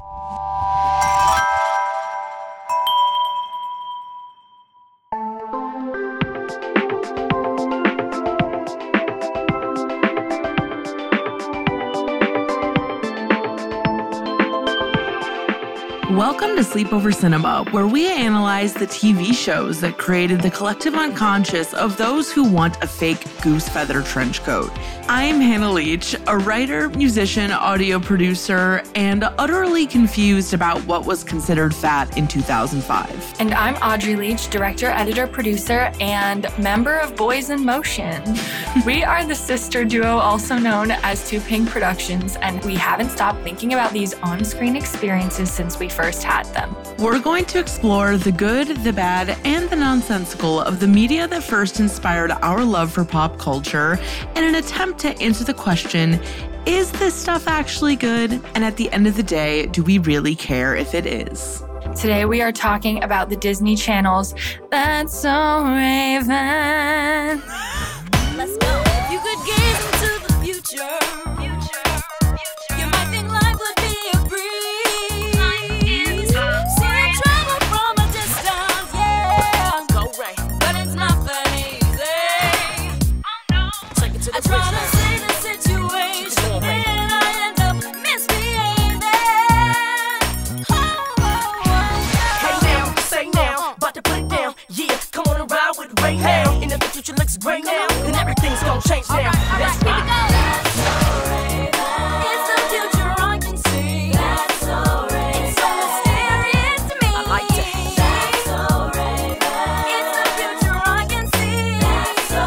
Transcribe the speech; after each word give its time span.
Música 0.00 0.73
Welcome 16.14 16.54
to 16.54 16.62
Sleepover 16.62 17.12
Cinema, 17.12 17.64
where 17.72 17.88
we 17.88 18.08
analyze 18.08 18.72
the 18.72 18.86
TV 18.86 19.34
shows 19.34 19.80
that 19.80 19.98
created 19.98 20.40
the 20.40 20.50
collective 20.50 20.94
unconscious 20.94 21.74
of 21.74 21.96
those 21.96 22.30
who 22.30 22.44
want 22.44 22.80
a 22.84 22.86
fake 22.86 23.26
goose 23.42 23.68
feather 23.68 24.00
trench 24.00 24.40
coat. 24.44 24.70
I 25.08 25.24
am 25.24 25.40
Hannah 25.40 25.72
Leach, 25.72 26.14
a 26.28 26.38
writer, 26.38 26.88
musician, 26.90 27.50
audio 27.50 27.98
producer, 27.98 28.84
and 28.94 29.24
utterly 29.24 29.88
confused 29.88 30.54
about 30.54 30.80
what 30.86 31.04
was 31.04 31.24
considered 31.24 31.74
fat 31.74 32.16
in 32.16 32.28
2005. 32.28 33.40
And 33.40 33.52
I'm 33.52 33.74
Audrey 33.82 34.14
Leach, 34.14 34.48
director, 34.50 34.86
editor, 34.86 35.26
producer, 35.26 35.92
and 36.00 36.46
member 36.60 36.96
of 36.98 37.16
Boys 37.16 37.50
in 37.50 37.64
Motion. 37.64 38.22
we 38.86 39.02
are 39.02 39.24
the 39.24 39.34
sister 39.34 39.84
duo, 39.84 40.18
also 40.18 40.58
known 40.58 40.92
as 40.92 41.28
Too 41.28 41.40
Pink 41.40 41.68
Productions, 41.68 42.36
and 42.36 42.64
we 42.64 42.76
haven't 42.76 43.10
stopped 43.10 43.42
thinking 43.42 43.72
about 43.72 43.92
these 43.92 44.14
on 44.22 44.44
screen 44.44 44.76
experiences 44.76 45.50
since 45.50 45.76
we 45.80 45.88
first 45.88 46.03
had 46.12 46.44
them. 46.54 46.74
We're 46.98 47.18
going 47.18 47.44
to 47.46 47.58
explore 47.58 48.16
the 48.16 48.32
good, 48.32 48.68
the 48.84 48.92
bad, 48.92 49.38
and 49.44 49.68
the 49.70 49.76
nonsensical 49.76 50.60
of 50.60 50.80
the 50.80 50.86
media 50.86 51.26
that 51.28 51.42
first 51.42 51.80
inspired 51.80 52.30
our 52.30 52.64
love 52.64 52.92
for 52.92 53.04
pop 53.04 53.38
culture 53.38 53.98
in 54.36 54.44
an 54.44 54.54
attempt 54.54 55.00
to 55.00 55.18
answer 55.20 55.44
the 55.44 55.54
question 55.54 56.20
is 56.66 56.90
this 56.92 57.14
stuff 57.14 57.46
actually 57.46 57.94
good? 57.94 58.40
And 58.54 58.64
at 58.64 58.76
the 58.78 58.90
end 58.90 59.06
of 59.06 59.16
the 59.16 59.22
day, 59.22 59.66
do 59.66 59.82
we 59.82 59.98
really 59.98 60.34
care 60.34 60.74
if 60.74 60.94
it 60.94 61.04
is? 61.04 61.62
Today 61.94 62.24
we 62.24 62.40
are 62.40 62.52
talking 62.52 63.02
about 63.02 63.28
the 63.28 63.36
Disney 63.36 63.76
Channel's 63.76 64.34
That's 64.70 65.12
So 65.12 65.62
Raven. 65.62 67.42
Let's 68.36 68.56
go. 68.56 68.82
If 68.86 69.12
you 69.12 69.20
could 69.20 69.46
gaze 69.46 69.84
into 69.92 70.26
the 70.26 70.32
future, 70.42 71.33
future 97.04 97.18
looks 97.18 97.36
great 97.36 97.64
now, 97.64 97.86
then 97.88 98.14
everything's 98.14 98.62
gonna 98.62 98.80
change 98.88 99.06
now. 99.10 99.30
Let's 99.58 99.76
Here 99.76 99.84
we 99.84 99.90
ride. 99.90 100.06
go. 100.06 100.24
It's 102.30 102.46
the 102.48 102.56
future 102.70 103.12
I 103.18 103.38
can 103.42 103.56
see. 103.58 104.10
It's 104.14 104.60
so 104.64 104.80
mysterious 105.12 106.82
to 106.88 106.94
me. 107.02 107.08
I 107.12 107.22
like 107.28 107.48
that. 107.48 107.64
It's 109.86 110.12
the 110.16 110.24
future 110.38 110.78
I 110.86 111.04
can 111.06 111.26
see. 111.36 111.76
It's 111.84 112.24
so 112.32 112.46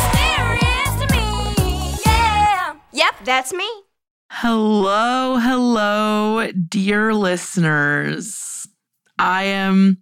mysterious 0.00 0.92
to 1.00 1.06
me. 1.14 1.28
Yeah. 2.06 2.74
Yep, 2.92 3.14
that's 3.24 3.52
me. 3.52 3.68
Hello, 4.30 5.36
hello, 5.38 6.50
dear 6.52 7.12
listeners. 7.12 8.66
I 9.18 9.42
am 9.44 9.98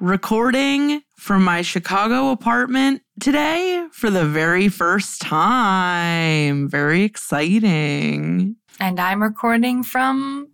recording 0.00 1.02
from 1.24 1.42
my 1.42 1.62
Chicago 1.62 2.32
apartment 2.32 3.00
today 3.18 3.86
for 3.92 4.10
the 4.10 4.26
very 4.26 4.68
first 4.68 5.22
time. 5.22 6.68
Very 6.68 7.02
exciting. 7.02 8.56
And 8.78 9.00
I'm 9.00 9.22
recording 9.22 9.82
from 9.84 10.50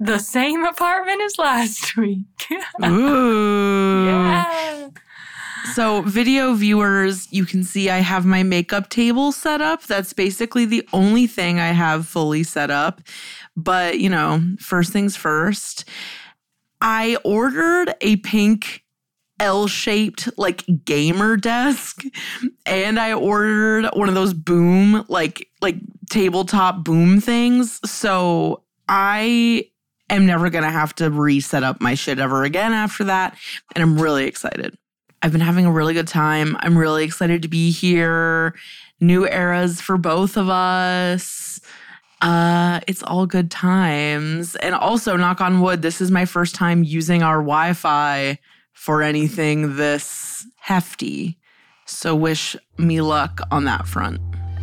the 0.00 0.18
same 0.18 0.64
apartment 0.64 1.22
as 1.22 1.38
last 1.38 1.96
week. 1.96 2.26
Ooh. 2.84 4.06
yeah. 4.06 4.88
So, 5.74 6.02
video 6.02 6.52
viewers, 6.54 7.32
you 7.32 7.44
can 7.44 7.62
see 7.62 7.88
I 7.88 7.98
have 7.98 8.26
my 8.26 8.42
makeup 8.42 8.88
table 8.88 9.30
set 9.30 9.60
up. 9.60 9.84
That's 9.84 10.12
basically 10.12 10.64
the 10.64 10.86
only 10.92 11.28
thing 11.28 11.60
I 11.60 11.68
have 11.68 12.08
fully 12.08 12.42
set 12.42 12.72
up. 12.72 13.02
But, 13.56 14.00
you 14.00 14.10
know, 14.10 14.42
first 14.58 14.92
things 14.92 15.16
first, 15.16 15.84
I 16.80 17.18
ordered 17.22 17.94
a 18.00 18.16
pink 18.16 18.82
L 19.40 19.66
shaped, 19.66 20.28
like, 20.36 20.64
gamer 20.84 21.36
desk. 21.36 22.02
And 22.66 22.98
I 22.98 23.12
ordered 23.12 23.88
one 23.94 24.08
of 24.08 24.14
those 24.14 24.34
boom, 24.34 25.04
like, 25.08 25.48
like 25.60 25.76
tabletop 26.10 26.84
boom 26.84 27.20
things. 27.20 27.80
So, 27.88 28.62
I 28.88 29.66
am 30.10 30.26
never 30.26 30.50
going 30.50 30.64
to 30.64 30.70
have 30.70 30.94
to 30.96 31.10
reset 31.10 31.62
up 31.62 31.80
my 31.80 31.94
shit 31.94 32.18
ever 32.18 32.44
again 32.44 32.72
after 32.72 33.04
that. 33.04 33.36
And 33.74 33.82
I'm 33.82 34.00
really 34.00 34.24
excited. 34.24 34.76
I've 35.22 35.32
been 35.32 35.40
having 35.40 35.66
a 35.66 35.72
really 35.72 35.94
good 35.94 36.08
time. 36.08 36.56
I'm 36.60 36.78
really 36.78 37.04
excited 37.04 37.42
to 37.42 37.48
be 37.48 37.70
here. 37.70 38.54
New 39.00 39.26
eras 39.26 39.80
for 39.80 39.96
both 39.96 40.36
of 40.36 40.48
us. 40.48 41.60
Uh, 42.20 42.80
it's 42.86 43.02
all 43.02 43.26
good 43.26 43.50
times. 43.50 44.56
And 44.56 44.74
also, 44.74 45.16
knock 45.16 45.40
on 45.40 45.60
wood, 45.60 45.82
this 45.82 46.00
is 46.00 46.10
my 46.10 46.24
first 46.24 46.54
time 46.54 46.82
using 46.82 47.22
our 47.22 47.36
Wi 47.36 47.72
Fi 47.74 48.38
for 48.78 49.02
anything 49.02 49.74
this 49.76 50.46
hefty. 50.60 51.36
So, 51.84 52.14
wish 52.14 52.54
me 52.78 53.00
luck 53.00 53.40
on 53.50 53.64
that 53.64 53.86
front. 53.86 54.20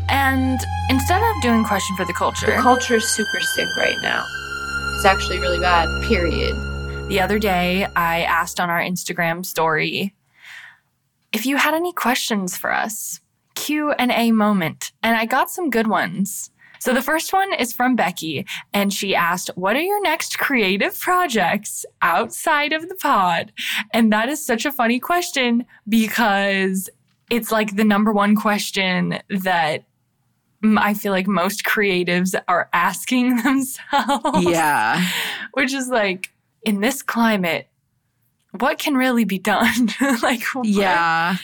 And 0.09 0.59
instead 0.89 1.21
of 1.21 1.41
doing 1.41 1.63
question 1.63 1.95
for 1.97 2.05
the 2.05 2.13
culture, 2.13 2.45
The 2.45 2.53
culture 2.61 2.95
is 2.95 3.07
super 3.09 3.39
sick 3.41 3.67
right 3.77 3.97
now. 4.01 4.23
It's 4.95 5.05
actually 5.05 5.39
really 5.39 5.59
bad, 5.59 5.87
period. 6.07 6.55
the 7.09 7.19
other 7.19 7.37
day 7.39 7.85
I 7.95 8.21
asked 8.23 8.59
on 8.59 8.69
our 8.69 8.79
Instagram 8.79 9.45
story 9.45 10.13
if 11.33 11.45
you 11.45 11.57
had 11.57 11.73
any 11.73 11.91
questions 11.93 12.55
for 12.57 12.71
us. 12.71 13.19
Q&A 13.55 14.31
moment. 14.31 14.91
And 15.03 15.15
I 15.17 15.25
got 15.25 15.49
some 15.49 15.69
good 15.69 15.87
ones. 15.87 16.51
So 16.85 16.93
the 16.93 17.01
first 17.01 17.33
one 17.33 17.51
is 17.55 17.73
from 17.73 17.95
Becky 17.95 18.45
and 18.71 18.93
she 18.93 19.15
asked, 19.15 19.49
"What 19.55 19.75
are 19.75 19.81
your 19.81 19.99
next 20.03 20.37
creative 20.37 20.99
projects 20.99 21.83
outside 22.03 22.73
of 22.73 22.87
the 22.89 22.95
pod?" 22.95 23.51
And 23.91 24.13
that 24.13 24.29
is 24.29 24.45
such 24.45 24.65
a 24.67 24.71
funny 24.71 24.99
question 24.99 25.65
because 25.89 26.87
it's 27.31 27.51
like 27.51 27.75
the 27.75 27.83
number 27.83 28.11
one 28.11 28.35
question 28.35 29.17
that 29.29 29.85
I 30.77 30.93
feel 30.93 31.11
like 31.11 31.25
most 31.27 31.63
creatives 31.63 32.35
are 32.47 32.69
asking 32.71 33.37
themselves 33.43 34.43
Yeah. 34.43 35.03
which 35.53 35.73
is 35.73 35.87
like 35.89 36.31
in 36.63 36.81
this 36.81 37.01
climate 37.01 37.67
what 38.59 38.77
can 38.77 38.95
really 38.95 39.25
be 39.25 39.39
done 39.39 39.89
like 40.21 40.43
what- 40.53 40.67
Yeah. 40.67 41.37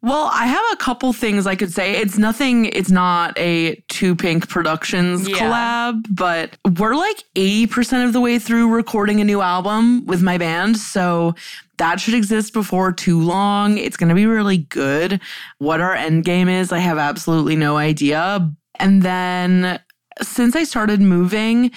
Well, 0.00 0.30
I 0.32 0.46
have 0.46 0.62
a 0.72 0.76
couple 0.76 1.12
things 1.12 1.46
I 1.46 1.56
could 1.56 1.72
say. 1.72 1.96
It's 1.96 2.16
nothing, 2.18 2.66
it's 2.66 2.90
not 2.90 3.36
a 3.36 3.74
Too 3.88 4.14
Pink 4.14 4.48
Productions 4.48 5.28
Yeah. 5.28 5.36
collab, 5.36 6.04
but 6.10 6.56
we're 6.78 6.94
like 6.94 7.24
80% 7.34 8.04
of 8.06 8.12
the 8.12 8.20
way 8.20 8.38
through 8.38 8.68
recording 8.72 9.20
a 9.20 9.24
new 9.24 9.40
album 9.40 10.06
with 10.06 10.22
my 10.22 10.38
band. 10.38 10.76
So 10.76 11.34
that 11.78 11.98
should 11.98 12.14
exist 12.14 12.52
before 12.52 12.92
too 12.92 13.20
long. 13.20 13.76
It's 13.76 13.96
going 13.96 14.08
to 14.08 14.14
be 14.14 14.26
really 14.26 14.58
good. 14.58 15.20
What 15.58 15.80
our 15.80 15.94
end 15.94 16.24
game 16.24 16.48
is, 16.48 16.70
I 16.70 16.78
have 16.78 16.98
absolutely 16.98 17.56
no 17.56 17.76
idea. 17.76 18.52
And 18.76 19.02
then 19.02 19.80
since 20.22 20.54
I 20.54 20.62
started 20.64 21.00
moving, 21.00 21.72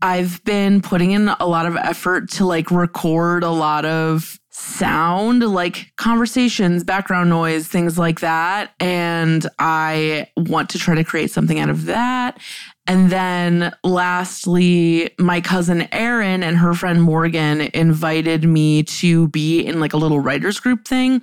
I've 0.00 0.42
been 0.44 0.80
putting 0.80 1.10
in 1.10 1.28
a 1.28 1.46
lot 1.46 1.66
of 1.66 1.76
effort 1.76 2.30
to 2.32 2.46
like 2.46 2.70
record 2.70 3.42
a 3.42 3.50
lot 3.50 3.84
of 3.84 4.38
sound 4.58 5.42
like 5.42 5.92
conversations, 5.96 6.82
background 6.82 7.28
noise, 7.28 7.68
things 7.68 7.98
like 7.98 8.20
that. 8.20 8.72
And 8.80 9.46
I 9.58 10.28
want 10.34 10.70
to 10.70 10.78
try 10.78 10.94
to 10.94 11.04
create 11.04 11.30
something 11.30 11.60
out 11.60 11.68
of 11.68 11.84
that. 11.84 12.40
And 12.86 13.10
then 13.10 13.74
lastly, 13.84 15.10
my 15.18 15.42
cousin 15.42 15.92
Erin 15.92 16.42
and 16.42 16.56
her 16.56 16.72
friend 16.72 17.02
Morgan 17.02 17.68
invited 17.74 18.44
me 18.44 18.84
to 18.84 19.28
be 19.28 19.60
in 19.60 19.78
like 19.78 19.92
a 19.92 19.98
little 19.98 20.20
writers 20.20 20.58
group 20.58 20.86
thing. 20.86 21.20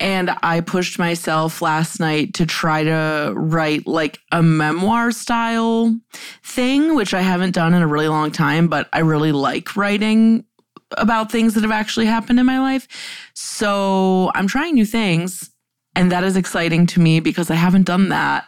And 0.00 0.36
I 0.42 0.60
pushed 0.60 0.98
myself 0.98 1.62
last 1.62 2.00
night 2.00 2.34
to 2.34 2.46
try 2.46 2.82
to 2.82 3.34
write 3.36 3.86
like 3.86 4.18
a 4.32 4.42
memoir 4.42 5.12
style 5.12 5.96
thing, 6.42 6.96
which 6.96 7.14
I 7.14 7.20
haven't 7.20 7.52
done 7.52 7.72
in 7.72 7.82
a 7.82 7.86
really 7.86 8.08
long 8.08 8.32
time, 8.32 8.66
but 8.66 8.88
I 8.92 9.00
really 9.00 9.32
like 9.32 9.76
writing 9.76 10.44
about 10.92 11.30
things 11.30 11.54
that 11.54 11.62
have 11.62 11.72
actually 11.72 12.06
happened 12.06 12.38
in 12.38 12.46
my 12.46 12.60
life. 12.60 12.86
So 13.34 14.30
I'm 14.34 14.46
trying 14.46 14.74
new 14.74 14.86
things. 14.86 15.50
And 15.96 16.10
that 16.10 16.24
is 16.24 16.36
exciting 16.36 16.86
to 16.88 17.00
me 17.00 17.20
because 17.20 17.50
I 17.50 17.54
haven't 17.54 17.84
done 17.84 18.08
that 18.08 18.46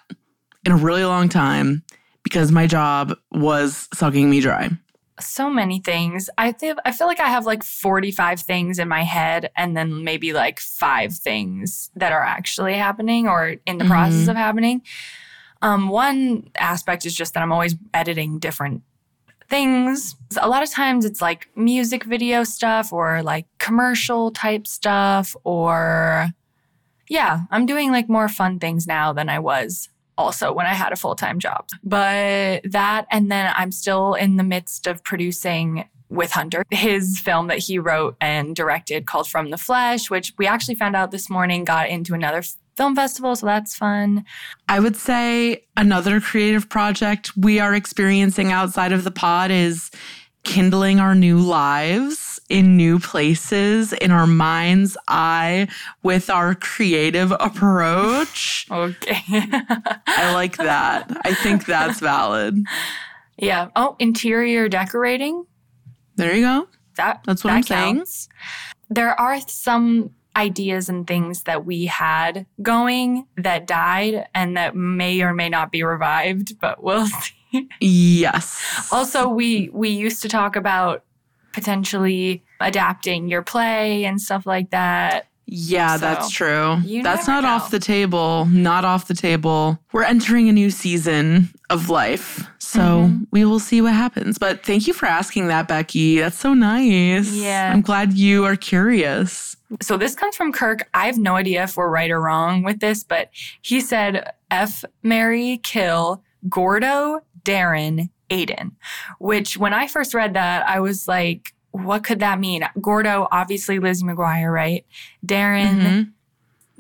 in 0.64 0.72
a 0.72 0.76
really 0.76 1.04
long 1.04 1.28
time 1.28 1.84
because 2.24 2.50
my 2.50 2.66
job 2.66 3.16
was 3.30 3.88
sucking 3.94 4.28
me 4.28 4.40
dry. 4.40 4.70
So 5.20 5.48
many 5.48 5.78
things. 5.78 6.28
I 6.36 6.52
think 6.52 6.78
I 6.84 6.90
feel 6.90 7.06
like 7.06 7.20
I 7.20 7.28
have 7.28 7.46
like 7.46 7.62
45 7.62 8.40
things 8.40 8.78
in 8.78 8.88
my 8.88 9.02
head 9.02 9.50
and 9.56 9.76
then 9.76 10.04
maybe 10.04 10.32
like 10.32 10.58
5 10.58 11.14
things 11.14 11.90
that 11.94 12.12
are 12.12 12.22
actually 12.22 12.74
happening 12.74 13.28
or 13.28 13.56
in 13.64 13.78
the 13.78 13.84
process 13.84 14.28
of 14.28 14.36
happening. 14.36 14.82
Um, 15.62 15.88
one 15.88 16.50
aspect 16.58 17.06
is 17.06 17.14
just 17.14 17.32
that 17.34 17.42
I'm 17.42 17.52
always 17.52 17.76
editing 17.94 18.38
different 18.38 18.82
things. 19.48 20.16
A 20.40 20.48
lot 20.48 20.62
of 20.62 20.70
times 20.70 21.04
it's 21.04 21.20
like 21.20 21.48
music 21.56 22.04
video 22.04 22.44
stuff 22.44 22.92
or 22.92 23.22
like 23.22 23.46
commercial 23.58 24.30
type 24.30 24.66
stuff 24.66 25.36
or 25.44 26.28
yeah, 27.08 27.42
I'm 27.50 27.66
doing 27.66 27.92
like 27.92 28.08
more 28.08 28.28
fun 28.28 28.58
things 28.58 28.86
now 28.86 29.12
than 29.12 29.28
I 29.28 29.38
was 29.38 29.88
also 30.18 30.52
when 30.52 30.66
I 30.66 30.74
had 30.74 30.92
a 30.92 30.96
full 30.96 31.14
time 31.14 31.38
job. 31.38 31.68
But 31.84 32.62
that, 32.64 33.06
and 33.10 33.30
then 33.30 33.52
I'm 33.56 33.72
still 33.72 34.14
in 34.14 34.36
the 34.36 34.42
midst 34.42 34.86
of 34.86 35.04
producing 35.04 35.88
with 36.08 36.30
Hunter 36.30 36.64
his 36.70 37.18
film 37.18 37.48
that 37.48 37.58
he 37.58 37.78
wrote 37.78 38.16
and 38.20 38.54
directed 38.54 39.06
called 39.06 39.28
From 39.28 39.50
the 39.50 39.58
Flesh, 39.58 40.08
which 40.08 40.32
we 40.38 40.46
actually 40.46 40.76
found 40.76 40.94
out 40.94 41.10
this 41.10 41.28
morning 41.28 41.64
got 41.64 41.88
into 41.88 42.14
another 42.14 42.42
film 42.76 42.94
festival. 42.94 43.34
So 43.36 43.46
that's 43.46 43.74
fun. 43.74 44.24
I 44.68 44.80
would 44.80 44.96
say 44.96 45.64
another 45.76 46.20
creative 46.20 46.68
project 46.68 47.36
we 47.36 47.58
are 47.60 47.74
experiencing 47.74 48.52
outside 48.52 48.92
of 48.92 49.04
the 49.04 49.10
pod 49.10 49.50
is 49.50 49.90
kindling 50.44 51.00
our 51.00 51.14
new 51.14 51.38
lives 51.38 52.38
in 52.48 52.76
new 52.76 53.00
places 53.00 53.92
in 53.92 54.12
our 54.12 54.26
mind's 54.28 54.96
eye 55.08 55.66
with 56.04 56.30
our 56.30 56.54
creative 56.54 57.32
approach. 57.40 58.66
Okay. 58.70 59.22
I 59.28 60.32
like 60.34 60.56
that. 60.58 61.10
I 61.24 61.34
think 61.34 61.66
that's 61.66 62.00
valid. 62.00 62.56
yeah. 63.38 63.68
Oh, 63.76 63.96
interior 63.98 64.68
decorating. 64.68 65.46
There 66.16 66.34
you 66.34 66.42
go. 66.42 66.68
That 66.96 67.22
That's 67.24 67.44
what 67.44 67.50
that 67.50 67.56
I'm 67.56 67.62
saying. 68.04 68.04
There 68.90 69.18
are 69.20 69.40
some 69.48 70.10
ideas 70.36 70.88
and 70.88 71.06
things 71.06 71.44
that 71.44 71.64
we 71.64 71.86
had 71.86 72.46
going 72.62 73.26
that 73.36 73.66
died 73.66 74.26
and 74.34 74.56
that 74.56 74.76
may 74.76 75.22
or 75.22 75.32
may 75.34 75.48
not 75.48 75.72
be 75.72 75.82
revived, 75.82 76.60
but 76.60 76.82
we'll 76.82 77.06
see. 77.52 77.68
Yes. 77.80 78.60
Also, 78.92 79.28
we 79.28 79.70
we 79.72 79.88
used 79.88 80.20
to 80.22 80.28
talk 80.28 80.56
about 80.56 81.04
potentially 81.52 82.42
adapting 82.60 83.28
your 83.28 83.42
play 83.42 84.04
and 84.04 84.20
stuff 84.20 84.44
like 84.46 84.70
that. 84.70 85.26
Yeah, 85.48 85.94
So, 85.94 86.00
that's 86.00 86.28
true. 86.30 86.78
That's 87.02 87.26
not 87.28 87.44
off 87.44 87.70
the 87.70 87.78
table. 87.78 88.46
Not 88.46 88.84
off 88.84 89.06
the 89.06 89.14
table. 89.14 89.78
We're 89.92 90.02
entering 90.02 90.48
a 90.48 90.52
new 90.52 90.70
season 90.70 91.48
of 91.70 91.88
life. 91.88 92.44
So 92.58 92.80
Mm-hmm. 92.80 93.24
we 93.30 93.44
will 93.44 93.60
see 93.60 93.80
what 93.80 93.94
happens. 93.94 94.38
But 94.38 94.64
thank 94.66 94.86
you 94.88 94.92
for 94.92 95.06
asking 95.06 95.46
that, 95.48 95.68
Becky. 95.68 96.18
That's 96.18 96.36
so 96.36 96.52
nice. 96.52 97.32
Yeah. 97.32 97.70
I'm 97.72 97.80
glad 97.80 98.12
you 98.14 98.44
are 98.44 98.56
curious. 98.56 99.55
So 99.80 99.96
this 99.96 100.14
comes 100.14 100.36
from 100.36 100.52
Kirk. 100.52 100.88
I 100.94 101.06
have 101.06 101.18
no 101.18 101.34
idea 101.36 101.64
if 101.64 101.76
we're 101.76 101.90
right 101.90 102.10
or 102.10 102.20
wrong 102.20 102.62
with 102.62 102.80
this, 102.80 103.02
but 103.02 103.30
he 103.62 103.80
said 103.80 104.32
F 104.50 104.84
Mary 105.02 105.58
kill 105.62 106.22
Gordo, 106.48 107.20
Darren, 107.44 108.10
Aiden. 108.30 108.72
Which 109.18 109.56
when 109.56 109.72
I 109.74 109.86
first 109.88 110.14
read 110.14 110.34
that, 110.34 110.66
I 110.68 110.80
was 110.80 111.08
like, 111.08 111.52
what 111.72 112.04
could 112.04 112.20
that 112.20 112.38
mean? 112.40 112.64
Gordo, 112.80 113.28
obviously 113.32 113.78
Lizzie 113.78 114.04
McGuire, 114.04 114.52
right? 114.52 114.86
Darren, 115.26 115.80
Mhm. 115.80 116.10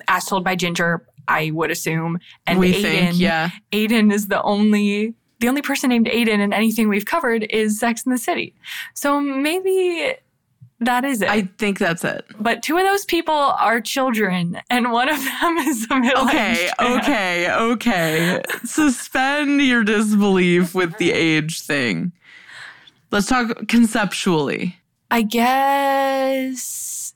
as 0.08 0.24
told 0.24 0.44
by 0.44 0.54
Ginger, 0.54 1.04
I 1.28 1.50
would 1.50 1.70
assume. 1.70 2.18
And 2.46 2.58
we 2.60 2.72
Aiden, 2.72 2.82
think, 2.82 3.18
yeah. 3.18 3.50
Aiden 3.72 4.12
is 4.12 4.28
the 4.28 4.40
only 4.42 5.14
the 5.38 5.48
only 5.48 5.60
person 5.60 5.90
named 5.90 6.06
Aiden 6.06 6.38
in 6.38 6.54
anything 6.54 6.88
we've 6.88 7.04
covered 7.04 7.46
is 7.50 7.78
Sex 7.78 8.06
in 8.06 8.12
the 8.12 8.16
City. 8.16 8.54
So 8.94 9.20
maybe 9.20 10.14
that 10.80 11.04
is 11.04 11.22
it. 11.22 11.28
I 11.28 11.42
think 11.58 11.78
that's 11.78 12.04
it. 12.04 12.24
but 12.38 12.62
two 12.62 12.76
of 12.76 12.84
those 12.84 13.04
people 13.04 13.34
are 13.34 13.80
children, 13.80 14.60
and 14.68 14.92
one 14.92 15.08
of 15.08 15.16
them 15.24 15.58
is 15.58 15.86
a 15.90 15.98
middle 15.98 16.24
Okay, 16.24 16.70
okay, 16.80 17.50
okay. 17.52 18.42
Suspend 18.64 19.62
your 19.62 19.84
disbelief 19.84 20.74
with 20.74 20.96
the 20.98 21.12
age 21.12 21.62
thing. 21.62 22.12
Let's 23.10 23.26
talk 23.28 23.68
conceptually. 23.68 24.76
I 25.10 25.22
guess. 25.22 27.14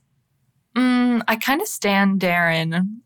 Mm, 0.76 1.22
I 1.26 1.36
kind 1.36 1.60
of 1.60 1.66
stand 1.68 2.20
Darren. 2.20 3.00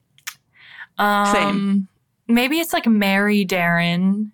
Um, 0.98 1.26
Same. 1.32 1.88
Maybe 2.28 2.60
it's 2.60 2.72
like 2.72 2.86
Mary 2.86 3.44
Darren, 3.44 4.30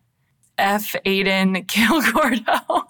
F 0.59 0.95
Aiden, 1.07 1.67
kill 1.69 2.03
Gordo. 2.03 2.87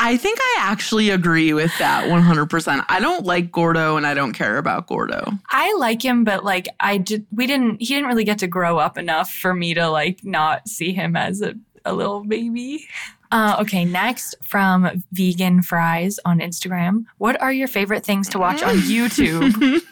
I 0.00 0.16
think 0.16 0.38
I 0.40 0.56
actually 0.60 1.10
agree 1.10 1.52
with 1.52 1.76
that 1.78 2.04
100%. 2.08 2.84
I 2.88 3.00
don't 3.00 3.24
like 3.24 3.50
Gordo 3.50 3.96
and 3.96 4.06
I 4.06 4.14
don't 4.14 4.32
care 4.32 4.56
about 4.56 4.86
Gordo. 4.86 5.32
I 5.50 5.74
like 5.78 6.02
him, 6.02 6.22
but 6.22 6.44
like 6.44 6.68
I 6.78 6.98
did, 6.98 7.26
we 7.32 7.46
didn't. 7.48 7.80
He 7.80 7.86
didn't 7.86 8.06
really 8.06 8.24
get 8.24 8.38
to 8.38 8.46
grow 8.46 8.78
up 8.78 8.96
enough 8.96 9.30
for 9.32 9.52
me 9.52 9.74
to 9.74 9.88
like 9.88 10.24
not 10.24 10.68
see 10.68 10.92
him 10.92 11.16
as 11.16 11.42
a, 11.42 11.54
a 11.84 11.92
little 11.92 12.22
baby. 12.22 12.86
Uh, 13.30 13.56
okay, 13.60 13.84
next 13.84 14.36
from 14.42 15.02
Vegan 15.12 15.62
Fries 15.62 16.18
on 16.24 16.38
Instagram. 16.38 17.04
What 17.18 17.40
are 17.42 17.52
your 17.52 17.68
favorite 17.68 18.04
things 18.04 18.28
to 18.30 18.38
watch 18.38 18.62
on 18.62 18.76
YouTube 18.76 19.82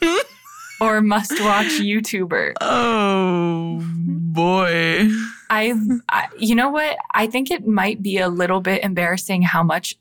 or 0.81 1.03
must 1.03 1.33
watch 1.41 1.67
YouTuber? 1.67 2.55
Oh 2.61 3.83
boy. 3.83 5.11
I, 5.51 5.75
I, 6.09 6.29
you 6.39 6.55
know 6.55 6.71
what? 6.71 6.97
I 7.15 7.27
think 7.27 7.51
it 7.51 7.67
might 7.67 8.03
be 8.03 8.19
a 8.19 8.29
little 8.29 8.61
bit 8.61 8.83
embarrassing 8.83 9.43
how 9.43 9.63
much 9.63 9.97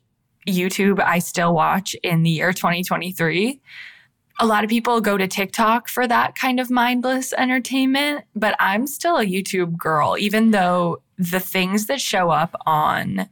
YouTube 0.46 1.00
I 1.00 1.18
still 1.18 1.54
watch 1.54 1.94
in 2.02 2.22
the 2.22 2.30
year 2.30 2.52
2023. 2.52 3.60
A 4.38 4.46
lot 4.46 4.64
of 4.64 4.70
people 4.70 5.00
go 5.00 5.16
to 5.16 5.26
TikTok 5.26 5.88
for 5.88 6.06
that 6.06 6.36
kind 6.36 6.60
of 6.60 6.70
mindless 6.70 7.32
entertainment, 7.32 8.24
but 8.34 8.54
I'm 8.60 8.86
still 8.86 9.16
a 9.16 9.24
YouTube 9.24 9.76
girl, 9.76 10.16
even 10.18 10.50
though 10.50 11.00
the 11.18 11.40
things 11.40 11.86
that 11.86 12.00
show 12.00 12.30
up 12.30 12.54
on 12.66 13.28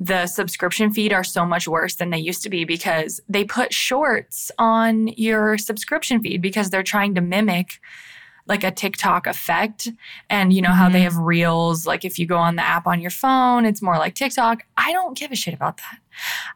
the 0.00 0.26
subscription 0.26 0.92
feed 0.92 1.12
are 1.12 1.24
so 1.24 1.46
much 1.46 1.68
worse 1.68 1.94
than 1.96 2.10
they 2.10 2.18
used 2.18 2.42
to 2.42 2.50
be 2.50 2.64
because 2.64 3.20
they 3.28 3.44
put 3.44 3.72
shorts 3.72 4.50
on 4.58 5.08
your 5.08 5.56
subscription 5.56 6.20
feed 6.20 6.42
because 6.42 6.70
they're 6.70 6.82
trying 6.82 7.14
to 7.14 7.20
mimic 7.20 7.80
like 8.46 8.62
a 8.62 8.70
TikTok 8.70 9.26
effect. 9.26 9.88
And 10.28 10.52
you 10.52 10.60
know 10.60 10.70
how 10.70 10.88
they 10.88 10.98
mm-hmm. 10.98 11.04
have 11.04 11.16
reels, 11.16 11.86
like 11.86 12.04
if 12.04 12.18
you 12.18 12.26
go 12.26 12.36
on 12.36 12.56
the 12.56 12.62
app 12.62 12.86
on 12.86 13.00
your 13.00 13.10
phone, 13.10 13.64
it's 13.64 13.80
more 13.80 13.96
like 13.96 14.14
TikTok. 14.14 14.62
I 14.76 14.92
don't 14.92 15.16
give 15.16 15.32
a 15.32 15.36
shit 15.36 15.54
about 15.54 15.78
that. 15.78 15.98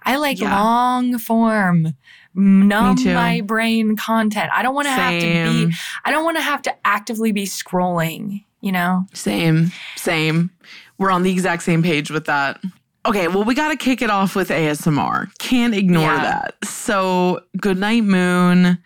I 0.05 0.17
like 0.17 0.39
Yeah. 0.41 0.55
long 0.55 1.19
form, 1.19 1.95
numb 2.35 3.03
my 3.05 3.41
brain 3.41 3.97
content. 3.97 4.51
I 4.55 4.63
don't 4.63 4.75
want 4.75 4.87
to 4.87 4.93
have 4.93 5.21
to 5.21 5.27
be, 5.69 5.75
I 6.05 6.11
don't 6.11 6.25
want 6.25 6.37
to 6.37 6.43
have 6.43 6.63
to 6.63 6.75
actively 6.87 7.33
be 7.33 7.45
scrolling, 7.45 8.45
you 8.61 8.73
know? 8.73 9.07
Same. 9.15 9.73
Same. 9.97 10.51
We're 10.99 11.11
on 11.11 11.23
the 11.23 11.33
exact 11.33 11.63
same 11.63 11.83
page 11.83 12.11
with 12.11 12.27
that. 12.27 12.61
Okay, 13.07 13.29
well, 13.29 13.45
we 13.45 13.55
got 13.55 13.69
to 13.71 13.77
kick 13.77 14.03
it 14.03 14.11
off 14.11 14.37
with 14.37 14.51
ASMR. 14.51 15.31
Can't 15.39 15.75
ignore 15.75 16.03
Yeah. 16.03 16.23
that. 16.23 16.57
So, 16.65 17.41
Goodnight 17.59 18.05
Moon 18.05 18.79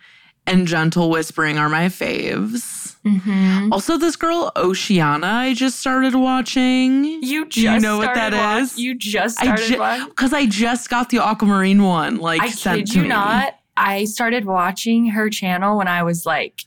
and 0.47 0.67
Gentle 0.67 1.09
Whispering 1.09 1.57
are 1.57 1.67
my 1.69 1.87
faves. 1.87 2.82
Mm-hmm. 3.05 3.73
Also, 3.73 3.97
this 3.97 4.15
girl, 4.15 4.51
Oceana, 4.55 5.27
I 5.27 5.53
just 5.53 5.79
started 5.79 6.15
watching. 6.15 7.03
You 7.21 7.45
Do 7.45 7.61
you 7.61 7.69
just 7.69 7.83
know 7.83 7.97
what 7.97 8.13
that 8.13 8.31
started 8.33 8.37
wa- 8.37 8.57
is? 8.57 8.77
You 8.79 8.95
just 8.95 9.39
I 9.41 9.43
started 9.43 9.65
ju- 9.67 9.79
watching. 9.79 10.07
Because 10.07 10.33
I 10.33 10.45
just 10.45 10.89
got 10.89 11.09
the 11.09 11.17
Aquamarine 11.17 11.83
one, 11.83 12.17
like, 12.17 12.41
I 12.41 12.49
kid 12.49 12.93
you 12.93 13.01
me. 13.03 13.07
not. 13.09 13.55
I 13.75 14.05
started 14.05 14.45
watching 14.45 15.07
her 15.07 15.29
channel 15.29 15.77
when 15.77 15.87
I 15.87 16.03
was 16.03 16.25
like 16.25 16.63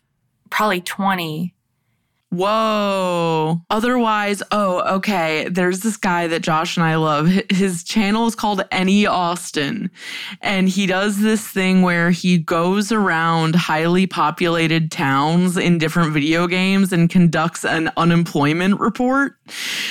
probably 0.51 0.81
20. 0.81 1.55
Whoa. 2.31 3.63
Otherwise, 3.71 4.43
oh, 4.51 4.97
okay. 4.97 5.49
There's 5.49 5.81
this 5.81 5.97
guy 5.97 6.27
that 6.27 6.43
Josh 6.43 6.77
and 6.77 6.85
I 6.85 6.97
love. 6.97 7.29
His 7.51 7.85
channel 7.85 8.27
is 8.27 8.35
called 8.35 8.63
Any 8.73 9.07
Austin. 9.07 9.91
And 10.43 10.69
he 10.69 10.87
does 10.87 11.21
this 11.21 11.47
thing 11.47 11.83
where 11.83 12.11
he 12.11 12.39
goes 12.39 12.91
around 12.91 13.55
highly 13.55 14.09
populated 14.09 14.91
towns 14.91 15.57
in 15.57 15.79
different 15.79 16.13
video 16.13 16.49
games 16.49 16.93
and 16.93 17.09
conducts 17.09 17.65
an 17.65 17.93
unemployment 17.97 18.81
report. 18.81 19.37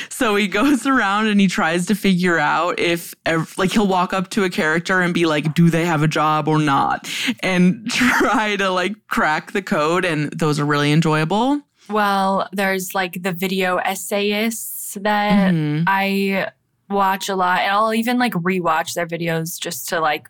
So 0.10 0.36
he 0.36 0.50
goes 0.50 0.86
around 0.86 1.28
and 1.28 1.40
he 1.40 1.48
tries 1.48 1.86
to 1.86 1.96
figure 1.96 2.38
out 2.38 2.80
if, 2.80 3.16
like, 3.58 3.72
he'll 3.72 3.88
walk 3.88 4.12
up 4.14 4.30
to 4.32 4.44
a 4.44 4.50
character 4.50 5.02
and 5.02 5.14
be 5.14 5.26
like, 5.26 5.54
do 5.54 5.70
they 5.70 5.86
have 5.86 6.04
a 6.04 6.08
job 6.08 6.50
or 6.50 6.60
not? 6.60 7.10
And 7.40 7.90
try 7.90 8.58
to, 8.58 8.70
like, 8.72 8.94
crack 9.08 9.54
the 9.54 9.62
code. 9.62 10.04
And 10.04 10.32
those 10.32 10.60
are 10.60 10.66
really 10.66 10.92
enjoyable. 10.92 11.62
Well, 11.90 12.48
there's 12.52 12.94
like 12.96 13.22
the 13.24 13.32
video 13.32 13.78
essayists 13.78 14.98
that 15.02 15.54
Mhm. 15.54 15.84
I 15.88 16.52
watch 16.90 17.30
a 17.30 17.36
lot, 17.36 17.62
and 17.62 17.72
I'll 17.72 17.94
even 17.94 18.18
like 18.18 18.34
rewatch 18.34 18.94
their 18.94 19.08
videos 19.08 19.60
just 19.60 19.90
to 19.90 20.00
like 20.00 20.30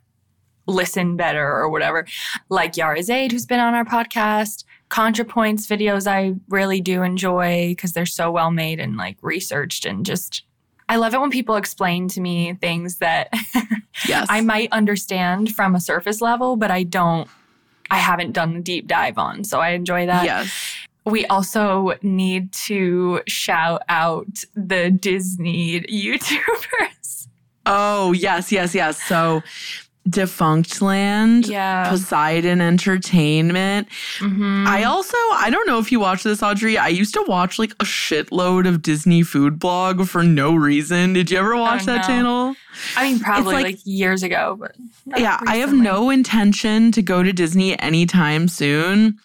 listen 0.67 1.15
better 1.15 1.45
or 1.45 1.69
whatever. 1.69 2.05
Like 2.49 2.73
Yhara 2.73 3.03
Zayd, 3.03 3.31
who's 3.31 3.45
been 3.45 3.59
on 3.59 3.73
our 3.75 3.85
podcast. 3.85 4.63
ContraPoints 4.89 5.67
videos 5.67 6.05
I 6.07 6.35
really 6.49 6.79
do 6.81 7.01
enjoy 7.03 7.69
because 7.69 7.93
they're 7.93 8.05
so 8.05 8.31
well 8.31 8.51
made 8.51 8.79
and 8.79 8.97
like 8.97 9.17
researched 9.21 9.85
and 9.85 10.05
just 10.05 10.43
I 10.87 10.97
love 10.97 11.15
it 11.15 11.19
when 11.21 11.31
people 11.31 11.55
explain 11.55 12.07
to 12.09 12.21
me 12.21 12.53
things 12.61 12.97
that 12.97 13.29
Yes. 14.07 14.27
I 14.29 14.41
might 14.41 14.71
understand 14.71 15.55
from 15.55 15.73
a 15.73 15.79
surface 15.79 16.21
level, 16.21 16.55
but 16.55 16.69
I 16.69 16.83
don't 16.83 17.27
I 17.89 17.97
haven't 17.97 18.33
done 18.33 18.53
the 18.55 18.61
deep 18.61 18.87
dive 18.87 19.17
on. 19.17 19.43
So 19.43 19.59
I 19.59 19.69
enjoy 19.69 20.05
that. 20.07 20.25
yes. 20.25 20.51
We 21.05 21.25
also 21.27 21.93
need 22.01 22.51
to 22.67 23.21
shout 23.27 23.83
out 23.89 24.27
the 24.55 24.89
Disney 24.89 25.81
YouTubers. 25.81 27.27
Oh, 27.67 28.11
yes, 28.13 28.51
yes, 28.51 28.73
yes. 28.75 29.01
So 29.03 29.41
Defunctland, 30.09 31.47
Yeah. 31.47 31.89
Poseidon 31.89 32.61
Entertainment. 32.61 33.87
Mhm. 34.19 34.67
I 34.67 34.83
also, 34.83 35.17
I 35.33 35.49
don't 35.49 35.67
know 35.67 35.79
if 35.79 35.91
you 35.91 35.99
watch 35.99 36.23
this, 36.23 36.43
Audrey. 36.43 36.77
I 36.77 36.89
used 36.89 37.13
to 37.15 37.23
watch 37.27 37.57
like 37.57 37.71
a 37.79 37.85
shitload 37.85 38.67
of 38.67 38.81
Disney 38.81 39.23
food 39.23 39.57
blog 39.59 40.07
for 40.07 40.23
no 40.23 40.53
reason. 40.55 41.13
Did 41.13 41.31
you 41.31 41.37
ever 41.39 41.55
watch 41.57 41.85
that 41.85 42.05
channel? 42.05 42.55
I 42.95 43.03
mean, 43.11 43.19
probably 43.19 43.53
like- 43.55 43.63
like, 43.65 43.79
years 43.83 44.21
ago, 44.23 44.57
but 44.59 44.75
yeah, 45.19 45.39
I 45.47 45.57
have 45.57 45.73
no 45.73 46.09
intention 46.09 46.91
to 46.91 47.01
go 47.01 47.23
to 47.23 47.31
Disney 47.33 47.79
anytime 47.79 48.47
soon. 48.47 49.17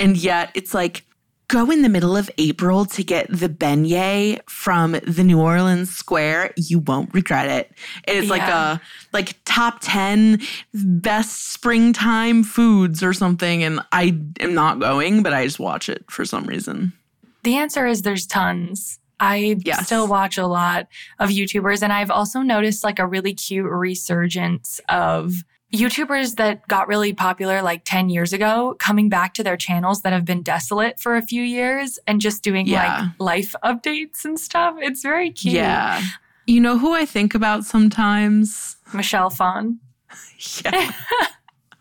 And 0.00 0.16
yet 0.16 0.50
it's 0.54 0.74
like, 0.74 1.04
go 1.54 1.70
in 1.70 1.82
the 1.82 1.88
middle 1.88 2.16
of 2.16 2.28
April 2.36 2.84
to 2.84 3.04
get 3.04 3.26
the 3.30 3.48
beignet 3.48 4.40
from 4.50 4.92
the 5.06 5.22
New 5.22 5.40
Orleans 5.40 5.88
Square. 5.94 6.52
You 6.56 6.80
won't 6.80 7.14
regret 7.14 7.48
it. 7.48 7.70
It's 8.08 8.28
like 8.28 8.42
a 8.42 8.80
like 9.12 9.36
top 9.44 9.78
10 9.80 10.40
best 10.74 11.52
springtime 11.52 12.42
foods 12.42 13.02
or 13.02 13.12
something. 13.12 13.62
And 13.62 13.80
I 13.92 14.18
am 14.40 14.54
not 14.54 14.80
going, 14.80 15.22
but 15.22 15.32
I 15.32 15.44
just 15.44 15.60
watch 15.60 15.88
it 15.88 16.04
for 16.10 16.24
some 16.24 16.44
reason. 16.44 16.92
The 17.44 17.54
answer 17.56 17.86
is 17.86 18.02
there's 18.02 18.26
tons. 18.26 18.98
I 19.20 19.56
Yes. 19.64 19.86
still 19.86 20.08
watch 20.08 20.36
a 20.38 20.46
lot 20.48 20.88
of 21.20 21.30
YouTubers, 21.30 21.82
and 21.82 21.92
I've 21.92 22.10
also 22.10 22.40
noticed 22.40 22.82
like 22.82 22.98
a 22.98 23.06
really 23.06 23.32
cute 23.32 23.70
resurgence 23.70 24.80
of 24.88 25.44
YouTubers 25.74 26.36
that 26.36 26.66
got 26.68 26.88
really 26.88 27.12
popular 27.12 27.62
like 27.62 27.82
10 27.84 28.08
years 28.08 28.32
ago 28.32 28.76
coming 28.78 29.08
back 29.08 29.34
to 29.34 29.42
their 29.42 29.56
channels 29.56 30.02
that 30.02 30.12
have 30.12 30.24
been 30.24 30.42
desolate 30.42 31.00
for 31.00 31.16
a 31.16 31.22
few 31.22 31.42
years 31.42 31.98
and 32.06 32.20
just 32.20 32.42
doing 32.42 32.66
Yeah. 32.66 33.08
like 33.18 33.20
life 33.20 33.54
updates 33.64 34.24
and 34.24 34.38
stuff. 34.38 34.76
It's 34.78 35.02
very 35.02 35.30
cute. 35.30 35.54
Yeah. 35.54 36.02
You 36.46 36.60
know 36.60 36.78
who 36.78 36.94
I 36.94 37.06
think 37.06 37.34
about 37.34 37.64
sometimes? 37.64 38.76
Michelle 38.92 39.30
Phan. 39.30 39.80
Yeah. 40.64 40.92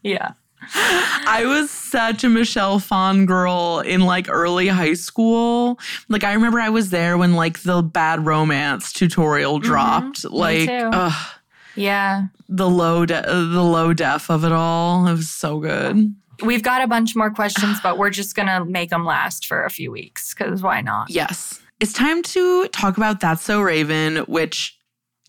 Yeah. 0.04 0.32
I 0.76 1.44
was 1.46 1.72
such 1.72 2.24
a 2.26 2.30
Michelle 2.30 2.80
Phan 2.80 3.26
girl 3.26 3.80
in 3.86 4.02
like 4.02 4.28
early 4.30 4.68
high 4.68 4.96
school. 4.96 5.80
Like 6.10 6.24
I 6.26 6.34
remember 6.34 6.60
I 6.60 6.70
was 6.70 6.90
there 6.90 7.18
when 7.18 7.34
like 7.36 7.64
the 7.64 7.82
bad 7.82 8.26
romance 8.26 8.92
tutorial 8.92 9.60
mm-hmm. 9.60 9.66
dropped. 9.66 10.24
me 10.26 10.30
like 10.32 10.68
too. 10.70 10.90
ugh, 10.92 11.28
Yeah. 11.75 12.25
the 12.50 12.70
low 12.70 13.06
de- 13.06 13.22
the 13.22 13.63
low 13.63 13.94
def 13.94 14.30
of 14.30 14.44
it 14.44 14.51
all. 14.51 15.08
It 15.08 15.12
was 15.12 15.30
so 15.30 15.60
good. 15.60 16.13
We've 16.44 16.63
got 16.63 16.82
a 16.82 16.88
bunch 16.88 17.15
more 17.15 17.32
questions, 17.32 17.80
but 17.82 17.98
we're 17.98 18.10
just 18.10 18.36
going 18.36 18.48
to 18.48 18.65
make 18.65 18.89
them 18.89 19.06
last 19.06 19.46
for 19.46 19.63
a 19.63 19.70
few 19.70 19.92
weeks 19.92 20.34
because 20.34 20.62
why 20.62 20.82
not? 20.82 21.10
Yes. 21.10 21.62
It's 21.80 21.94
time 21.94 22.24
to 22.24 22.68
talk 22.70 22.98
about 22.98 23.20
That's 23.20 23.42
So 23.44 23.62
Raven, 23.62 24.18
which 24.27 24.77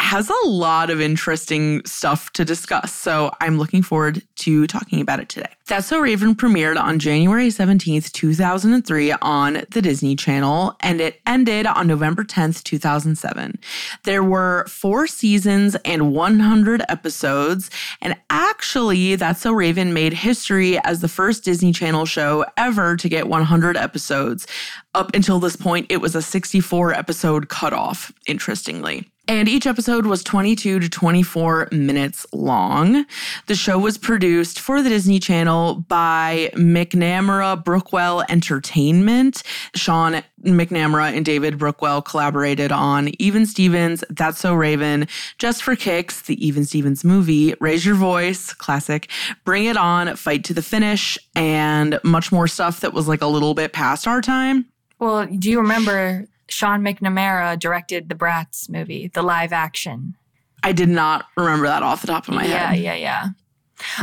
has 0.01 0.29
a 0.29 0.47
lot 0.49 0.91
of 0.91 1.01
interesting 1.01 1.85
stuff 1.85 2.33
to 2.33 2.45
discuss. 2.45 2.93
So 2.93 3.31
I'm 3.41 3.59
looking 3.59 3.83
forward 3.83 4.23
to 4.37 4.67
talking 4.67 5.01
about 5.01 5.21
it 5.21 5.29
today. 5.29 5.51
That's 5.67 5.87
So 5.87 5.99
Raven 6.01 6.35
premiered 6.35 6.79
on 6.79 6.99
January 6.99 7.49
17th, 7.49 8.13
2003 8.13 9.13
on 9.23 9.63
the 9.71 9.81
Disney 9.81 10.15
Channel, 10.17 10.77
and 10.81 11.01
it 11.01 11.21
ended 11.27 11.67
on 11.67 11.87
November 11.87 12.25
10th, 12.25 12.63
2007. 12.65 13.59
There 14.05 14.23
were 14.23 14.67
four 14.69 15.07
seasons 15.07 15.75
and 15.85 16.13
100 16.13 16.83
episodes, 16.89 17.71
and 18.01 18.17
actually, 18.29 19.17
That's 19.17 19.41
So 19.41 19.53
Raven 19.53 19.95
made 19.95 20.13
history 20.13 20.79
as 20.81 21.01
the 21.01 21.09
first 21.09 21.45
Disney 21.45 21.73
Channel 21.73 22.07
show 22.07 22.45
ever 22.57 22.97
to 22.97 23.09
get 23.09 23.29
100 23.29 23.77
episodes. 23.77 24.47
Up 24.95 25.15
until 25.15 25.41
this 25.41 25.57
point, 25.57 25.87
it 25.89 26.01
was 26.01 26.15
a 26.15 26.23
64 26.23 26.93
episode 26.93 27.49
cutoff, 27.49 28.13
interestingly. 28.27 29.11
And 29.27 29.49
each 29.49 29.67
episode 29.67 30.05
was 30.05 30.23
22 30.23 30.81
to 30.81 30.89
24 30.89 31.69
minutes 31.73 32.27
long. 32.33 33.07
The 33.47 33.55
show 33.55 33.79
was 33.79 33.97
produced 33.97 34.24
for 34.25 34.83
the 34.83 34.89
Disney 34.89 35.19
Channel 35.19 35.85
by 35.87 36.51
McNamara 36.55 37.63
Brookwell 37.63 38.25
Entertainment. 38.31 39.43
Sean 39.75 40.23
McNamara 40.43 41.15
and 41.15 41.27
David 41.27 41.59
Brookwell 41.59 42.01
collaborated 42.01 42.73
on 42.73 43.11
Even 43.19 43.45
Stevens, 43.45 44.03
That's 44.09 44.39
So 44.39 44.55
Raven, 44.55 45.09
Just 45.37 45.63
for 45.63 45.77
Kicks, 45.77 46.23
the 46.23 46.43
Even 46.45 46.65
Stevens 46.65 47.05
movie, 47.05 47.55
Raise 47.61 47.85
Your 47.85 47.97
Voice, 47.97 48.55
classic, 48.55 49.11
Bring 49.45 49.67
It 49.67 49.77
On, 49.77 50.17
Fight 50.17 50.43
to 50.45 50.55
the 50.55 50.63
Finish, 50.63 51.19
and 51.37 52.01
much 52.03 52.33
more 52.33 52.49
stuff 52.49 52.81
that 52.81 52.95
was 52.95 53.07
like 53.07 53.21
a 53.21 53.27
little 53.27 53.53
bit 53.53 53.75
past 53.75 54.07
our 54.07 54.23
time. 54.23 54.65
Well, 54.99 55.27
do 55.27 55.51
you 55.51 55.59
remember 55.61 56.27
Sean 56.49 56.81
McNamara 56.81 57.59
directed 57.59 58.09
the 58.09 58.15
Bratz 58.15 58.71
movie, 58.71 59.09
the 59.09 59.23
live 59.23 59.53
action? 59.53 60.17
I 60.63 60.73
did 60.73 60.89
not 60.89 61.27
remember 61.37 61.67
that 61.67 61.83
off 61.83 62.01
the 62.01 62.07
top 62.07 62.27
of 62.27 62.33
my 62.33 62.47
yeah, 62.47 62.69
head. 62.69 62.79
Yeah, 62.79 62.95
yeah, 62.95 62.97
yeah. 62.97 63.29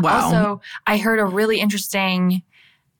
Wow. 0.01 0.21
Also, 0.21 0.61
I 0.85 0.97
heard 0.97 1.19
a 1.19 1.25
really 1.25 1.59
interesting 1.59 2.43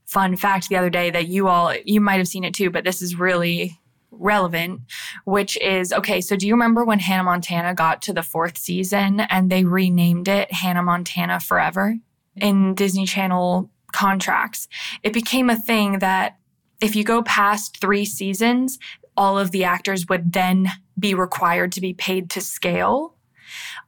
fun 0.06 0.36
fact 0.36 0.68
the 0.68 0.76
other 0.76 0.90
day 0.90 1.10
that 1.10 1.28
you 1.28 1.48
all 1.48 1.74
you 1.86 2.02
might 2.02 2.18
have 2.18 2.28
seen 2.28 2.44
it 2.44 2.54
too, 2.54 2.70
but 2.70 2.84
this 2.84 3.02
is 3.02 3.16
really 3.16 3.80
relevant, 4.12 4.82
which 5.24 5.58
is 5.62 5.94
okay, 5.94 6.20
so 6.20 6.36
do 6.36 6.46
you 6.46 6.54
remember 6.54 6.84
when 6.84 7.00
Hannah 7.00 7.24
Montana 7.24 7.74
got 7.74 8.02
to 8.04 8.14
the 8.14 8.22
4th 8.22 8.58
season 8.58 9.22
and 9.22 9.50
they 9.50 9.64
renamed 9.64 10.28
it 10.28 10.52
Hannah 10.52 10.84
Montana 10.84 11.40
Forever 11.40 11.96
in 12.36 12.76
Disney 12.76 13.06
Channel 13.06 13.70
contracts? 13.94 14.68
It 15.02 15.14
became 15.14 15.50
a 15.50 15.56
thing 15.56 16.00
that 16.00 16.38
if 16.82 16.96
you 16.96 17.04
go 17.04 17.24
past 17.24 17.80
3 17.80 18.04
seasons, 18.06 18.80
all 19.16 19.40
of 19.40 19.52
the 19.52 19.64
actors 19.64 20.08
would 20.08 20.34
then 20.34 20.70
be 21.00 21.14
required 21.14 21.72
to 21.72 21.82
be 21.82 21.94
paid 21.94 22.30
to 22.32 22.42
scale 22.42 23.16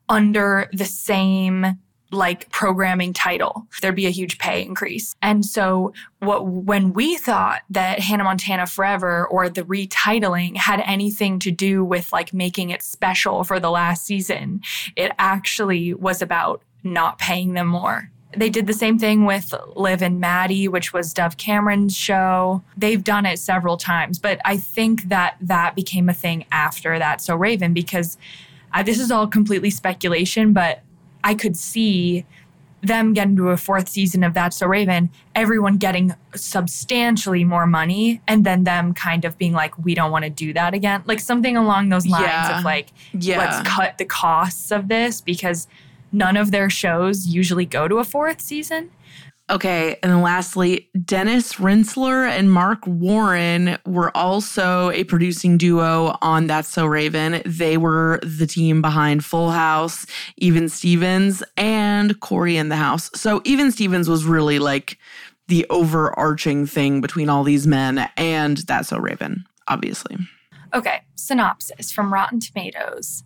under 0.08 0.70
the 0.72 0.86
same 0.86 1.80
like 2.14 2.50
programming 2.52 3.14
title 3.14 3.66
there'd 3.82 3.96
be 3.96 4.06
a 4.06 4.12
huge 4.12 4.38
pay 4.38 4.64
increase 4.64 5.16
and 5.22 5.46
so 5.46 5.94
what 6.20 6.48
when 6.48 6.94
we 6.94 7.18
thought 7.18 7.62
that 7.70 8.00
hannah 8.00 8.24
montana 8.24 8.66
forever 8.66 9.28
or 9.28 9.50
the 9.50 9.64
retitling 9.64 10.56
had 10.56 10.82
anything 10.86 11.40
to 11.40 11.52
do 11.52 11.84
with 11.84 12.12
like 12.14 12.34
making 12.34 12.70
it 12.70 12.82
special 12.82 13.44
for 13.44 13.60
the 13.60 13.72
last 13.72 14.06
season 14.06 14.62
it 14.96 15.12
actually 15.18 15.94
was 15.94 16.22
about 16.22 16.62
not 16.84 17.18
paying 17.18 17.54
them 17.54 17.68
more 17.68 18.10
they 18.36 18.50
did 18.50 18.68
the 18.68 18.74
same 18.74 18.98
thing 18.98 19.26
with 19.26 19.54
Liv 19.76 20.02
and 20.02 20.20
Maddie, 20.20 20.68
which 20.68 20.94
was 20.94 21.14
Dove 21.14 21.38
Cameron's 21.38 21.96
show. 21.96 22.64
They've 22.76 23.04
done 23.04 23.26
it 23.26 23.40
several 23.40 23.78
times, 23.78 24.20
but 24.20 24.40
I 24.46 24.58
think 24.58 25.04
that 25.10 25.38
that 25.42 25.76
became 25.76 26.10
a 26.10 26.14
thing 26.14 26.46
after 26.52 26.98
that. 26.98 27.22
So 27.22 27.36
Raven, 27.36 27.74
because 27.74 28.18
uh, 28.74 28.84
this 28.84 29.00
is 29.00 29.12
all 29.12 29.28
completely 29.28 29.70
speculation, 29.70 30.54
but 30.54 30.82
I 31.24 31.34
could 31.36 31.56
see 31.58 32.26
them 32.82 33.14
getting 33.14 33.38
to 33.38 33.50
a 33.50 33.56
fourth 33.58 33.88
season 33.88 34.24
of 34.26 34.34
That's 34.34 34.58
So 34.58 34.68
Raven, 34.68 35.10
everyone 35.36 35.78
getting 35.78 36.14
substantially 36.36 37.44
more 37.46 37.66
money, 37.66 38.22
and 38.28 38.46
then 38.46 38.66
them 38.66 38.94
kind 38.94 39.24
of 39.24 39.38
being 39.38 39.54
like, 39.54 39.78
we 39.84 39.96
don't 39.96 40.12
want 40.12 40.26
to 40.26 40.30
do 40.30 40.52
that 40.54 40.74
again. 40.74 41.02
Like 41.06 41.20
something 41.22 41.56
along 41.56 41.90
those 41.90 42.06
lines 42.06 42.26
Yeah. 42.26 42.60
of 42.60 42.66
like, 42.66 42.90
yeah. 43.14 43.38
let's 43.38 43.68
cut 43.70 43.98
the 43.98 44.06
costs 44.06 44.72
of 44.72 44.90
this 44.90 45.22
because 45.22 45.68
none 46.12 46.36
of 46.36 46.52
their 46.52 46.70
shows 46.70 47.26
usually 47.28 47.66
go 47.66 47.88
to 47.88 48.00
a 48.00 48.04
fourth 48.04 48.42
season. 48.42 48.92
Okay, 49.50 50.00
and 50.02 50.22
lastly, 50.22 50.90
Dennis 51.04 51.56
Rinsler 51.56 52.28
and 52.28 52.50
Marc 52.50 52.88
Warren 52.88 53.78
were 53.86 54.16
also 54.16 54.90
a 54.92 55.04
producing 55.04 55.58
duo 55.58 56.18
on 56.22 56.48
That's 56.48 56.70
So 56.70 56.86
Raven. 56.86 57.42
They 57.46 57.76
were 57.78 58.22
the 58.24 58.48
team 58.48 58.82
behind 58.82 59.26
Full 59.26 59.52
House, 59.52 60.06
Even 60.38 60.70
Stevens, 60.70 61.44
and 61.58 62.18
Cory 62.22 62.56
in 62.56 62.70
the 62.70 62.78
House. 62.78 63.12
So 63.16 63.42
Even 63.44 63.72
Stevens 63.72 64.08
was 64.08 64.24
really 64.24 64.60
like 64.60 64.98
the 65.50 65.66
overarching 65.70 66.66
thing 66.66 67.02
between 67.02 67.28
all 67.28 67.44
these 67.44 67.68
men 67.68 68.10
and 68.16 68.58
That's 68.60 68.88
So 68.88 68.98
Raven, 68.98 69.44
obviously. 69.68 70.18
Okay, 70.74 71.02
synopsis 71.16 71.92
from 71.92 72.14
Rotten 72.14 72.40
Tomatoes. 72.40 73.24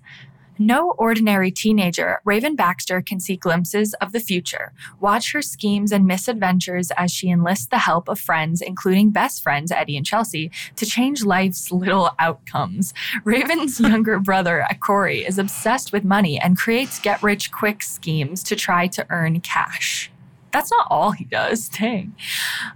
No 0.60 0.92
ordinary 0.98 1.52
teenager, 1.52 2.20
Raven 2.26 2.56
Baxter 2.56 3.02
can 3.02 3.20
see 3.20 3.36
glimpses 3.36 3.94
of 3.96 4.12
the 4.12 4.20
future. 4.20 4.74
Watch 5.00 5.32
her 5.34 5.42
schemes 5.42 5.92
and 5.92 6.06
misadventures 6.06 6.92
as 6.98 7.12
she 7.12 7.30
enlists 7.30 7.68
the 7.68 7.78
help 7.78 8.08
of 8.10 8.20
friends, 8.20 8.62
including 8.62 9.12
best 9.12 9.44
friends 9.44 9.72
Eddie 9.72 9.98
and 9.98 10.06
Chelsea, 10.06 10.52
to 10.76 10.86
change 10.86 11.24
life's 11.24 11.72
little 11.72 12.12
outcomes. 12.20 12.94
Raven's 13.24 13.80
younger 13.80 14.20
brother, 14.20 14.66
Cory, 14.80 15.26
is 15.26 15.38
obsessed 15.38 15.92
with 15.92 16.04
money 16.04 16.40
and 16.40 16.58
creates 16.58 17.00
get 17.00 17.22
rich 17.22 17.52
quick 17.52 17.84
schemes 17.84 18.44
to 18.44 18.56
try 18.56 18.88
to 18.88 19.06
earn 19.10 19.40
cash. 19.42 20.12
That's 20.58 20.72
not 20.72 20.88
all 20.90 21.12
he 21.12 21.24
does. 21.24 21.70
Dang. 21.80 22.16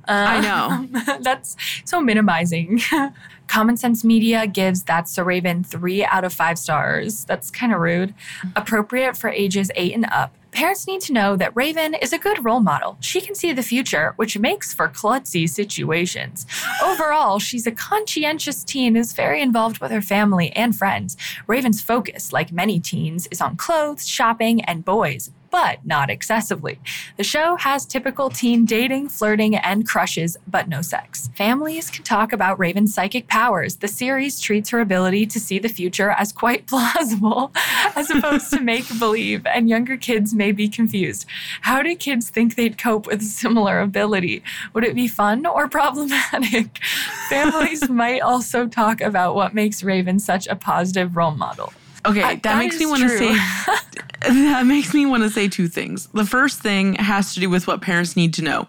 I 0.05 0.37
um, 0.37 0.91
know. 0.91 1.17
that's 1.21 1.57
so 1.83 1.99
minimizing. 1.99 2.79
Common 3.47 3.75
Sense 3.75 4.03
Media 4.03 4.45
gives 4.45 4.83
That's 4.83 5.11
So 5.11 5.23
Raven 5.23 5.63
three 5.63 6.05
out 6.05 6.23
of 6.23 6.31
five 6.31 6.59
stars. 6.59 7.25
That's 7.25 7.49
kind 7.49 7.73
of 7.73 7.79
rude. 7.79 8.13
Appropriate 8.55 9.17
for 9.17 9.31
ages 9.31 9.71
eight 9.75 9.95
and 9.95 10.05
up. 10.11 10.31
Parents 10.51 10.85
need 10.85 11.01
to 11.01 11.13
know 11.13 11.35
that 11.37 11.55
Raven 11.55 11.95
is 11.95 12.13
a 12.13 12.19
good 12.19 12.45
role 12.45 12.59
model. 12.59 12.97
She 12.99 13.19
can 13.19 13.33
see 13.33 13.51
the 13.51 13.63
future, 13.63 14.13
which 14.17 14.37
makes 14.37 14.75
for 14.75 14.87
klutzy 14.87 15.49
situations. 15.49 16.45
Overall, 16.83 17.39
she's 17.39 17.65
a 17.65 17.71
conscientious 17.71 18.63
teen 18.63 18.93
who's 18.93 19.13
very 19.13 19.41
involved 19.41 19.79
with 19.79 19.89
her 19.89 20.01
family 20.01 20.51
and 20.51 20.75
friends. 20.75 21.17
Raven's 21.47 21.81
focus, 21.81 22.31
like 22.31 22.51
many 22.51 22.79
teens, 22.79 23.27
is 23.31 23.41
on 23.41 23.55
clothes, 23.55 24.07
shopping, 24.07 24.61
and 24.65 24.85
boys, 24.85 25.31
but 25.51 25.85
not 25.85 26.09
excessively. 26.09 26.79
The 27.17 27.23
show 27.23 27.57
has 27.57 27.85
typical 27.85 28.29
teen 28.29 28.65
dating, 28.65 29.09
flirting, 29.09 29.55
and 29.55 29.87
crushes, 29.87 30.37
but 30.47 30.69
no 30.69 30.81
sex. 30.81 31.29
Families 31.35 31.89
can 31.89 32.03
talk 32.03 32.33
about 32.33 32.57
Raven's 32.57 32.93
psychic 32.93 33.27
powers. 33.27 33.75
The 33.75 33.87
series 33.87 34.39
treats 34.39 34.69
her 34.69 34.79
ability 34.79 35.25
to 35.27 35.39
see 35.39 35.59
the 35.59 35.69
future 35.69 36.11
as 36.11 36.31
quite 36.31 36.67
plausible, 36.71 37.51
as 37.95 38.09
opposed 38.09 38.49
to 38.51 38.61
make 38.61 38.87
believe, 38.97 39.45
and 39.45 39.69
younger 39.69 39.97
kids 39.97 40.33
may 40.33 40.51
be 40.51 40.67
confused. 40.69 41.25
How 41.61 41.81
do 41.83 41.95
kids 41.95 42.29
think 42.29 42.55
they'd 42.55 42.77
cope 42.77 43.05
with 43.05 43.21
a 43.21 43.25
similar 43.41 43.79
ability? 43.79 44.43
Would 44.73 44.85
it 44.85 44.95
be 44.95 45.07
fun 45.07 45.45
or 45.45 45.67
problematic? 45.67 46.77
Families 47.29 47.89
might 47.89 48.21
also 48.21 48.67
talk 48.67 49.01
about 49.01 49.35
what 49.35 49.53
makes 49.53 49.83
Raven 49.83 50.19
such 50.19 50.47
a 50.47 50.55
positive 50.55 51.17
role 51.17 51.31
model. 51.31 51.73
Okay, 52.05 52.21
I- 52.23 52.33
that, 52.35 52.43
that 52.43 52.57
makes 52.57 52.79
me 52.79 52.85
want 52.85 53.01
to 53.03 53.09
say 53.09 53.33
that 54.21 54.65
makes 54.65 54.93
me 54.93 55.05
want 55.05 55.23
to 55.23 55.29
say 55.29 55.47
two 55.47 55.67
things. 55.67 56.07
The 56.07 56.25
first 56.25 56.59
thing 56.61 56.95
has 56.95 57.33
to 57.35 57.39
do 57.39 57.49
with 57.49 57.67
what 57.67 57.81
parents 57.81 58.15
need 58.15 58.33
to 58.35 58.41
know. 58.41 58.67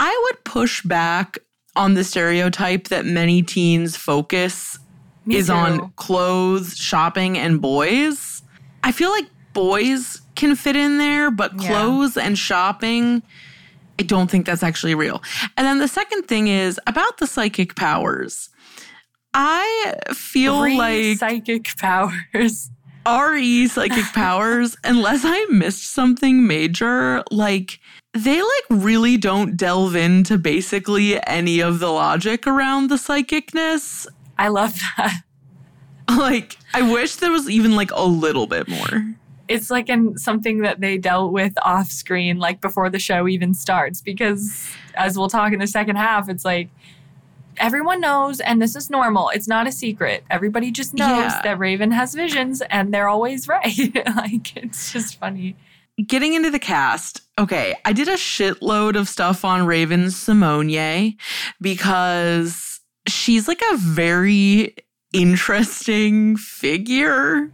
I 0.00 0.26
would 0.30 0.44
push 0.44 0.82
back 0.82 1.38
on 1.76 1.94
the 1.94 2.04
stereotype 2.04 2.88
that 2.88 3.04
many 3.04 3.42
teens 3.42 3.96
focus 3.96 4.78
Me 5.26 5.36
is 5.36 5.46
too. 5.46 5.52
on 5.52 5.92
clothes, 5.96 6.76
shopping, 6.76 7.36
and 7.38 7.60
boys. 7.60 8.42
I 8.84 8.92
feel 8.92 9.10
like 9.10 9.26
boys 9.52 10.20
can 10.34 10.54
fit 10.56 10.76
in 10.76 10.98
there, 10.98 11.30
but 11.30 11.52
Yeah. 11.60 11.68
clothes 11.68 12.16
and 12.16 12.38
shopping, 12.38 13.22
I 13.98 14.04
don't 14.04 14.30
think 14.30 14.46
that's 14.46 14.62
actually 14.62 14.94
real. 14.94 15.22
And 15.56 15.66
then 15.66 15.78
the 15.78 15.88
second 15.88 16.22
thing 16.28 16.48
is 16.48 16.78
about 16.86 17.18
the 17.18 17.26
psychic 17.26 17.74
powers. 17.76 18.48
I 19.40 19.94
feel 20.14 20.62
Three 20.62 20.76
like 20.76 21.18
psychic 21.18 21.76
powers. 21.78 22.70
RE 23.06 23.68
psychic 23.68 24.04
powers, 24.06 24.76
unless 24.84 25.22
I 25.24 25.46
missed 25.48 25.92
something 25.92 26.44
major, 26.46 27.22
like 27.30 27.78
they 28.12 28.42
like 28.42 28.64
really 28.68 29.16
don't 29.16 29.56
delve 29.56 29.94
into 29.94 30.38
basically 30.38 31.24
any 31.24 31.60
of 31.60 31.78
the 31.78 31.86
logic 31.86 32.48
around 32.48 32.90
the 32.90 32.96
psychicness. 32.96 34.08
I 34.36 34.48
love 34.48 34.78
that. 34.96 35.22
Like, 36.10 36.56
I 36.72 36.90
wish 36.90 37.16
there 37.16 37.30
was 37.30 37.50
even 37.50 37.76
like 37.76 37.90
a 37.90 38.02
little 38.02 38.46
bit 38.46 38.66
more. 38.66 39.14
It's 39.46 39.70
like 39.70 39.90
in 39.90 40.16
something 40.16 40.62
that 40.62 40.80
they 40.80 40.96
dealt 40.96 41.34
with 41.34 41.52
off 41.62 41.90
screen, 41.90 42.38
like 42.38 42.62
before 42.62 42.88
the 42.88 42.98
show 42.98 43.28
even 43.28 43.52
starts. 43.52 44.00
Because 44.00 44.66
as 44.94 45.18
we'll 45.18 45.28
talk 45.28 45.52
in 45.52 45.58
the 45.58 45.66
second 45.66 45.96
half, 45.96 46.30
it's 46.30 46.46
like 46.46 46.70
everyone 47.60 48.00
knows, 48.00 48.40
and 48.40 48.60
this 48.62 48.74
is 48.76 48.90
normal. 48.90 49.30
It's 49.30 49.48
not 49.48 49.66
a 49.66 49.72
secret. 49.72 50.24
Everybody 50.30 50.70
just 50.70 50.94
knows 50.94 51.32
Yeah. 51.32 51.40
that 51.42 51.58
Raven 51.58 51.90
has 51.92 52.14
visions, 52.14 52.62
and 52.70 52.92
they're 52.92 53.08
always 53.08 53.48
right. 53.48 53.94
like 54.16 54.56
it's 54.56 54.92
just 54.92 55.18
funny. 55.18 55.56
Getting 56.06 56.34
into 56.34 56.50
the 56.50 56.60
cast, 56.60 57.22
okay, 57.38 57.74
I 57.84 57.92
did 57.92 58.06
a 58.08 58.12
shitload 58.14 58.94
of 58.96 59.08
stuff 59.08 59.44
on 59.44 59.66
Raven-Symoné 59.66 61.16
because 61.60 62.80
she's 63.08 63.48
like 63.48 63.60
a 63.72 63.76
very 63.76 64.76
interesting 65.12 66.36
figure. 66.36 67.50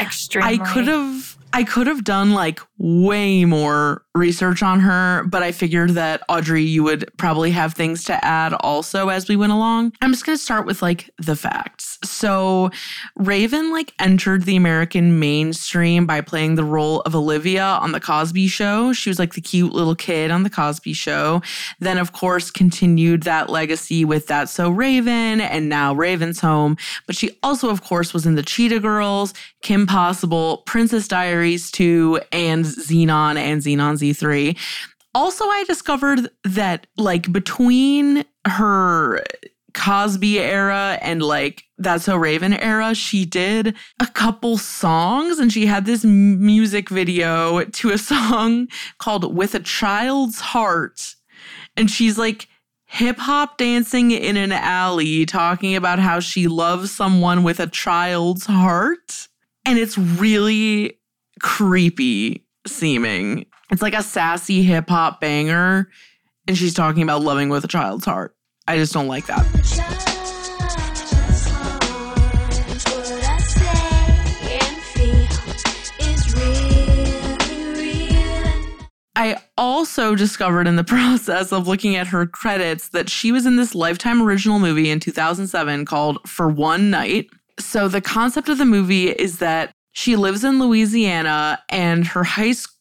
Extremely. 0.00 0.54
I 0.60 0.72
could 0.72 0.88
have 0.88 1.36
I 1.52 1.64
could 1.64 1.86
have 1.86 2.04
done 2.04 2.32
like 2.32 2.60
way 2.78 3.44
more 3.44 4.02
research 4.16 4.62
on 4.62 4.80
her, 4.80 5.24
but 5.24 5.42
I 5.42 5.52
figured 5.52 5.90
that 5.90 6.22
Audrey 6.28 6.62
you 6.62 6.82
would 6.82 7.10
probably 7.16 7.50
have 7.50 7.74
things 7.74 8.04
to 8.04 8.24
add 8.24 8.52
also 8.60 9.08
as 9.08 9.28
we 9.28 9.36
went 9.36 9.52
along. 9.52 9.92
I'm 10.00 10.12
just 10.12 10.24
going 10.24 10.36
to 10.36 10.42
start 10.42 10.66
with 10.66 10.82
like 10.82 11.10
the 11.18 11.36
facts. 11.36 11.98
So, 12.04 12.70
Raven 13.16 13.72
like 13.72 13.92
entered 13.98 14.44
the 14.44 14.56
American 14.56 15.18
mainstream 15.18 16.06
by 16.06 16.20
playing 16.20 16.54
the 16.54 16.64
role 16.64 17.00
of 17.02 17.14
Olivia 17.14 17.64
on 17.64 17.92
the 17.92 18.00
Cosby 18.00 18.48
show. 18.48 18.92
She 18.92 19.10
was 19.10 19.18
like 19.18 19.34
the 19.34 19.40
cute 19.40 19.72
little 19.72 19.94
kid 19.94 20.30
on 20.30 20.42
the 20.42 20.50
Cosby 20.50 20.92
show. 20.92 21.42
Then 21.80 21.98
of 21.98 22.12
course 22.12 22.50
continued 22.50 23.22
that 23.24 23.50
legacy 23.50 24.04
with 24.04 24.26
That 24.26 24.48
So 24.48 24.70
Raven 24.70 25.40
and 25.40 25.68
now 25.68 25.94
Raven's 25.94 26.40
Home, 26.40 26.76
but 27.06 27.16
she 27.16 27.36
also 27.42 27.70
of 27.70 27.82
course 27.82 28.12
was 28.12 28.26
in 28.26 28.34
the 28.34 28.42
Cheetah 28.42 28.80
Girls, 28.80 29.34
Kim 29.62 29.86
Possible, 29.86 30.58
Princess 30.66 31.08
Diaries 31.08 31.70
2 31.70 32.20
and 32.32 32.64
Zenon 32.64 33.36
and 33.36 33.62
Zenon 33.62 33.96
Z3. 34.12 34.56
Also, 35.14 35.44
I 35.44 35.64
discovered 35.64 36.28
that 36.44 36.86
like 36.96 37.32
between 37.32 38.24
her 38.46 39.22
Cosby 39.76 40.40
era 40.40 40.98
and 41.02 41.22
like 41.22 41.64
That's 41.78 42.04
So 42.04 42.16
Raven 42.16 42.54
era, 42.54 42.94
she 42.94 43.24
did 43.24 43.76
a 44.00 44.06
couple 44.06 44.58
songs 44.58 45.38
and 45.38 45.52
she 45.52 45.66
had 45.66 45.84
this 45.84 46.04
music 46.04 46.88
video 46.88 47.64
to 47.64 47.90
a 47.90 47.98
song 48.12 48.68
called 48.98 49.36
With 49.36 49.54
a 49.54 49.60
Child's 49.60 50.40
Heart. 50.40 51.14
And 51.76 51.90
she's 51.90 52.16
like 52.16 52.48
hip 52.86 53.18
hop 53.18 53.58
dancing 53.58 54.12
in 54.12 54.36
an 54.36 54.52
alley 54.52 55.26
talking 55.26 55.76
about 55.76 55.98
how 55.98 56.20
she 56.20 56.48
loves 56.48 56.90
someone 56.90 57.42
with 57.42 57.60
a 57.60 57.66
child's 57.66 58.46
heart. 58.46 59.28
And 59.66 59.78
it's 59.78 59.98
really 59.98 60.98
creepy 61.40 62.46
seeming. 62.66 63.46
It's 63.70 63.82
like 63.82 63.94
a 63.94 64.02
sassy 64.02 64.62
hip 64.62 64.88
hop 64.88 65.20
banger. 65.20 65.90
And 66.46 66.56
she's 66.56 66.74
talking 66.74 67.02
about 67.02 67.22
loving 67.22 67.48
with 67.48 67.64
a 67.64 67.68
child's 67.68 68.04
heart. 68.04 68.36
I 68.68 68.76
just 68.76 68.92
don't 68.92 69.08
like 69.08 69.26
that. 69.26 69.44
I 79.18 79.38
also 79.56 80.14
discovered 80.14 80.68
in 80.68 80.76
the 80.76 80.84
process 80.84 81.50
of 81.50 81.66
looking 81.66 81.96
at 81.96 82.06
her 82.08 82.26
credits 82.26 82.90
that 82.90 83.08
she 83.08 83.32
was 83.32 83.46
in 83.46 83.56
this 83.56 83.74
Lifetime 83.74 84.22
original 84.22 84.58
movie 84.58 84.90
in 84.90 85.00
2007 85.00 85.84
called 85.86 86.18
For 86.28 86.48
One 86.48 86.90
Night. 86.90 87.28
So, 87.58 87.88
the 87.88 88.02
concept 88.02 88.50
of 88.50 88.58
the 88.58 88.66
movie 88.66 89.08
is 89.08 89.38
that 89.38 89.72
she 89.92 90.14
lives 90.14 90.44
in 90.44 90.60
Louisiana 90.60 91.62
and 91.70 92.06
her 92.08 92.22
high 92.22 92.52
school 92.52 92.75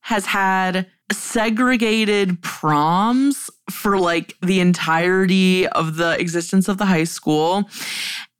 has 0.00 0.26
had 0.26 0.86
segregated 1.12 2.40
proms 2.42 3.50
for 3.70 3.98
like 3.98 4.36
the 4.42 4.60
entirety 4.60 5.66
of 5.68 5.96
the 5.96 6.18
existence 6.20 6.68
of 6.68 6.78
the 6.78 6.86
high 6.86 7.04
school. 7.04 7.68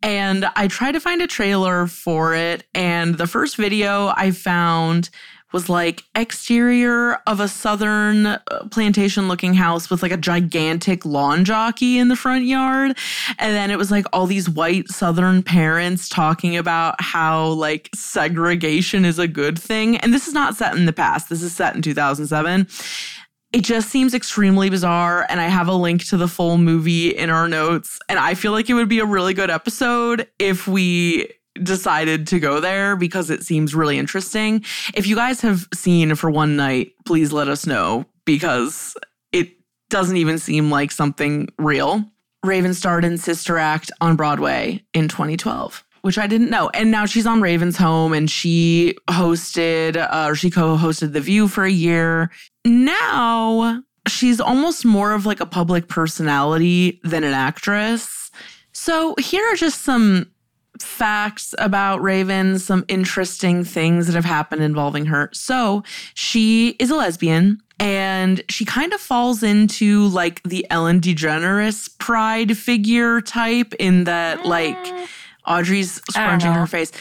And 0.03 0.49
I 0.55 0.69
tried 0.69 0.93
to 0.93 1.01
find 1.01 1.21
a 1.21 1.27
trailer 1.27 1.87
for 1.87 2.35
it. 2.35 2.65
And 2.75 3.17
the 3.17 3.27
first 3.27 3.57
video 3.57 4.13
I 4.17 4.31
found 4.31 5.11
was 5.53 5.69
like 5.69 6.05
exterior 6.15 7.15
of 7.27 7.41
a 7.41 7.49
southern 7.49 8.27
uh, 8.27 8.39
plantation 8.71 9.29
looking 9.29 9.55
house 9.55 9.91
with 9.91 10.03
like 10.03 10.13
a 10.13 10.17
gigantic 10.17 11.05
lawn 11.05 11.45
jockey 11.45 11.99
in 11.99 12.09
the 12.09 12.17
front 12.17 12.45
yard 12.45 12.97
and 13.39 13.55
then 13.55 13.71
it 13.71 13.79
was 13.79 13.91
like 13.91 14.05
all 14.13 14.27
these 14.27 14.49
white 14.49 14.89
southern 14.89 15.43
parents 15.43 16.09
talking 16.09 16.57
about 16.57 17.01
how 17.01 17.49
like 17.49 17.89
segregation 17.95 19.05
is 19.05 19.19
a 19.19 19.29
good 19.29 19.59
thing 19.59 19.97
and 19.99 20.13
this 20.13 20.29
is 20.29 20.35
not 20.35 20.57
set 20.57 20.77
in 20.77 20.87
the 20.87 20.93
past 20.93 21.29
this 21.29 21.43
is 21.43 21.55
set 21.55 21.75
in 21.75 21.83
2007 21.83 22.67
It 23.51 23.63
just 23.63 23.89
seems 23.89 24.13
extremely 24.13 24.69
bizarre. 24.69 25.25
And 25.31 25.41
I 25.41 25.49
have 25.49 25.69
a 25.69 25.73
link 25.73 26.05
to 26.09 26.19
the 26.19 26.29
full 26.29 26.59
movie 26.59 27.09
in 27.09 27.31
our 27.31 27.49
notes. 27.49 27.99
And 28.11 28.19
I 28.19 28.35
feel 28.35 28.53
like 28.53 28.69
it 28.69 28.75
would 28.75 28.91
be 28.91 28.99
a 28.99 29.07
really 29.07 29.33
good 29.33 29.49
episode 29.49 30.29
if 30.39 30.69
we 30.69 31.31
decided 31.63 32.27
to 32.29 32.41
go 32.41 32.61
there 32.61 32.97
because 32.97 33.31
it 33.31 33.43
seems 33.43 33.75
really 33.75 33.99
interesting. 33.99 34.65
If 34.95 35.07
you 35.07 35.17
guys 35.17 35.41
have 35.43 35.69
seen 35.75 36.15
For 36.15 36.31
One 36.31 36.57
Night, 36.57 36.93
please 37.05 37.33
let 37.33 37.49
us 37.49 37.67
know 37.67 38.05
because 38.25 38.97
it 39.33 39.53
doesn't 39.91 40.17
even 40.17 40.39
seem 40.39 40.71
like 40.71 40.91
something 40.91 41.49
real. 41.59 42.05
Raven 42.45 42.75
starred 42.75 43.05
in 43.05 43.19
Sister 43.19 43.59
Act 43.59 43.91
on 44.01 44.17
Broadway 44.17 44.83
in 44.95 45.09
2012 45.09 45.85
which 46.03 46.17
I 46.17 46.27
didn't 46.27 46.49
know. 46.49 46.71
And 46.75 46.91
now 46.91 47.07
she's 47.07 47.27
on 47.27 47.41
Raven's 47.41 47.77
Home 47.77 48.13
and 48.13 48.31
she 48.31 48.97
hosted 49.11 49.97
uh, 49.97 50.29
or 50.29 50.35
she 50.35 50.49
co-hosted 50.49 51.13
The 51.13 51.21
View 51.21 51.49
for 51.49 51.65
a 51.65 51.71
year. 51.71 52.31
Now 52.65 53.83
she's 54.07 54.41
almost 54.41 54.85
more 54.85 55.13
of 55.13 55.27
like 55.27 55.41
a 55.41 55.47
public 55.47 55.89
personality 55.89 57.01
than 57.05 57.25
an 57.25 57.35
actress. 57.35 58.31
So 58.73 59.15
here 59.19 59.45
are 59.53 59.57
just 59.57 59.83
some 59.83 60.31
facts 60.83 61.55
about 61.59 62.03
Raven, 62.03 62.59
some 62.59 62.85
interesting 62.89 63.65
things 63.65 64.07
that 64.07 64.15
have 64.15 64.25
happened 64.25 64.63
involving 64.63 65.07
her. 65.07 65.31
So 65.33 65.83
she 66.15 66.71
is 66.79 66.91
a 66.91 66.97
lesbian 66.97 67.63
and 67.81 68.43
she 68.49 68.65
kind 68.65 68.93
of 68.93 69.01
falls 69.01 69.43
into 69.43 70.09
like 70.09 70.43
the 70.43 70.67
Ellen 70.71 71.01
DeGeneres 71.01 71.97
pride 71.99 72.57
figure 72.57 73.21
type 73.21 73.75
in 73.79 74.05
that 74.05 74.45
like 74.47 74.77
mm. 74.77 75.09
Audrey's 75.49 76.01
scrunching 76.11 76.53
her 76.53 76.67
face 76.67 76.93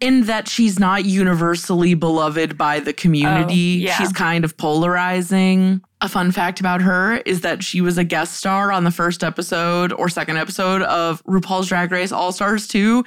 in 0.00 0.22
that 0.22 0.46
she's 0.46 0.78
not 0.78 1.04
universally 1.04 1.94
beloved 1.94 2.58
by 2.58 2.80
the 2.80 2.92
community. 2.92 3.82
Oh, 3.82 3.86
yeah. 3.86 3.96
She's 3.96 4.12
kind 4.12 4.44
of 4.44 4.56
polarizing. 4.56 5.80
A 6.00 6.08
fun 6.08 6.32
fact 6.32 6.60
about 6.60 6.82
her 6.82 7.16
is 7.24 7.40
that 7.40 7.64
she 7.64 7.80
was 7.80 7.96
a 7.96 8.04
guest 8.04 8.34
star 8.34 8.70
on 8.70 8.84
the 8.84 8.90
first 8.90 9.24
episode 9.24 9.90
or 9.92 10.10
second 10.10 10.36
episode 10.36 10.82
of 10.82 11.24
RuPaul's 11.24 11.68
Drag 11.68 11.90
Race 11.90 12.12
All 12.12 12.30
Stars 12.30 12.68
2 12.68 13.04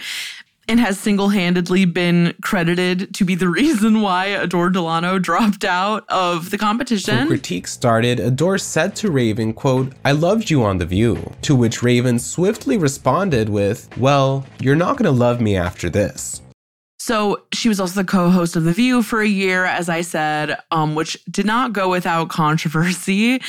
and 0.67 0.79
has 0.79 0.99
single 0.99 1.29
handedly 1.29 1.85
been 1.85 2.33
credited 2.41 3.13
to 3.15 3.25
be 3.25 3.35
the 3.35 3.49
reason 3.61 4.01
why 4.01 4.25
Adore 4.27 4.69
Delano 4.69 5.19
dropped 5.19 5.63
out 5.65 6.05
of 6.09 6.49
the 6.49 6.57
When 6.57 6.59
competition. 6.59 7.27
critique 7.27 7.67
started, 7.67 8.19
Adore 8.19 8.57
said 8.57 8.95
to 8.97 9.11
Raven, 9.11 9.53
quote, 9.53 9.93
I 10.03 10.11
loved 10.11 10.49
you 10.49 10.63
on 10.63 10.77
The 10.77 10.85
View. 10.85 11.33
To 11.43 11.55
which 11.55 11.81
Raven 11.83 12.19
swiftly 12.19 12.77
responded 12.77 13.49
with, 13.49 13.89
Well, 13.97 14.45
you're 14.59 14.75
not 14.75 14.97
gonna 14.97 15.11
love 15.11 15.39
me 15.41 15.55
after 15.55 15.89
this. 15.89 16.41
So 17.07 17.43
she 17.53 17.69
was 17.69 17.79
also 17.79 18.01
the 18.01 18.05
co-host 18.05 18.57
of 18.57 18.65
The 18.65 18.73
View 18.73 19.01
for 19.01 19.21
a 19.21 19.27
year, 19.27 19.63
as 19.63 19.87
I 19.87 20.01
said, 20.01 20.57
um, 20.71 20.93
which 20.93 21.17
did 21.31 21.45
not 21.45 21.71
go 21.71 21.87
without 21.89 22.27
controversy. 22.27 23.41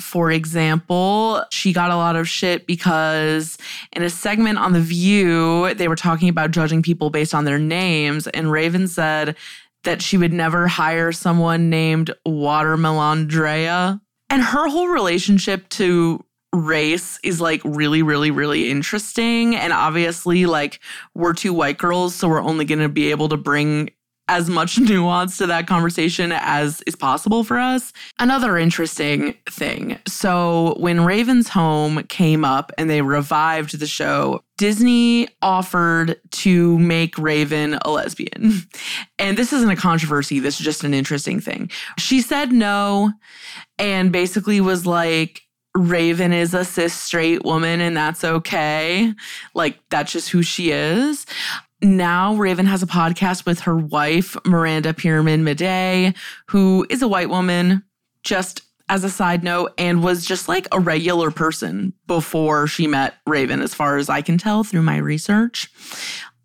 For 0.00 0.30
example, 0.30 1.44
she 1.50 1.74
got 1.74 1.90
a 1.90 1.96
lot 1.96 2.16
of 2.16 2.26
shit 2.26 2.66
because 2.66 3.58
in 3.92 4.02
a 4.02 4.08
segment 4.08 4.56
on 4.56 4.72
The 4.72 4.80
View, 4.80 5.74
they 5.74 5.88
were 5.88 5.94
talking 5.94 6.30
about 6.30 6.52
judging 6.52 6.80
people 6.80 7.10
based 7.10 7.34
on 7.34 7.44
their 7.44 7.58
names, 7.58 8.28
and 8.28 8.50
Raven 8.50 8.88
said 8.88 9.36
that 9.84 10.00
she 10.00 10.16
would 10.16 10.32
never 10.32 10.66
hire 10.66 11.12
someone 11.12 11.68
named 11.68 12.14
Watermelon 12.24 13.28
Watermelondrea. 13.28 14.00
And 14.30 14.42
her 14.42 14.68
whole 14.70 14.88
relationship 14.88 15.68
to 15.70 16.24
race 16.52 17.18
is 17.22 17.40
like 17.40 17.60
really, 17.64 18.02
really, 18.02 18.30
really 18.30 18.70
interesting. 18.70 19.56
And 19.56 19.72
obviously, 19.72 20.46
like, 20.46 20.80
we're 21.14 21.32
two 21.32 21.54
white 21.54 21.78
girls, 21.78 22.14
so 22.14 22.28
we're 22.28 22.42
only 22.42 22.64
going 22.64 22.80
to 22.80 22.88
be 22.88 23.10
able 23.10 23.28
to 23.30 23.36
bring 23.36 23.90
as 24.28 24.48
much 24.48 24.78
nuance 24.78 25.36
to 25.38 25.46
that 25.46 25.66
conversation 25.66 26.32
as 26.32 26.82
is 26.86 26.94
possible 26.94 27.42
for 27.42 27.58
us. 27.58 27.92
Another 28.18 28.56
interesting 28.56 29.34
thing. 29.48 29.98
So, 30.06 30.74
when 30.78 31.04
Raven's 31.04 31.48
Home 31.50 32.02
came 32.04 32.44
up 32.44 32.70
and 32.78 32.88
they 32.88 33.02
revived 33.02 33.78
the 33.78 33.86
show, 33.86 34.44
Disney 34.58 35.28
offered 35.40 36.20
to 36.30 36.78
make 36.78 37.18
Raven 37.18 37.78
a 37.82 37.90
lesbian. 37.90 38.62
And 39.18 39.38
this 39.38 39.52
isn't 39.52 39.70
a 39.70 39.76
controversy, 39.76 40.40
this 40.40 40.58
is 40.58 40.64
just 40.64 40.82
an 40.82 40.94
interesting 40.94 41.38
thing. 41.38 41.70
She 41.96 42.20
said 42.20 42.50
no 42.50 43.12
and 43.78 44.10
basically 44.10 44.60
was 44.60 44.84
like, 44.84 45.42
Raven 45.74 46.32
is 46.32 46.54
a 46.54 46.64
cis 46.64 46.92
straight 46.92 47.44
woman 47.44 47.80
and 47.80 47.96
that's 47.96 48.24
okay. 48.24 49.14
Like, 49.54 49.78
that's 49.88 50.12
just 50.12 50.28
who 50.30 50.42
she 50.42 50.70
is. 50.70 51.26
Now, 51.80 52.34
Raven 52.34 52.66
has 52.66 52.82
a 52.82 52.86
podcast 52.86 53.44
with 53.44 53.60
her 53.60 53.76
wife, 53.76 54.36
Miranda 54.44 54.94
Pearman 54.94 55.44
Maday, 55.44 56.16
who 56.48 56.86
is 56.90 57.02
a 57.02 57.08
white 57.08 57.28
woman, 57.28 57.82
just 58.22 58.62
as 58.88 59.02
a 59.02 59.10
side 59.10 59.42
note, 59.42 59.72
and 59.78 60.04
was 60.04 60.24
just 60.24 60.48
like 60.48 60.68
a 60.70 60.78
regular 60.78 61.30
person 61.30 61.92
before 62.06 62.66
she 62.66 62.86
met 62.86 63.14
Raven, 63.26 63.60
as 63.60 63.74
far 63.74 63.96
as 63.96 64.08
I 64.08 64.22
can 64.22 64.38
tell 64.38 64.62
through 64.62 64.82
my 64.82 64.98
research. 64.98 65.70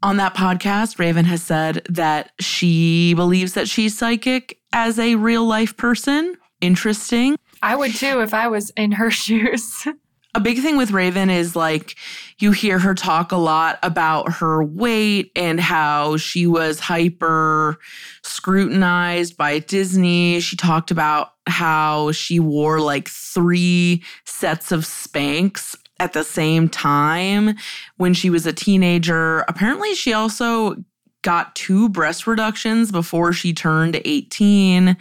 On 0.02 0.18
that 0.18 0.36
podcast, 0.36 0.98
Raven 0.98 1.26
has 1.26 1.44
said 1.44 1.86
that 1.90 2.32
she 2.40 3.14
believes 3.14 3.54
that 3.54 3.68
she's 3.68 3.98
psychic 3.98 4.60
as 4.72 4.98
a 4.98 5.16
real 5.16 5.46
life 5.46 5.76
person. 5.76 6.36
Interesting. 6.62 7.36
I 7.62 7.76
would 7.76 7.96
too 7.96 8.22
if 8.22 8.34
I 8.34 8.48
was 8.48 8.72
in 8.72 8.94
her 8.94 9.12
shoes. 9.12 9.88
a 10.36 10.40
big 10.40 10.60
thing 10.60 10.78
with 10.78 10.92
Raven 10.92 11.30
is 11.30 11.56
like 11.56 11.96
you 12.40 12.52
hear 12.52 12.80
her 12.80 12.94
talk 12.94 13.32
a 13.32 13.38
lot 13.38 13.80
about 13.82 14.34
her 14.34 14.64
weight 14.64 15.32
and 15.36 15.60
how 15.60 16.18
she 16.18 16.46
was 16.46 16.80
hyper 16.80 17.78
scrutinized 18.24 19.38
by 19.38 19.60
Disney. 19.60 20.40
She 20.40 20.56
talked 20.56 20.92
about 20.92 21.34
how 21.48 22.12
she 22.12 22.40
wore 22.40 22.80
like 22.80 23.08
three 23.08 24.04
sets 24.26 24.72
of 24.72 24.82
Spanx 24.82 25.76
at 26.00 26.14
the 26.14 26.24
same 26.24 26.70
time 26.70 27.56
when 27.96 28.14
she 28.14 28.30
was 28.30 28.46
a 28.46 28.54
teenager. 28.54 29.40
Apparently, 29.48 29.96
she 29.96 30.14
also 30.14 30.76
got 31.24 31.56
two 31.56 31.90
breast 31.90 32.28
reductions 32.28 32.92
before 32.92 33.34
she 33.34 33.54
turned 33.54 34.00
18 34.06 34.96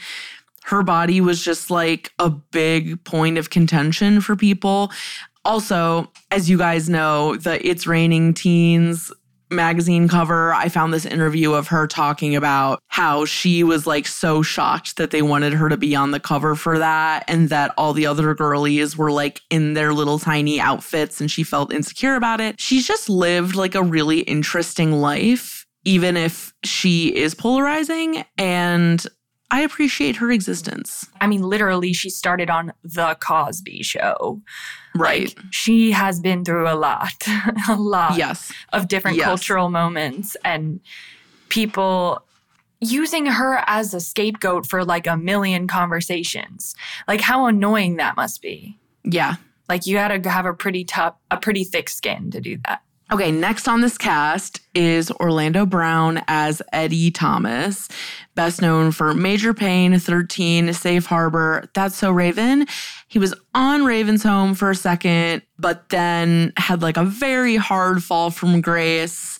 her 0.66 0.82
body 0.82 1.20
was 1.20 1.42
just 1.42 1.70
like 1.70 2.12
a 2.18 2.28
big 2.28 3.02
point 3.04 3.38
of 3.38 3.50
contention 3.50 4.20
for 4.20 4.34
people. 4.34 4.90
Also, 5.44 6.10
as 6.32 6.50
you 6.50 6.58
guys 6.58 6.88
know, 6.88 7.36
the 7.36 7.64
It's 7.64 7.86
Raining 7.86 8.34
Teens 8.34 9.12
magazine 9.48 10.08
cover, 10.08 10.52
I 10.52 10.68
found 10.68 10.92
this 10.92 11.06
interview 11.06 11.52
of 11.52 11.68
her 11.68 11.86
talking 11.86 12.34
about 12.34 12.82
how 12.88 13.24
she 13.24 13.62
was 13.62 13.86
like 13.86 14.08
so 14.08 14.42
shocked 14.42 14.96
that 14.96 15.12
they 15.12 15.22
wanted 15.22 15.52
her 15.52 15.68
to 15.68 15.76
be 15.76 15.94
on 15.94 16.10
the 16.10 16.18
cover 16.18 16.56
for 16.56 16.80
that 16.80 17.22
and 17.28 17.48
that 17.50 17.72
all 17.78 17.92
the 17.92 18.06
other 18.06 18.34
girlies 18.34 18.96
were 18.96 19.12
like 19.12 19.40
in 19.50 19.74
their 19.74 19.94
little 19.94 20.18
tiny 20.18 20.60
outfits 20.60 21.20
and 21.20 21.30
she 21.30 21.44
felt 21.44 21.72
insecure 21.72 22.16
about 22.16 22.40
it. 22.40 22.60
She's 22.60 22.88
just 22.88 23.08
lived 23.08 23.54
like 23.54 23.76
a 23.76 23.84
really 23.84 24.20
interesting 24.20 24.90
life, 24.90 25.64
even 25.84 26.16
if 26.16 26.52
she 26.64 27.14
is 27.14 27.36
polarizing. 27.36 28.24
And 28.36 29.06
I 29.50 29.60
appreciate 29.60 30.16
her 30.16 30.30
existence. 30.32 31.06
I 31.20 31.26
mean, 31.26 31.42
literally, 31.42 31.92
she 31.92 32.10
started 32.10 32.50
on 32.50 32.72
The 32.82 33.16
Cosby 33.20 33.82
Show. 33.82 34.42
Right. 34.94 35.28
Like, 35.36 35.38
she 35.52 35.92
has 35.92 36.18
been 36.20 36.44
through 36.44 36.68
a 36.68 36.74
lot, 36.74 37.12
a 37.68 37.76
lot 37.76 38.16
yes. 38.16 38.52
of 38.72 38.88
different 38.88 39.16
Yes. 39.18 39.26
cultural 39.26 39.68
moments 39.68 40.36
and 40.44 40.80
people 41.48 42.24
using 42.80 43.26
her 43.26 43.62
as 43.66 43.94
a 43.94 44.00
scapegoat 44.00 44.66
for 44.68 44.84
like 44.84 45.06
a 45.06 45.16
million 45.16 45.68
conversations. 45.68 46.74
Like, 47.06 47.20
how 47.20 47.46
annoying 47.46 47.96
that 47.96 48.16
must 48.16 48.42
be. 48.42 48.78
Yeah. 49.04 49.36
Like, 49.68 49.86
you 49.86 49.94
gotta 49.94 50.28
have 50.28 50.46
a 50.46 50.54
pretty 50.54 50.84
tough, 50.84 51.14
a 51.30 51.36
pretty 51.36 51.64
thick 51.64 51.88
skin 51.88 52.30
to 52.32 52.40
do 52.40 52.58
that. 52.66 52.82
Okay, 53.12 53.30
next 53.30 53.68
on 53.68 53.82
this 53.82 53.96
cast 53.96 54.60
is 54.74 55.12
Orlando 55.12 55.64
Brown 55.64 56.24
as 56.26 56.60
Eddie 56.72 57.12
Thomas, 57.12 57.88
best 58.34 58.60
known 58.60 58.90
for 58.90 59.14
Major 59.14 59.54
Payne, 59.54 59.96
13, 59.96 60.72
Safe 60.72 61.06
Harbor, 61.06 61.70
That's 61.72 61.94
So 61.94 62.10
Raven. 62.10 62.66
He 63.06 63.20
was 63.20 63.32
on 63.54 63.84
Raven's 63.84 64.24
Home 64.24 64.54
for 64.54 64.72
a 64.72 64.74
second, 64.74 65.42
but 65.56 65.88
then 65.90 66.52
had 66.56 66.82
like 66.82 66.96
a 66.96 67.04
very 67.04 67.54
hard 67.54 68.02
fall 68.02 68.30
from 68.30 68.60
grace. 68.60 69.38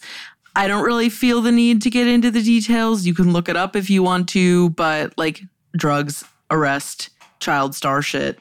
I 0.55 0.68
don't 0.68 0.85
really 0.85 1.09
feel 1.09 1.42
the 1.42 1.50
need 1.50 1.83
to 1.83 1.90
get 1.90 2.07
into 2.07 2.31
the 2.31 2.42
details. 2.42 3.05
You 3.05 3.14
can 3.14 3.33
look 3.33 3.48
it 3.48 3.57
up 3.57 3.74
if 3.74 3.90
you 3.90 4.00
want 4.00 4.29
to, 4.29 4.70
but 4.70 5.12
like 5.18 5.42
drugs, 5.76 6.24
arrest, 6.52 7.11
child 7.40 7.74
star 7.74 8.00
shit. 8.00 8.38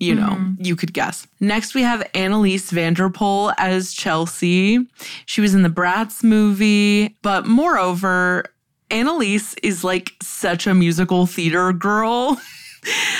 You 0.00 0.14
know, 0.14 0.30
mm-hmm. 0.30 0.64
you 0.64 0.76
could 0.76 0.92
guess. 0.92 1.26
Next, 1.40 1.74
we 1.74 1.82
have 1.82 2.00
Anneliese 2.14 2.70
van 2.70 2.94
der 2.94 3.10
Pol 3.10 3.52
as 3.58 3.92
Chelsea. 3.92 4.78
She 5.26 5.40
was 5.40 5.54
in 5.54 5.62
the 5.62 5.68
Bratz 5.68 6.22
movie, 6.22 7.16
but 7.22 7.46
moreover, 7.46 8.44
Annalise 8.90 9.54
is 9.62 9.82
like 9.82 10.12
such 10.22 10.66
a 10.66 10.74
musical 10.74 11.26
theater 11.26 11.72
girl. 11.72 12.40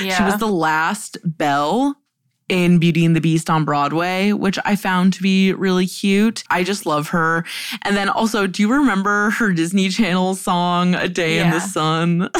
Yeah. 0.00 0.14
She 0.16 0.22
was 0.22 0.38
the 0.38 0.46
last 0.46 1.18
Belle 1.24 1.96
in 2.48 2.78
Beauty 2.78 3.04
and 3.04 3.14
the 3.14 3.20
Beast 3.20 3.50
on 3.50 3.64
Broadway, 3.64 4.32
which 4.32 4.58
I 4.64 4.76
found 4.76 5.12
to 5.14 5.22
be 5.22 5.52
really 5.52 5.86
cute. 5.86 6.44
I 6.48 6.64
just 6.64 6.86
love 6.86 7.08
her. 7.08 7.44
And 7.82 7.96
then 7.96 8.08
also, 8.08 8.46
do 8.46 8.62
you 8.62 8.72
remember 8.72 9.30
her 9.30 9.52
Disney 9.52 9.88
Channel 9.88 10.34
song, 10.34 10.94
A 10.94 11.08
Day 11.08 11.38
in 11.38 11.50
the 11.50 11.60
Sun? 11.60 12.30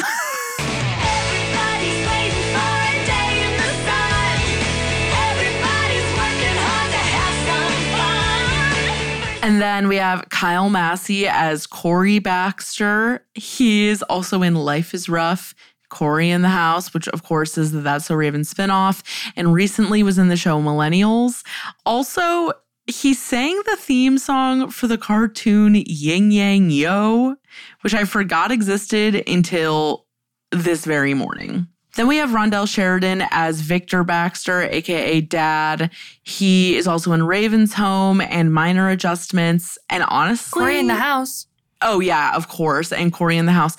And 9.49 9.59
then 9.59 9.87
we 9.87 9.95
have 9.95 10.29
Kyle 10.29 10.69
Massey 10.69 11.27
as 11.27 11.65
Cory 11.65 12.19
Baxter. 12.19 13.25
He's 13.33 14.03
also 14.03 14.43
in 14.43 14.53
Life 14.53 14.93
is 14.93 15.09
Rough. 15.09 15.55
Cory 15.89 16.29
in 16.29 16.43
the 16.43 16.49
House, 16.49 16.93
which 16.93 17.07
of 17.07 17.23
course 17.23 17.57
is 17.57 17.71
the 17.71 17.81
That's 17.81 18.05
So 18.05 18.13
Raven 18.13 18.41
spinoff, 18.41 19.01
and 19.35 19.51
recently 19.51 20.03
was 20.03 20.19
in 20.19 20.27
the 20.27 20.37
show 20.37 20.61
Millennials. 20.61 21.43
Also, 21.83 22.51
he 22.85 23.15
sang 23.15 23.59
the 23.65 23.75
theme 23.75 24.19
song 24.19 24.69
for 24.69 24.85
the 24.85 24.99
cartoon 24.99 25.83
Yin 25.87 26.29
Yang 26.29 26.69
Yo, 26.69 27.35
which 27.81 27.95
I 27.95 28.03
forgot 28.03 28.51
existed 28.51 29.27
until 29.27 30.05
this 30.51 30.85
very 30.85 31.15
morning. 31.15 31.65
Then 31.95 32.07
we 32.07 32.17
have 32.17 32.29
Rondell 32.29 32.67
Sheridan 32.67 33.23
as 33.31 33.61
Victor 33.61 34.03
Baxter, 34.03 34.63
aka 34.63 35.21
Dad. 35.21 35.91
He 36.23 36.77
is 36.77 36.87
also 36.87 37.11
in 37.13 37.23
Raven's 37.23 37.73
Home 37.73 38.21
and 38.21 38.53
Minor 38.53 38.89
Adjustments. 38.89 39.77
And 39.89 40.03
honestly, 40.07 40.59
Cory 40.61 40.79
in 40.79 40.87
the 40.87 40.95
house. 40.95 41.47
Oh, 41.81 41.99
yeah, 41.99 42.35
of 42.35 42.47
course. 42.47 42.91
And 42.91 43.11
Cory 43.11 43.37
in 43.37 43.45
the 43.45 43.53
House. 43.53 43.77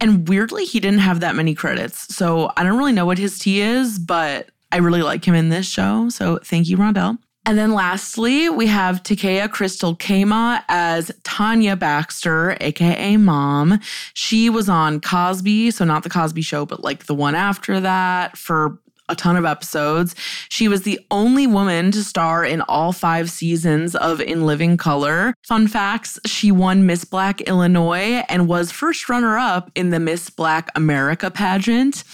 And 0.00 0.28
weirdly, 0.28 0.64
he 0.64 0.80
didn't 0.80 1.00
have 1.00 1.20
that 1.20 1.34
many 1.34 1.54
credits. 1.54 2.14
So 2.14 2.52
I 2.56 2.62
don't 2.62 2.78
really 2.78 2.92
know 2.92 3.06
what 3.06 3.18
his 3.18 3.38
tea 3.38 3.60
is, 3.60 3.98
but 3.98 4.48
I 4.72 4.78
really 4.78 5.02
like 5.02 5.24
him 5.24 5.34
in 5.34 5.48
this 5.48 5.68
show. 5.68 6.08
So 6.08 6.38
thank 6.44 6.68
you, 6.68 6.76
Rondell. 6.76 7.18
And 7.50 7.58
then 7.58 7.72
lastly, 7.72 8.48
we 8.48 8.68
have 8.68 9.02
T'Keyah 9.02 9.50
Crystal 9.50 9.96
Keymáh 9.96 10.62
as 10.68 11.10
Tanya 11.24 11.74
Baxter, 11.74 12.56
aka 12.60 13.16
Mom. 13.16 13.80
She 14.14 14.48
was 14.48 14.68
on 14.68 15.00
Cosby, 15.00 15.72
so 15.72 15.84
not 15.84 16.04
the 16.04 16.10
Cosby 16.10 16.42
show, 16.42 16.64
but 16.64 16.84
like 16.84 17.06
the 17.06 17.14
one 17.16 17.34
after 17.34 17.80
that 17.80 18.38
for 18.38 18.78
a 19.08 19.16
ton 19.16 19.34
of 19.34 19.44
episodes. 19.44 20.14
She 20.48 20.68
was 20.68 20.82
the 20.82 21.00
only 21.10 21.48
woman 21.48 21.90
to 21.90 22.04
star 22.04 22.44
in 22.44 22.60
all 22.60 22.92
five 22.92 23.28
seasons 23.28 23.96
of 23.96 24.20
In 24.20 24.46
Living 24.46 24.76
Color. 24.76 25.34
Fun 25.42 25.66
facts 25.66 26.20
she 26.26 26.52
won 26.52 26.86
Miss 26.86 27.04
Black 27.04 27.40
Illinois 27.40 28.22
and 28.28 28.46
was 28.46 28.70
first 28.70 29.08
runner 29.08 29.36
up 29.36 29.72
in 29.74 29.90
the 29.90 29.98
Miss 29.98 30.30
Black 30.30 30.70
America 30.76 31.32
pageant. 31.32 32.04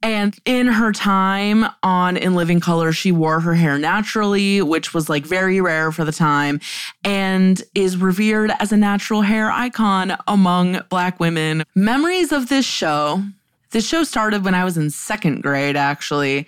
And 0.00 0.36
in 0.44 0.68
her 0.68 0.92
time 0.92 1.66
on 1.82 2.16
In 2.16 2.36
Living 2.36 2.60
Color, 2.60 2.92
she 2.92 3.10
wore 3.10 3.40
her 3.40 3.54
hair 3.54 3.78
naturally, 3.78 4.62
which 4.62 4.94
was 4.94 5.08
like 5.08 5.26
very 5.26 5.60
rare 5.60 5.90
for 5.90 6.04
the 6.04 6.12
time, 6.12 6.60
and 7.02 7.60
is 7.74 7.96
revered 7.96 8.52
as 8.60 8.70
a 8.70 8.76
natural 8.76 9.22
hair 9.22 9.50
icon 9.50 10.16
among 10.28 10.80
Black 10.88 11.18
women. 11.18 11.64
Memories 11.74 12.30
of 12.30 12.48
this 12.48 12.64
show. 12.64 13.24
This 13.70 13.86
show 13.86 14.04
started 14.04 14.44
when 14.44 14.54
I 14.54 14.64
was 14.64 14.78
in 14.78 14.90
second 14.90 15.42
grade, 15.42 15.76
actually. 15.76 16.46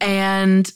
And 0.00 0.70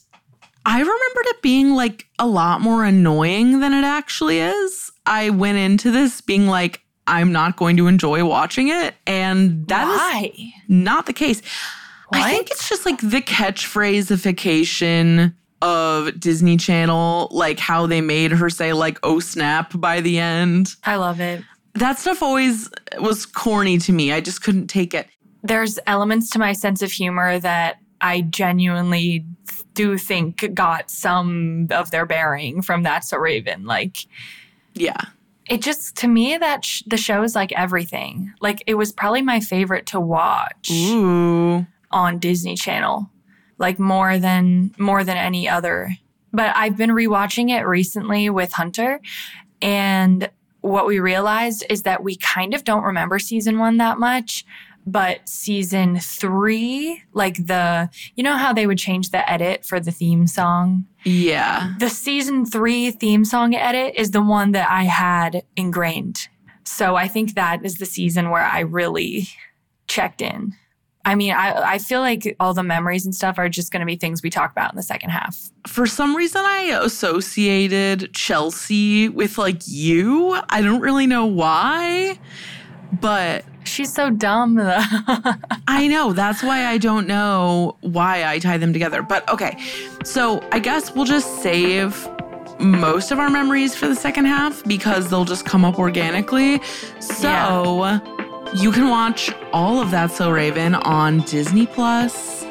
I 0.65 0.79
remembered 0.79 1.27
it 1.27 1.43
being 1.43 1.75
like 1.75 2.07
a 2.21 2.27
lot 2.27 2.61
more 2.61 2.85
annoying 2.85 3.59
than 3.61 3.73
it 3.73 3.85
actually 3.85 4.39
is. 4.39 4.93
I 5.07 5.31
went 5.31 5.59
into 5.59 5.91
this 5.91 6.21
being 6.21 6.47
like, 6.47 6.81
I'm 7.09 7.33
not 7.33 7.57
going 7.57 7.77
to 7.79 7.89
enjoy 7.89 8.25
watching 8.25 8.69
it. 8.69 8.95
And 9.09 9.67
that 9.67 10.23
is 10.25 10.53
not 10.69 11.07
the 11.07 11.13
case. 11.13 11.43
I 12.13 12.31
think 12.31 12.51
it's 12.51 12.69
just 12.69 12.85
like 12.87 13.01
the 13.01 13.21
catchphrasefication 13.23 15.35
of 15.61 16.19
Disney 16.19 16.57
Channel, 16.57 17.29
like 17.31 17.59
how 17.59 17.87
they 17.87 18.01
made 18.01 18.33
her 18.33 18.51
say 18.51 18.73
like 18.73 18.99
"oh 19.03 19.21
snap" 19.21 19.73
by 19.75 20.01
the 20.01 20.19
end. 20.19 20.75
I 20.85 20.97
love 20.97 21.21
it. 21.21 21.43
That 21.75 21.99
stuff 21.99 22.23
always 22.23 22.69
was 22.99 23.25
corny 23.27 23.79
to 23.79 23.93
me. 23.93 24.13
I 24.13 24.21
just 24.21 24.43
couldn't 24.43 24.67
take 24.67 24.93
it. 24.93 25.07
There's 25.43 25.79
elements 25.87 26.31
to 26.31 26.39
my 26.39 26.53
sense 26.53 26.83
of 26.83 26.93
humor 26.93 27.39
that 27.39 27.79
I 28.01 28.23
genuinely 28.23 29.25
do 29.75 29.97
think 29.97 30.53
got 30.55 30.91
some 30.91 31.69
of 31.71 31.91
their 31.91 32.05
bearing 32.05 32.61
from 32.63 32.83
That's 32.83 33.13
a 33.13 33.19
Raven. 33.19 33.65
Like, 33.65 34.07
Yeah. 34.75 35.01
it 35.49 35.63
just, 35.63 35.97
to 35.97 36.09
me, 36.09 36.37
that 36.37 36.65
sh- 36.65 36.83
the 36.87 36.99
show 36.99 37.23
is 37.23 37.35
like 37.35 37.53
everything. 37.53 38.33
Like, 38.41 38.63
it 38.67 38.75
was 38.75 38.93
probably 38.93 39.23
my 39.23 39.41
favorite 39.41 39.87
to 39.87 39.99
watch 40.01 40.71
Ooh. 40.71 41.67
On 41.93 42.19
Disney 42.19 42.55
Channel, 42.55 43.11
like 43.59 43.79
more 43.79 44.19
than 44.19 44.75
more 44.79 45.05
than 45.05 45.17
any 45.17 45.49
other. 45.49 45.97
But 46.33 46.57
I've 46.57 46.77
been 46.77 46.91
rewatching 46.91 47.51
it 47.51 47.67
recently 47.67 48.31
with 48.31 48.53
Hunter, 48.53 49.01
and 49.61 50.31
what 50.63 50.87
we 50.87 50.99
realized 51.01 51.65
is 51.69 51.83
that 51.83 52.03
we 52.03 52.17
kind 52.17 52.55
of 52.55 52.65
don't 52.65 52.85
remember 52.85 53.19
season 53.19 53.59
one 53.59 53.77
that 53.77 53.99
much. 53.99 54.45
But 54.85 55.29
season 55.29 56.01
three, 56.01 57.03
like 57.13 57.47
the, 57.47 57.89
you 58.17 58.25
know 58.25 58.37
how 58.37 58.53
they 58.53 58.67
would 58.67 58.79
change 58.79 59.11
the 59.11 59.31
edit 59.31 59.65
for 59.65 59.79
the 59.79 59.93
theme 59.93 60.27
song? 60.27 60.87
Yeah. 61.05 61.75
The 61.79 61.89
season 61.89 62.47
three 62.47 62.91
theme 62.91 63.25
song 63.25 63.55
edit 63.55 63.95
is 63.97 64.11
the 64.11 64.23
one 64.23 64.53
that 64.53 64.69
I 64.69 64.85
had 64.85 65.45
ingrained. 65.57 66.29
So 66.65 66.97
I 66.97 67.07
think 67.07 67.35
that 67.35 67.65
is 67.65 67.79
the 67.79 67.87
season 67.87 68.31
where 68.31 68.45
I 68.45 68.61
really 68.61 69.29
checked 69.87 70.21
in. 70.21 70.55
I 71.05 71.15
mean, 71.15 71.33
I, 71.33 71.73
I 71.73 71.79
feel 71.79 72.01
like 72.01 72.37
all 72.39 72.55
the 72.55 72.63
memories 72.63 73.05
and 73.05 73.15
stuff 73.15 73.39
are 73.39 73.49
just 73.49 73.73
going 73.73 73.81
to 73.81 73.87
be 73.87 73.97
things 73.97 74.23
we 74.23 74.31
talk 74.31 74.53
about 74.53 74.73
in 74.73 74.77
the 74.77 74.83
second 74.83 75.11
half. 75.11 75.51
For 75.67 75.87
some 75.87 76.15
reason, 76.15 76.43
I 76.45 76.79
associated 76.83 78.13
Chelsea 78.15 79.09
with 79.09 79.39
like 79.39 79.63
you. 79.67 80.39
I 80.49 80.63
don't 80.63 80.81
really 80.81 81.07
know 81.07 81.27
why, 81.27 82.19
but 83.01 83.45
She's 83.65 83.93
so 83.93 84.11
dumb, 84.11 84.57
though. 84.57 84.81
I 85.69 85.87
know. 85.89 86.13
That's 86.13 86.43
why 86.43 86.67
I 86.67 86.79
don't 86.79 87.07
know 87.07 87.77
why 87.81 88.25
I 88.25 88.39
tie 88.39 88.59
them 88.59 88.73
together. 88.73 89.03
But 89.03 89.29
okay. 89.29 89.57
So 90.05 90.47
I 90.53 90.59
guess 90.59 90.95
we'll 90.95 91.05
just 91.05 91.43
save 91.43 92.09
most 92.59 93.11
of 93.11 93.19
our 93.19 93.31
memories 93.31 93.75
for 93.75 93.89
the 93.89 93.95
second 93.95 94.27
half 94.27 94.63
because 94.65 95.11
they'll 95.11 95.25
just 95.25 95.45
come 95.45 95.65
up 95.65 95.79
organically. 95.79 96.61
So 97.01 98.01
you 98.55 98.71
can 98.71 98.89
watch 98.89 99.31
all 99.53 99.81
of 99.81 99.91
that 99.91 100.11
So 100.11 100.31
Raven 100.31 100.75
on 100.75 101.21
Disney 101.21 101.67
Plus. 101.67 102.43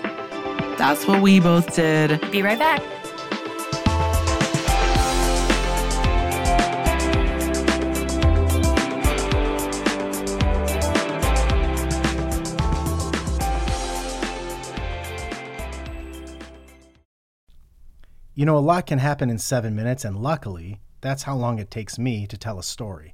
That's 0.77 1.05
what 1.05 1.21
we 1.21 1.39
both 1.39 1.75
did. 1.75 2.19
be 2.31 2.41
right 2.41 2.57
back. 2.57 2.81
You 18.33 18.45
know, 18.45 18.57
a 18.57 18.59
lot 18.59 18.87
can 18.87 18.97
happen 18.97 19.29
in 19.29 19.37
seven 19.37 19.75
minutes, 19.75 20.03
and 20.03 20.17
luckily, 20.17 20.79
that's 21.01 21.23
how 21.23 21.35
long 21.35 21.59
it 21.59 21.69
takes 21.69 21.99
me 21.99 22.25
to 22.25 22.37
tell 22.37 22.57
a 22.57 22.63
story. 22.63 23.13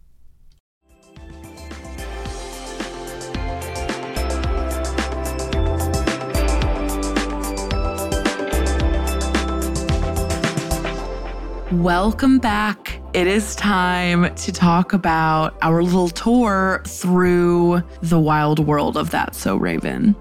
Welcome 11.71 12.39
back. 12.39 12.99
It 13.13 13.27
is 13.27 13.55
time 13.55 14.35
to 14.35 14.51
talk 14.51 14.91
about 14.91 15.55
our 15.61 15.81
little 15.81 16.09
tour 16.09 16.83
through 16.85 17.81
the 18.01 18.19
wild 18.19 18.59
world 18.59 18.97
of 18.97 19.11
That 19.11 19.35
So 19.35 19.55
Raven. 19.55 20.13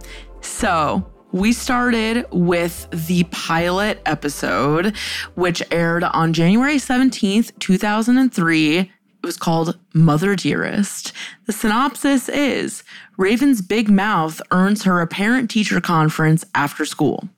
So, 0.43 1.05
we 1.33 1.53
started 1.53 2.25
with 2.31 2.87
the 2.93 3.25
pilot 3.33 4.01
episode, 4.07 4.97
which 5.35 5.61
aired 5.73 6.05
on 6.05 6.33
January 6.33 6.77
17th, 6.77 7.59
2003. 7.59 8.79
It 8.79 8.89
was 9.21 9.37
called 9.37 9.77
Mother 9.93 10.37
Dearest. 10.37 11.13
The 11.47 11.53
synopsis 11.53 12.29
is 12.29 12.85
Raven's 13.17 13.61
big 13.61 13.91
mouth 13.91 14.41
earns 14.53 14.85
her 14.85 15.01
a 15.01 15.09
parent 15.09 15.51
teacher 15.51 15.81
conference 15.81 16.45
after 16.55 16.85
school. 16.85 17.29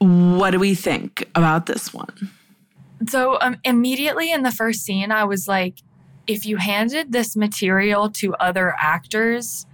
What 0.00 0.50
do 0.50 0.58
we 0.58 0.74
think 0.74 1.26
about 1.34 1.64
this 1.64 1.94
one? 1.94 2.30
So 3.06 3.38
um, 3.40 3.56
immediately 3.64 4.32
in 4.32 4.42
the 4.42 4.50
first 4.50 4.80
scene, 4.82 5.12
I 5.12 5.24
was 5.24 5.46
like, 5.46 5.78
if 6.26 6.44
you 6.44 6.56
handed 6.56 7.12
this 7.12 7.36
material 7.36 8.10
to 8.10 8.34
other 8.34 8.74
actors, 8.78 9.66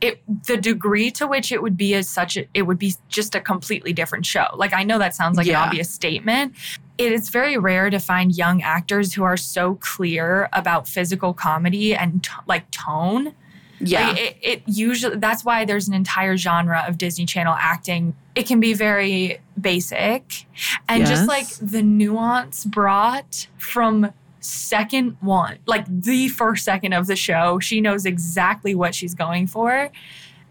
it 0.00 0.22
the 0.46 0.56
degree 0.56 1.10
to 1.12 1.26
which 1.26 1.52
it 1.52 1.62
would 1.62 1.76
be 1.76 1.94
as 1.94 2.08
such 2.08 2.36
a, 2.36 2.46
it 2.54 2.62
would 2.62 2.78
be 2.78 2.94
just 3.08 3.34
a 3.34 3.40
completely 3.40 3.92
different 3.92 4.24
show. 4.24 4.46
Like 4.56 4.72
I 4.72 4.82
know 4.82 4.98
that 4.98 5.14
sounds 5.14 5.36
like 5.36 5.46
Yeah. 5.46 5.62
an 5.62 5.68
obvious 5.68 5.90
statement. 5.90 6.54
It 6.96 7.12
is 7.12 7.28
very 7.28 7.58
rare 7.58 7.90
to 7.90 7.98
find 7.98 8.34
young 8.36 8.62
actors 8.62 9.12
who 9.12 9.22
are 9.24 9.36
so 9.36 9.74
clear 9.76 10.48
about 10.52 10.88
physical 10.88 11.32
comedy 11.34 11.94
and 11.94 12.24
t- 12.24 12.30
like 12.46 12.70
tone. 12.70 13.34
Yeah. 13.80 14.08
Like, 14.08 14.18
it, 14.20 14.36
it 14.42 14.62
usually 14.66 15.16
that's 15.16 15.44
why 15.44 15.64
there's 15.64 15.88
an 15.88 15.94
entire 15.94 16.36
genre 16.36 16.84
of 16.86 16.98
Disney 16.98 17.26
Channel 17.26 17.54
acting. 17.58 18.14
It 18.34 18.46
can 18.46 18.60
be 18.60 18.74
very 18.74 19.40
basic, 19.60 20.46
and 20.88 21.06
just 21.06 21.26
like 21.26 21.48
the 21.60 21.82
nuance 21.82 22.64
brought 22.64 23.46
from 23.58 24.12
second 24.40 25.16
one, 25.20 25.58
like 25.66 25.84
the 25.88 26.28
first 26.28 26.64
second 26.64 26.92
of 26.92 27.06
the 27.06 27.16
show, 27.16 27.58
she 27.58 27.80
knows 27.80 28.06
exactly 28.06 28.74
what 28.74 28.94
she's 28.94 29.14
going 29.14 29.46
for, 29.46 29.90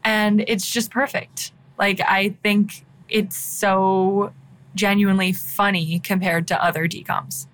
and 0.03 0.43
it's 0.47 0.69
just 0.69 0.91
perfect. 0.91 1.51
Like 1.77 2.01
I 2.01 2.35
think 2.43 2.85
it's 3.09 3.37
so 3.37 4.33
genuinely 4.75 5.33
funny 5.33 5.99
compared 5.99 6.47
to 6.47 6.63
other 6.63 6.87
DComs. 6.87 7.47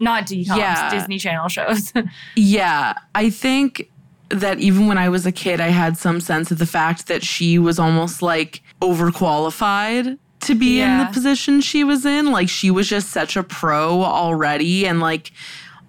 Not 0.00 0.26
DComs, 0.26 0.56
Yeah. 0.56 0.90
Disney 0.90 1.18
Channel 1.18 1.48
shows. 1.48 1.92
Yeah, 2.36 2.94
I 3.14 3.30
think 3.30 3.90
that 4.30 4.60
even 4.60 4.86
when 4.86 4.98
I 4.98 5.08
was 5.08 5.26
a 5.26 5.32
kid, 5.32 5.60
I 5.60 5.68
had 5.68 5.96
some 5.96 6.20
sense 6.20 6.50
of 6.50 6.58
the 6.58 6.66
fact 6.66 7.06
that 7.06 7.22
she 7.22 7.58
was 7.58 7.78
almost 7.78 8.22
like 8.22 8.62
overqualified 8.80 10.18
to 10.40 10.54
be 10.54 10.80
in 10.80 10.98
the 10.98 11.06
position 11.12 11.60
she 11.60 11.84
was 11.84 12.04
in. 12.04 12.30
Like 12.30 12.48
she 12.48 12.70
was 12.70 12.88
just 12.88 13.10
such 13.10 13.36
a 13.36 13.42
pro 13.42 14.02
already 14.02 14.86
and 14.86 15.00
like 15.00 15.32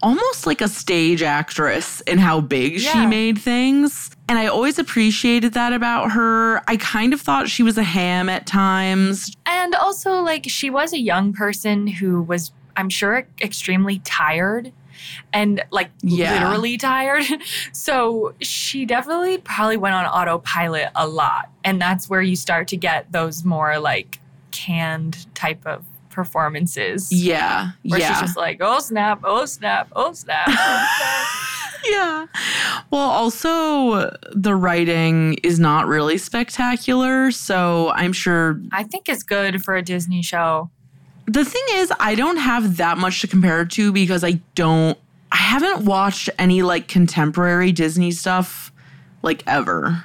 almost 0.01 0.47
like 0.47 0.61
a 0.61 0.67
stage 0.67 1.21
actress 1.21 2.01
in 2.01 2.17
how 2.17 2.41
big 2.41 2.79
she 2.79 3.05
made 3.05 3.37
things. 3.37 4.11
And 4.27 4.37
I 4.37 4.47
always 4.47 4.79
appreciated 4.79 5.53
that 5.53 5.73
about 5.73 6.11
her. 6.11 6.61
I 6.69 6.77
kind 6.77 7.13
of 7.13 7.21
thought 7.21 7.49
she 7.49 7.63
was 7.63 7.77
a 7.77 7.83
ham 7.83 8.29
at 8.29 8.45
times. 8.45 9.35
And 9.45 9.73
also, 9.75 10.21
like, 10.21 10.45
she 10.47 10.69
was 10.69 10.93
a 10.93 10.99
young 10.99 11.33
person 11.33 11.87
who 11.87 12.21
was, 12.21 12.51
I'm 12.79 12.89
sure, 12.89 13.27
extremely 13.41 13.99
tired 13.99 14.71
and, 15.33 15.63
like, 15.71 15.89
Yeah. 16.01 16.33
literally 16.33 16.77
tired. 16.77 17.25
So 17.71 18.33
she 18.41 18.85
definitely 18.85 19.37
probably 19.37 19.77
went 19.77 19.95
on 19.95 20.05
autopilot 20.05 20.89
a 20.95 21.07
lot. 21.07 21.49
And 21.63 21.81
that's 21.81 22.09
where 22.09 22.21
you 22.21 22.35
start 22.35 22.67
to 22.69 22.77
get 22.77 23.11
those 23.11 23.43
more, 23.43 23.79
like, 23.79 24.19
canned 24.51 25.33
type 25.35 25.65
of 25.65 25.83
performances. 26.09 27.11
Yeah. 27.11 27.71
Where 27.83 27.99
yeah. 27.99 28.09
she's 28.13 28.21
just 28.21 28.37
like, 28.37 28.57
oh 28.61 28.79
snap, 28.79 29.21
oh 29.23 29.45
snap, 29.45 29.89
oh 29.95 30.13
snap. 30.13 30.47
Oh 30.49 30.95
snap. 30.97 31.29
Yeah. 31.85 32.25
Well, 32.91 33.09
also, 33.09 34.13
the 34.33 34.53
writing 34.53 35.35
is 35.43 35.59
not 35.59 35.87
really 35.87 36.17
spectacular. 36.17 37.31
So 37.31 37.91
I'm 37.91 38.11
sure 38.11 38.61
I 38.73 38.83
think 38.83 39.07
it's 39.07 39.23
good 39.23 39.63
for 39.63 39.77
a 39.77 39.81
Disney 39.81 40.21
show. 40.21 40.69
The 41.29 41.45
thing 41.45 41.63
is, 41.73 41.91
I 41.99 42.15
don't 42.15 42.37
have 42.37 42.77
that 42.77 42.97
much 42.97 43.21
to 43.21 43.27
compare 43.27 43.61
it 43.61 43.71
to 43.71 43.91
because 43.91 44.23
I 44.23 44.41
don't, 44.55 44.97
I 45.31 45.37
haven't 45.37 45.85
watched 45.85 46.29
any 46.39 46.61
like 46.63 46.87
contemporary 46.87 47.71
Disney 47.71 48.11
stuff 48.11 48.71
like 49.21 49.43
ever. 49.47 50.03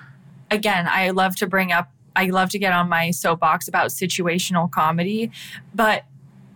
again, 0.50 0.86
I 0.88 1.10
love 1.10 1.34
to 1.36 1.46
bring 1.46 1.72
up, 1.72 1.90
I 2.14 2.26
love 2.26 2.50
to 2.50 2.58
get 2.58 2.72
on 2.72 2.88
my 2.88 3.10
soapbox 3.10 3.66
about 3.68 3.88
situational 3.88 4.70
comedy, 4.70 5.30
but 5.74 6.04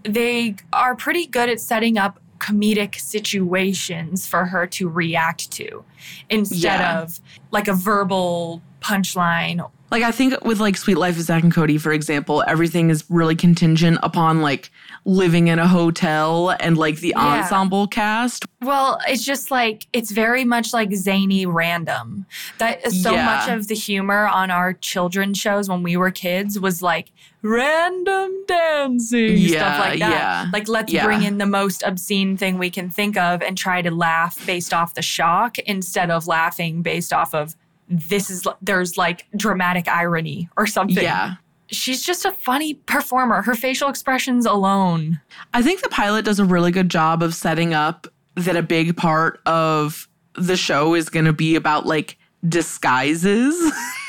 they 0.04 0.54
are 0.72 0.94
pretty 0.94 1.26
good 1.26 1.48
at 1.48 1.60
setting 1.60 1.98
up 1.98 2.20
comedic 2.38 2.94
situations 3.00 4.26
for 4.26 4.44
her 4.46 4.66
to 4.68 4.88
react 4.88 5.50
to 5.52 5.84
instead 6.30 6.78
Yeah. 6.80 7.00
of 7.02 7.20
like 7.50 7.66
a 7.66 7.74
verbal 7.74 8.62
punchline. 8.80 9.68
Like, 9.90 10.02
I 10.02 10.10
think 10.10 10.44
with 10.44 10.60
like 10.60 10.76
Suite 10.76 10.98
Life 10.98 11.16
of 11.16 11.22
Zack 11.22 11.42
and 11.42 11.52
Cody, 11.54 11.78
for 11.78 11.92
example, 11.92 12.44
everything 12.46 12.90
is 12.90 13.04
really 13.08 13.34
contingent 13.34 13.98
upon 14.02 14.42
like 14.42 14.70
living 15.06 15.48
in 15.48 15.58
a 15.58 15.66
hotel 15.66 16.54
and 16.60 16.76
like 16.76 16.96
the 17.00 17.14
Yeah. 17.16 17.40
ensemble 17.42 17.86
cast. 17.86 18.44
Well, 18.60 18.98
it's 19.08 19.24
just 19.24 19.50
like 19.50 19.86
it's 19.94 20.10
very 20.10 20.44
much 20.44 20.74
like 20.74 20.92
zany 20.94 21.46
random. 21.46 22.26
That 22.58 22.84
is 22.86 23.02
so 23.02 23.14
Yeah. 23.14 23.24
much 23.24 23.48
of 23.48 23.68
the 23.68 23.74
humor 23.74 24.26
on 24.26 24.50
our 24.50 24.74
children's 24.74 25.38
shows 25.38 25.68
when 25.70 25.82
we 25.82 25.96
were 25.96 26.10
kids 26.10 26.60
was 26.60 26.82
like 26.82 27.10
random 27.40 28.30
dancing 28.46 29.36
Yeah, 29.38 29.58
stuff 29.58 29.78
like 29.86 29.98
that. 30.00 30.10
yeah, 30.10 30.46
Like 30.52 30.68
let's 30.68 30.92
yeah. 30.92 31.04
bring 31.04 31.22
in 31.22 31.38
the 31.38 31.46
most 31.46 31.82
obscene 31.86 32.36
thing 32.36 32.58
we 32.58 32.68
can 32.68 32.90
think 32.90 33.16
of 33.16 33.42
and 33.42 33.56
try 33.56 33.80
to 33.82 33.90
laugh 33.90 34.44
based 34.46 34.74
off 34.74 34.94
the 34.94 35.02
shock 35.02 35.58
instead 35.60 36.10
of 36.10 36.26
laughing 36.26 36.82
based 36.82 37.12
off 37.12 37.34
of 37.34 37.54
this 37.88 38.30
is 38.30 38.46
there's 38.60 38.96
like 38.96 39.26
dramatic 39.36 39.88
irony 39.88 40.48
or 40.56 40.66
something. 40.66 41.02
Yeah. 41.02 41.36
She's 41.70 42.04
just 42.04 42.24
a 42.24 42.32
funny 42.32 42.74
performer. 42.74 43.42
Her 43.42 43.54
facial 43.54 43.88
expressions 43.88 44.46
alone. 44.46 45.20
I 45.52 45.62
think 45.62 45.82
the 45.82 45.90
pilot 45.90 46.24
does 46.24 46.38
a 46.38 46.44
really 46.44 46.70
good 46.70 46.88
job 46.88 47.22
of 47.22 47.34
setting 47.34 47.74
up 47.74 48.06
that 48.36 48.56
a 48.56 48.62
big 48.62 48.96
part 48.96 49.40
of 49.44 50.08
the 50.34 50.56
show 50.56 50.94
is 50.94 51.10
going 51.10 51.26
to 51.26 51.32
be 51.32 51.56
about 51.56 51.84
like 51.84 52.16
disguises. 52.46 53.54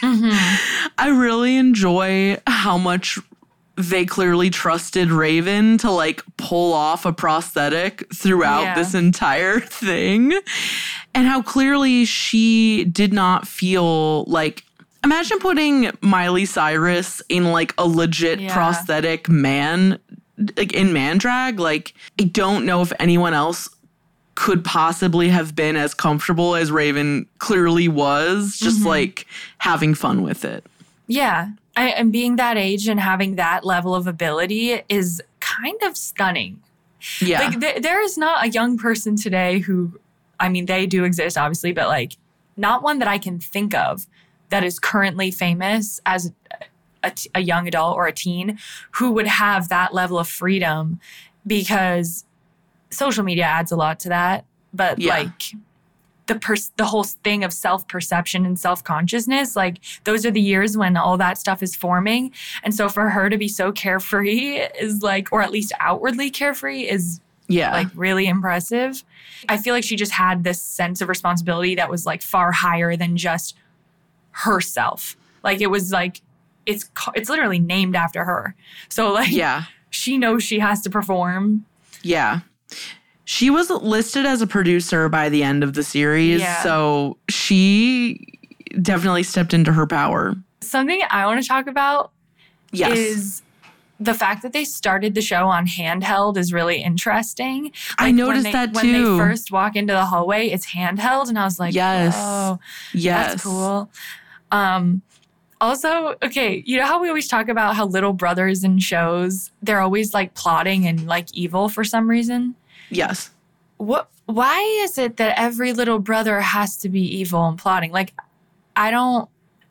Mm-hmm. 0.02 0.92
I 0.98 1.10
really 1.10 1.58
enjoy 1.58 2.38
how 2.48 2.78
much 2.78 3.20
they 3.80 4.06
clearly 4.06 4.50
trusted 4.50 5.10
Raven 5.10 5.78
to 5.80 5.90
like 5.90 6.22
pull 6.38 6.74
off 6.74 7.06
a 7.06 7.14
prosthetic 7.14 8.06
throughout 8.14 8.62
Yeah. 8.62 8.76
this 8.76 8.94
entire 8.94 9.60
thing 9.84 10.34
and 11.16 11.28
how 11.28 11.42
clearly 11.42 12.06
she 12.06 12.84
did 12.86 13.14
not 13.14 13.48
feel 13.48 14.26
like 14.26 14.64
imagine 15.04 15.40
putting 15.40 15.92
Miley 16.02 16.46
Cyrus 16.46 17.22
in 17.30 17.52
like 17.52 17.74
a 17.78 17.88
legit 17.88 18.40
Yeah. 18.42 18.54
prosthetic 18.54 19.30
man 19.30 19.98
like 20.58 20.74
in 20.74 20.92
man 20.94 21.18
drag 21.18 21.60
like 21.60 21.94
I 22.20 22.26
don't 22.26 22.66
know 22.66 22.82
if 22.82 22.92
anyone 23.00 23.34
else 23.34 23.70
could 24.36 24.64
possibly 24.64 25.30
have 25.30 25.56
been 25.56 25.76
as 25.76 25.94
comfortable 25.94 26.56
as 26.56 26.72
Raven 26.72 27.28
clearly 27.40 27.88
was 27.88 28.58
just 28.58 28.80
mm-hmm. 28.80 28.88
like 28.88 29.26
having 29.58 29.94
fun 29.94 30.22
with 30.22 30.46
it. 30.46 30.66
Yeah. 31.08 31.50
I, 31.80 31.88
and 31.90 32.12
being 32.12 32.36
that 32.36 32.58
age 32.58 32.88
and 32.88 33.00
having 33.00 33.36
that 33.36 33.64
level 33.64 33.96
of 33.96 34.06
ability 34.06 34.82
is 34.90 35.22
kind 35.40 35.82
of 35.84 35.96
stunning. 35.96 36.62
Yeah. 37.22 37.40
Like, 37.40 37.60
th- 37.62 37.82
there 37.82 38.02
is 38.02 38.18
not 38.18 38.46
a 38.46 38.50
young 38.50 38.78
person 38.78 39.16
today 39.16 39.60
who, 39.60 39.98
I 40.40 40.50
mean, 40.50 40.66
they 40.66 40.86
do 40.86 41.06
exist, 41.06 41.38
obviously, 41.38 41.72
but 41.72 41.88
like, 41.88 42.18
not 42.58 42.84
one 42.84 43.00
that 43.00 43.08
I 43.08 43.18
can 43.18 43.40
think 43.40 43.74
of 43.74 44.08
that 44.50 44.64
is 44.66 44.78
currently 44.80 45.32
famous 45.32 46.02
as 46.06 46.34
a, 47.04 47.12
t- 47.12 47.30
a 47.34 47.40
young 47.40 47.68
adult 47.68 47.96
or 47.96 48.08
a 48.08 48.12
teen 48.12 48.60
who 48.92 49.12
would 49.14 49.28
have 49.28 49.70
that 49.70 49.94
level 49.94 50.20
of 50.20 50.28
freedom 50.28 51.00
because 51.48 52.26
social 52.90 53.24
media 53.24 53.46
adds 53.46 53.72
a 53.72 53.78
lot 53.78 54.02
to 54.02 54.10
that. 54.10 54.44
But 54.74 55.00
Yeah. 55.00 55.18
like, 55.20 55.54
the 56.30 56.36
pers- 56.36 56.72
the 56.78 56.86
whole 56.86 57.04
thing 57.04 57.44
of 57.44 57.52
self 57.52 57.86
perception 57.88 58.46
and 58.46 58.58
self 58.58 58.84
consciousness, 58.84 59.56
like 59.56 59.80
those 60.06 60.26
are 60.26 60.32
the 60.32 60.40
years 60.40 60.78
when 60.78 60.96
all 60.96 61.18
that 61.18 61.38
stuff 61.38 61.62
is 61.62 61.76
forming. 61.76 62.32
And 62.64 62.74
so 62.74 62.88
for 62.88 63.10
her 63.10 63.30
to 63.30 63.38
be 63.38 63.50
so 63.50 63.72
carefree 63.74 64.58
is 64.80 65.02
like, 65.02 65.34
or 65.34 65.42
at 65.42 65.52
least 65.52 65.74
outwardly 65.80 66.30
carefree, 66.30 66.84
is 66.84 67.20
yeah. 67.48 67.74
like 67.74 67.88
really 67.96 68.28
impressive. 68.28 69.04
I 69.50 69.58
feel 69.58 69.74
like 69.74 69.84
she 69.84 69.96
just 69.96 70.12
had 70.12 70.44
this 70.44 70.62
sense 70.62 71.02
of 71.02 71.10
responsibility 71.10 71.76
that 71.76 71.90
was 71.90 72.06
like 72.06 72.22
far 72.22 72.52
higher 72.52 72.96
than 72.96 73.18
just 73.18 73.56
herself. 74.32 75.18
Like 75.44 75.62
it 75.62 75.68
was 75.68 75.92
like 75.92 76.22
it's 76.66 76.90
it's 77.16 77.30
literally 77.30 77.60
named 77.60 77.96
after 77.96 78.24
her. 78.24 78.56
So 78.88 79.12
like 79.12 79.32
yeah. 79.32 79.64
she 79.90 80.20
knows 80.20 80.44
she 80.44 80.60
has 80.60 80.82
to 80.84 80.92
perform. 80.92 81.66
Yeah. 82.04 82.42
She 83.32 83.52
was 83.52 83.70
listed 83.70 84.26
as 84.26 84.42
a 84.42 84.48
producer 84.48 85.08
by 85.08 85.30
the 85.30 85.44
end 85.44 85.64
of 85.64 85.76
the 85.76 85.84
series, 85.84 86.42
Yeah. 86.42 86.64
so 86.64 87.16
she 87.30 88.26
definitely 88.82 89.22
stepped 89.22 89.54
into 89.54 89.72
her 89.72 89.86
power. 89.86 90.34
Something 90.62 91.00
I 91.12 91.28
want 91.28 91.40
to 91.40 91.48
talk 91.48 91.68
about 91.68 92.10
Yes. 92.72 92.98
is 92.98 93.42
the 94.00 94.16
fact 94.16 94.42
that 94.42 94.52
they 94.52 94.66
started 94.66 95.14
the 95.14 95.22
show 95.22 95.46
on 95.48 95.68
handheld 95.68 96.38
is 96.38 96.52
really 96.52 96.82
interesting. 96.82 97.72
I 98.00 98.10
noticed 98.10 98.46
they, 98.46 98.52
that 98.52 98.74
too. 98.74 98.78
When 98.82 98.94
they 98.94 99.24
first 99.24 99.52
walk 99.52 99.76
into 99.76 99.94
the 99.94 100.06
hallway, 100.06 100.48
it's 100.48 100.66
handheld, 100.74 101.30
and 101.30 101.38
I 101.38 101.44
was 101.44 101.60
like, 101.60 101.76
Yes. 101.76 102.16
oh, 102.18 102.58
yes. 102.96 103.28
that's 103.34 103.44
cool. 103.44 103.92
Um, 104.52 105.04
also, 105.62 106.16
okay, 106.24 106.64
you 106.66 106.80
know 106.80 106.86
how 106.88 107.00
we 107.00 107.10
always 107.10 107.28
talk 107.28 107.48
about 107.48 107.76
how 107.76 107.86
little 107.86 108.14
brothers 108.14 108.64
in 108.64 108.80
shows 108.80 109.52
they're 109.62 109.82
always 109.82 110.16
like 110.16 110.34
plotting 110.34 110.88
and 110.88 111.06
like 111.06 111.32
evil 111.36 111.70
for 111.70 111.84
some 111.84 112.10
reason. 112.10 112.56
Yes. 112.90 113.30
What? 113.78 114.10
Why 114.26 114.60
is 114.84 114.98
it 114.98 115.18
that 115.18 115.34
every 115.40 115.74
little 115.74 116.00
brother 116.00 116.40
has 116.42 116.78
to 116.78 116.90
be 116.90 117.02
evil 117.02 117.48
and 117.48 117.58
plotting? 117.58 117.92
Like, 117.92 118.14
I 118.76 118.92
don't. 118.92 119.28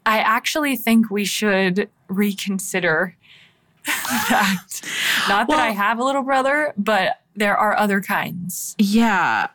I 0.07 0.19
actually 0.19 0.75
think 0.77 1.11
we 1.11 1.25
should 1.25 1.89
reconsider 2.09 3.15
that. 3.87 4.81
Not 5.29 5.49
that 5.49 5.59
I 5.59 5.71
have 5.71 5.99
a 5.99 6.05
little 6.05 6.23
brother, 6.23 6.73
but 6.77 7.21
there 7.37 7.57
are 7.57 7.77
other 7.77 8.01
kinds. 8.01 8.75
Yeah. 8.79 9.49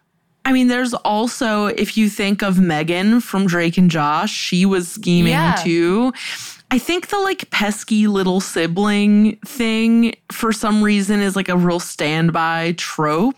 I 0.46 0.52
mean, 0.54 0.68
there's 0.68 0.94
also, 0.94 1.68
if 1.68 1.98
you 1.98 2.10
think 2.10 2.44
of 2.44 2.60
Megan 2.60 3.22
from 3.22 3.48
Drake 3.48 3.78
and 3.78 3.90
Josh, 3.90 4.32
she 4.32 4.66
was 4.66 4.88
scheming 4.90 5.32
Yeah. 5.32 5.56
too. 5.56 6.14
I 6.70 6.78
think 6.80 7.08
the 7.10 7.20
like 7.20 7.50
pesky 7.50 8.08
little 8.08 8.42
sibling 8.42 9.38
thing 9.46 10.16
for 10.32 10.52
some 10.52 10.84
reason 10.84 11.22
is 11.22 11.36
like 11.36 11.48
a 11.50 11.56
real 11.58 11.80
standby 11.80 12.74
trope. 12.78 13.38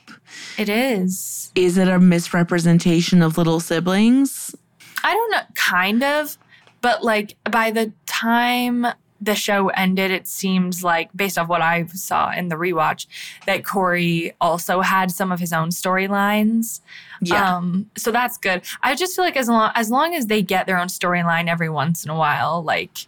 It 0.58 0.70
is. 0.70 1.52
Is 1.56 1.78
it 1.78 1.88
a 1.88 2.00
misrepresentation 2.00 3.22
of 3.22 3.38
little 3.38 3.60
siblings? 3.60 4.56
I 5.04 5.14
don't 5.14 5.32
know, 5.32 5.42
kind 5.56 6.04
of, 6.04 6.38
but 6.82 7.04
like 7.04 7.36
by 7.50 7.72
the 7.72 7.92
time 8.06 8.88
the 9.22 9.36
show 9.36 9.70
ended, 9.70 10.12
it 10.12 10.28
seems 10.28 10.84
like, 10.84 11.10
based 11.16 11.38
off 11.38 11.48
what 11.48 11.62
I 11.62 11.86
saw 11.88 12.32
in 12.32 12.50
the 12.50 12.56
rewatch, 12.56 13.08
that 13.46 13.64
Cory 13.64 14.34
also 14.42 14.82
had 14.82 15.12
some 15.12 15.32
of 15.32 15.40
his 15.40 15.54
own 15.54 15.70
storylines. 15.70 16.82
Yeah. 17.22 17.58
Um, 17.58 17.90
so 17.98 18.12
that's 18.12 18.38
good. 18.38 18.62
I 18.84 18.96
just 18.96 19.16
feel 19.16 19.26
like 19.26 19.38
as 19.38 19.48
long 19.48 19.72
as 19.76 19.90
long 19.90 20.16
as 20.16 20.28
they 20.28 20.42
get 20.42 20.68
their 20.68 20.78
own 20.78 20.88
storyline 20.88 21.48
every 21.48 21.70
once 21.70 22.04
in 22.04 22.10
a 22.10 22.16
while, 22.16 22.62
like 22.64 23.08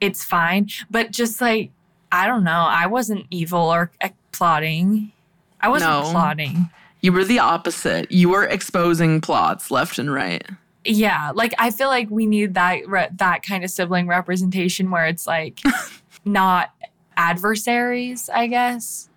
it's 0.00 0.24
fine. 0.24 0.68
But 0.90 1.10
just 1.10 1.40
like 1.40 1.70
I 2.12 2.26
don't 2.26 2.44
know, 2.44 2.66
I 2.68 2.86
wasn't 2.86 3.26
evil 3.30 3.60
or 3.60 3.92
uh, 4.00 4.08
plotting. 4.32 5.12
I 5.60 5.68
wasn't 5.68 5.90
No. 5.90 6.10
plotting. 6.10 6.70
You 7.02 7.12
were 7.12 7.24
the 7.24 7.38
opposite. 7.38 8.10
You 8.12 8.28
were 8.28 8.44
exposing 8.44 9.20
plots 9.20 9.70
left 9.70 9.98
and 9.98 10.12
right. 10.12 10.46
Yeah, 10.84 11.32
like 11.34 11.54
I 11.58 11.70
feel 11.70 11.88
like 11.88 12.08
we 12.10 12.26
need 12.26 12.54
that 12.54 12.86
re- 12.88 13.08
that 13.16 13.42
kind 13.42 13.64
of 13.64 13.70
sibling 13.70 14.06
representation 14.06 14.90
where 14.90 15.06
it's 15.06 15.26
like 15.26 15.60
not 16.24 16.70
adversaries, 17.16 18.28
I 18.32 18.46
guess. 18.46 19.08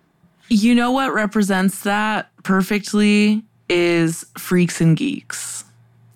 You 0.48 0.74
know 0.74 0.90
what 0.90 1.12
represents 1.14 1.80
that 1.80 2.30
perfectly 2.42 3.42
is 3.68 4.24
freaks 4.38 4.80
and 4.80 4.96
geeks. 4.96 5.64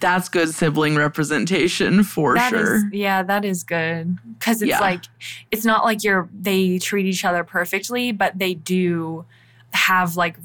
That's 0.01 0.29
good 0.29 0.51
sibling 0.55 0.97
representation 0.97 2.05
for 2.05 2.35
That 2.35 2.53
is- 2.53 2.59
sure. 2.61 2.89
yeah, 2.93 3.23
that 3.23 3.45
is 3.45 3.65
good 3.65 4.17
because 4.39 4.63
it's 4.63 4.71
Yeah. 4.71 4.81
like 4.81 5.05
it's 5.51 5.65
not 5.65 5.85
like 5.85 6.05
you're 6.05 6.29
they 6.39 6.79
treat 6.79 7.07
each 7.07 7.25
other 7.25 7.43
perfectly, 7.43 8.13
but 8.13 8.39
they 8.39 8.55
do 8.55 9.25
have 9.73 10.17
like 10.17 10.37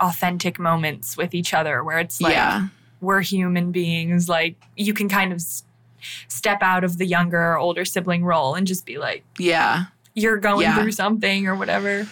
authentic 0.00 0.58
moments 0.58 1.16
with 1.16 1.34
each 1.34 1.54
other 1.54 1.84
where 1.84 1.98
it's 1.98 2.20
like 2.20 2.34
yeah. 2.34 2.66
we're 3.00 3.20
human 3.20 3.70
beings. 3.72 4.28
Like 4.28 4.56
you 4.76 4.92
can 4.94 5.08
kind 5.08 5.32
of 5.32 5.36
s- 5.36 5.62
step 6.28 6.58
out 6.62 6.82
of 6.84 6.98
the 6.98 7.06
younger 7.06 7.38
or 7.40 7.58
older 7.58 7.84
sibling 7.84 8.24
role 8.24 8.54
and 8.54 8.66
just 8.66 8.84
be 8.84 8.98
like 8.98 9.24
Yeah. 9.38 9.84
you're 10.14 10.38
going 10.38 10.62
Yeah. 10.62 10.76
through 10.80 10.92
something 10.92 11.46
or 11.46 11.54
whatever. 11.54 12.06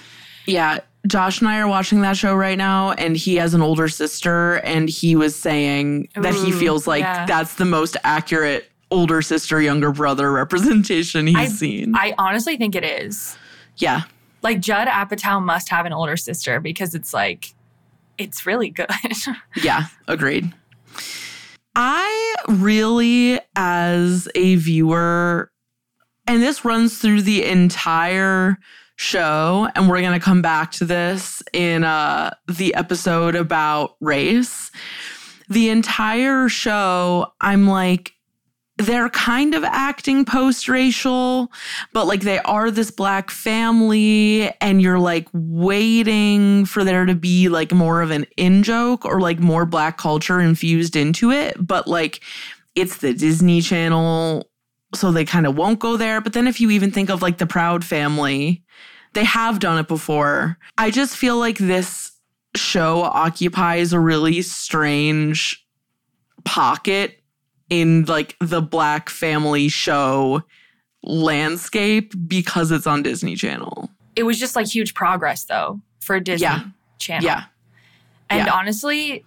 Yeah. 0.47 0.79
Josh 1.07 1.41
and 1.41 1.49
I 1.49 1.59
are 1.61 1.67
watching 1.69 2.03
that 2.03 2.19
show 2.19 2.35
right 2.35 2.59
now, 2.59 2.93
and 2.93 3.17
he 3.17 3.37
has 3.37 3.55
an 3.55 3.63
older 3.63 3.89
sister, 3.89 4.57
and 4.57 4.87
he 4.87 5.17
was 5.17 5.35
saying 5.35 6.09
that 6.15 6.35
he 6.35 6.53
feels 6.53 6.87
like 6.87 7.01
yeah. 7.01 7.25
that's 7.25 7.55
the 7.55 7.65
most 7.65 7.97
accurate 8.05 8.71
older 8.91 9.23
sister, 9.23 9.63
younger 9.63 9.93
brother 9.93 10.31
representation 10.31 11.27
he's 11.27 11.37
I- 11.37 11.47
seen. 11.47 11.95
I 11.97 12.15
honestly 12.19 12.59
think 12.59 12.75
it 12.75 12.85
is. 12.85 13.35
yeah. 13.79 14.03
Like 14.43 14.61
Judd 14.61 14.89
Apatow 14.89 15.43
must 15.43 15.69
have 15.69 15.87
an 15.87 15.93
older 15.93 16.17
sister 16.17 16.61
because 16.61 16.95
it's 16.95 17.13
like 17.13 17.55
it's 18.19 18.47
really 18.47 18.71
good. 18.71 18.89
Yeah, 19.63 19.87
agreed. 20.07 20.53
I 21.75 22.35
really, 22.49 23.41
as 23.57 24.29
a 24.35 24.57
viewer, 24.57 25.51
and 26.27 26.43
this 26.43 26.65
runs 26.65 26.99
through 26.99 27.23
the 27.23 27.45
entire 27.45 28.59
show, 28.97 29.69
and 29.75 29.89
we're 29.89 30.01
going 30.01 30.19
to 30.19 30.25
come 30.25 30.43
back 30.43 30.73
to 30.73 30.85
this 30.85 31.43
in 31.53 31.85
uh, 31.85 32.35
the 32.49 32.75
episode 32.75 33.35
about 33.35 33.97
race. 34.01 34.71
The 35.49 35.71
entire 35.71 36.49
show, 36.49 37.33
I'm 37.41 37.67
like, 37.67 38.13
they're 38.81 39.09
kind 39.11 39.55
of 39.55 39.65
acting 39.65 40.25
post 40.25 40.69
racial, 40.69 41.51
but 41.93 42.07
like 42.07 42.21
they 42.21 42.39
are 42.41 42.71
this 42.71 42.91
black 42.91 43.31
family, 43.31 44.51
and 44.61 44.81
you're 44.83 44.99
like 44.99 45.29
waiting 45.33 46.65
for 46.65 46.85
there 46.85 47.07
to 47.07 47.15
be 47.15 47.49
like 47.49 47.73
more 47.73 48.03
of 48.03 48.11
an 48.11 48.27
in 48.37 48.63
joke 48.63 49.05
or 49.05 49.21
like 49.21 49.39
more 49.41 49.67
black 49.67 49.99
culture 49.99 50.41
infused 50.41 50.97
into 50.97 51.31
it. 51.31 51.57
But 51.59 51.89
like 51.89 52.21
it's 52.75 52.99
the 52.99 53.15
Disney 53.15 53.61
Channel, 53.61 54.49
so 54.95 55.13
they 55.13 55.25
kind 55.25 55.47
of 55.47 55.57
won't 55.57 55.79
go 55.79 55.97
there. 55.97 56.21
But 56.21 56.33
then 56.33 56.47
if 56.47 56.61
you 56.61 56.71
even 56.71 56.91
think 56.91 57.11
of 57.11 57.23
like 57.23 57.39
the 57.39 57.47
Proud 57.47 57.85
Family, 57.85 58.63
they 59.13 59.25
have 59.25 59.59
done 59.59 59.79
it 59.79 59.89
before. 59.89 60.59
I 60.79 60.91
just 60.91 61.17
feel 61.17 61.39
like 61.39 61.59
this 61.59 62.13
show 62.57 63.03
occupies 63.03 63.93
a 63.93 64.01
really 64.01 64.43
strange 64.43 65.65
pocket 66.45 67.20
in 67.71 68.05
like 68.07 68.37
the 68.41 68.61
black 68.61 69.09
family 69.09 69.69
show 69.69 70.43
landscape 71.03 72.13
because 72.29 72.71
it's 72.71 72.87
on 72.87 73.03
Disney 73.03 73.37
Channel. 73.37 73.89
it 74.17 74.25
was 74.25 74.39
just 74.41 74.57
like 74.57 74.67
huge 74.67 74.93
progress 74.93 75.45
though 75.45 75.81
for 76.01 76.19
Disney 76.21 76.43
Yeah. 76.45 76.65
Channel. 76.99 77.25
Yeah. 77.25 77.45
And 78.29 78.47
Yeah. 78.47 78.53
honestly, 78.53 79.25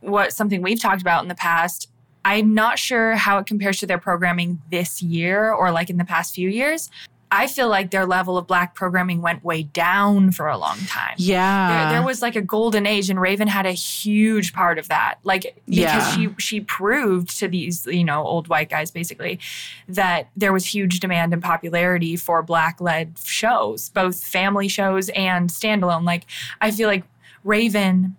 what 0.00 0.32
something 0.32 0.60
we've 0.60 0.80
talked 0.80 1.00
about 1.00 1.22
in 1.22 1.28
the 1.28 1.34
past, 1.34 1.88
I'm 2.24 2.52
not 2.52 2.78
sure 2.78 3.14
how 3.14 3.38
it 3.38 3.46
compares 3.46 3.78
to 3.80 3.86
their 3.86 3.96
programming 3.96 4.60
this 4.70 5.00
year 5.00 5.50
or 5.52 5.70
like 5.70 5.88
in 5.88 5.96
the 5.96 6.04
past 6.04 6.34
few 6.34 6.48
years. 6.50 6.90
I 7.30 7.46
feel 7.46 7.68
like 7.68 7.90
their 7.90 8.06
level 8.06 8.38
of 8.38 8.46
black 8.46 8.74
programming 8.74 9.20
went 9.20 9.44
way 9.44 9.62
down 9.64 10.32
for 10.32 10.48
a 10.48 10.56
long 10.56 10.78
time. 10.86 11.14
Yeah. 11.18 11.90
There, 11.90 11.98
there 11.98 12.06
was 12.06 12.22
like 12.22 12.36
a 12.36 12.40
golden 12.40 12.86
age, 12.86 13.10
and 13.10 13.20
Raven 13.20 13.48
had 13.48 13.66
a 13.66 13.72
huge 13.72 14.52
part 14.54 14.78
of 14.78 14.88
that. 14.88 15.16
Like 15.24 15.42
because 15.66 15.78
Yeah. 15.78 16.10
she 16.12 16.28
she 16.38 16.60
proved 16.60 17.38
to 17.38 17.48
these 17.48 17.86
you 17.86 18.04
know 18.04 18.24
old 18.24 18.48
white 18.48 18.70
guys 18.70 18.90
basically 18.90 19.38
that 19.88 20.28
there 20.36 20.52
was 20.52 20.64
huge 20.66 21.00
demand 21.00 21.32
and 21.32 21.42
popularity 21.42 22.16
for 22.16 22.42
black 22.42 22.80
led 22.80 23.14
shows, 23.24 23.90
both 23.90 24.22
family 24.24 24.68
shows 24.68 25.08
and 25.10 25.50
standalone. 25.50 26.04
Like 26.04 26.24
I 26.60 26.70
feel 26.70 26.88
like 26.88 27.04
Raven 27.44 28.16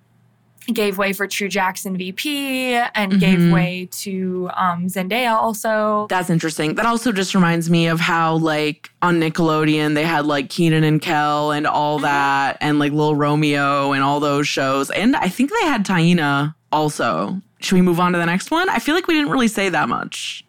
gave 0.71 0.97
way 0.97 1.13
for 1.13 1.27
True 1.27 1.47
Jackson 1.49 1.97
VP 1.97 2.73
and 2.95 3.19
gave 3.19 3.39
Mhm. 3.39 3.53
way 3.53 3.87
to 4.01 4.49
um, 4.55 4.87
Zendaya 4.87 5.33
also. 5.33 6.07
That's 6.09 6.29
interesting. 6.29 6.75
That 6.75 6.85
also 6.85 7.11
just 7.11 7.33
reminds 7.35 7.69
me 7.69 7.87
of 7.87 7.99
how, 7.99 8.35
like, 8.35 8.89
on 9.01 9.19
Nickelodeon, 9.19 9.95
they 9.95 10.05
had 10.05 10.25
like 10.25 10.49
Kenan 10.49 10.83
and 10.83 11.01
Kel 11.01 11.51
and 11.51 11.65
all 11.67 11.97
Mm-hmm. 11.97 12.03
that, 12.05 12.57
and 12.61 12.79
like 12.79 12.91
Little 12.91 13.15
Romeo 13.15 13.91
and 13.93 14.03
all 14.03 14.19
those 14.19 14.47
shows. 14.47 14.89
And 14.91 15.15
I 15.15 15.29
think 15.29 15.51
they 15.51 15.67
had 15.67 15.85
Taina 15.85 16.55
also. 16.71 17.41
Should 17.61 17.75
we 17.75 17.81
move 17.81 17.99
on 17.99 18.13
to 18.13 18.17
the 18.17 18.25
next 18.25 18.51
one? 18.51 18.69
I 18.69 18.79
feel 18.79 18.95
like 18.95 19.07
we 19.07 19.13
didn't 19.15 19.31
really 19.31 19.47
say 19.49 19.69
that 19.69 19.89
much 19.89 20.45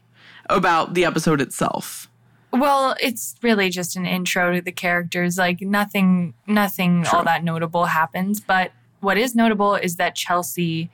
about 0.48 0.94
the 0.94 1.04
episode 1.04 1.40
itself. 1.40 2.08
Well, 2.52 2.96
it's 3.00 3.36
really 3.42 3.70
just 3.70 3.94
an 3.96 4.06
intro 4.06 4.52
to 4.54 4.60
the 4.60 4.72
characters. 4.72 5.38
Like 5.38 5.60
nothing, 5.60 6.34
nothing 6.48 7.06
all 7.12 7.22
that 7.24 7.44
notable 7.44 7.86
happens. 7.86 8.40
But 8.40 8.72
what 9.00 9.18
is 9.18 9.34
notable 9.34 9.74
is 9.74 9.96
that 9.96 10.14
Chelsea 10.14 10.90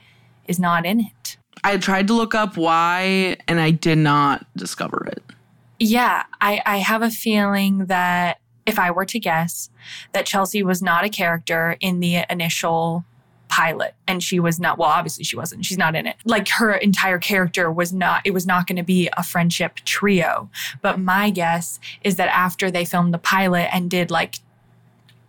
is 0.47 0.59
not 0.59 0.87
in 0.87 1.01
it. 1.01 1.37
I 1.65 1.77
tried 1.79 2.07
to 2.09 2.15
look 2.15 2.35
up 2.35 2.57
why, 2.57 3.37
and 3.49 3.61
I 3.61 3.71
did 3.71 3.99
not 3.99 4.47
discover 4.57 5.07
it. 5.07 5.23
Yeah, 5.79 6.25
I, 6.41 6.63
I 6.65 6.79
have 6.79 7.03
a 7.03 7.11
feeling 7.11 7.87
that 7.87 8.39
if 8.67 8.79
I 8.79 8.91
were 8.91 9.05
to 9.07 9.19
guess, 9.19 9.71
that 10.13 10.27
Chelsea 10.27 10.63
was 10.63 10.83
not 10.83 11.05
a 11.05 11.09
character 11.09 11.77
in 11.81 12.01
the 12.01 12.25
initial 12.31 13.05
pilot 13.49 13.95
and 14.07 14.23
she 14.23 14.41
was 14.41 14.59
not 14.59 14.77
well 14.77 14.89
obviously 14.89 15.23
she 15.23 15.37
wasn't 15.37 15.65
she's 15.65 15.79
not 15.79 15.95
in 15.95 16.05
it 16.05 16.17
like 16.25 16.49
her 16.49 16.73
entire 16.73 17.17
character 17.17 17.71
was 17.71 17.93
not 17.93 18.21
it 18.25 18.33
was 18.33 18.45
not 18.45 18.67
going 18.67 18.77
to 18.77 18.83
be 18.83 19.09
a 19.17 19.23
friendship 19.23 19.77
trio 19.85 20.51
but 20.83 20.99
my 20.99 21.31
guess 21.31 21.79
is 22.03 22.17
that 22.17 22.29
after 22.29 22.71
they 22.71 22.85
filmed 22.85 23.15
the 23.15 23.19
pilot 23.19 23.69
and 23.73 23.89
did 23.89 24.11
like 24.11 24.41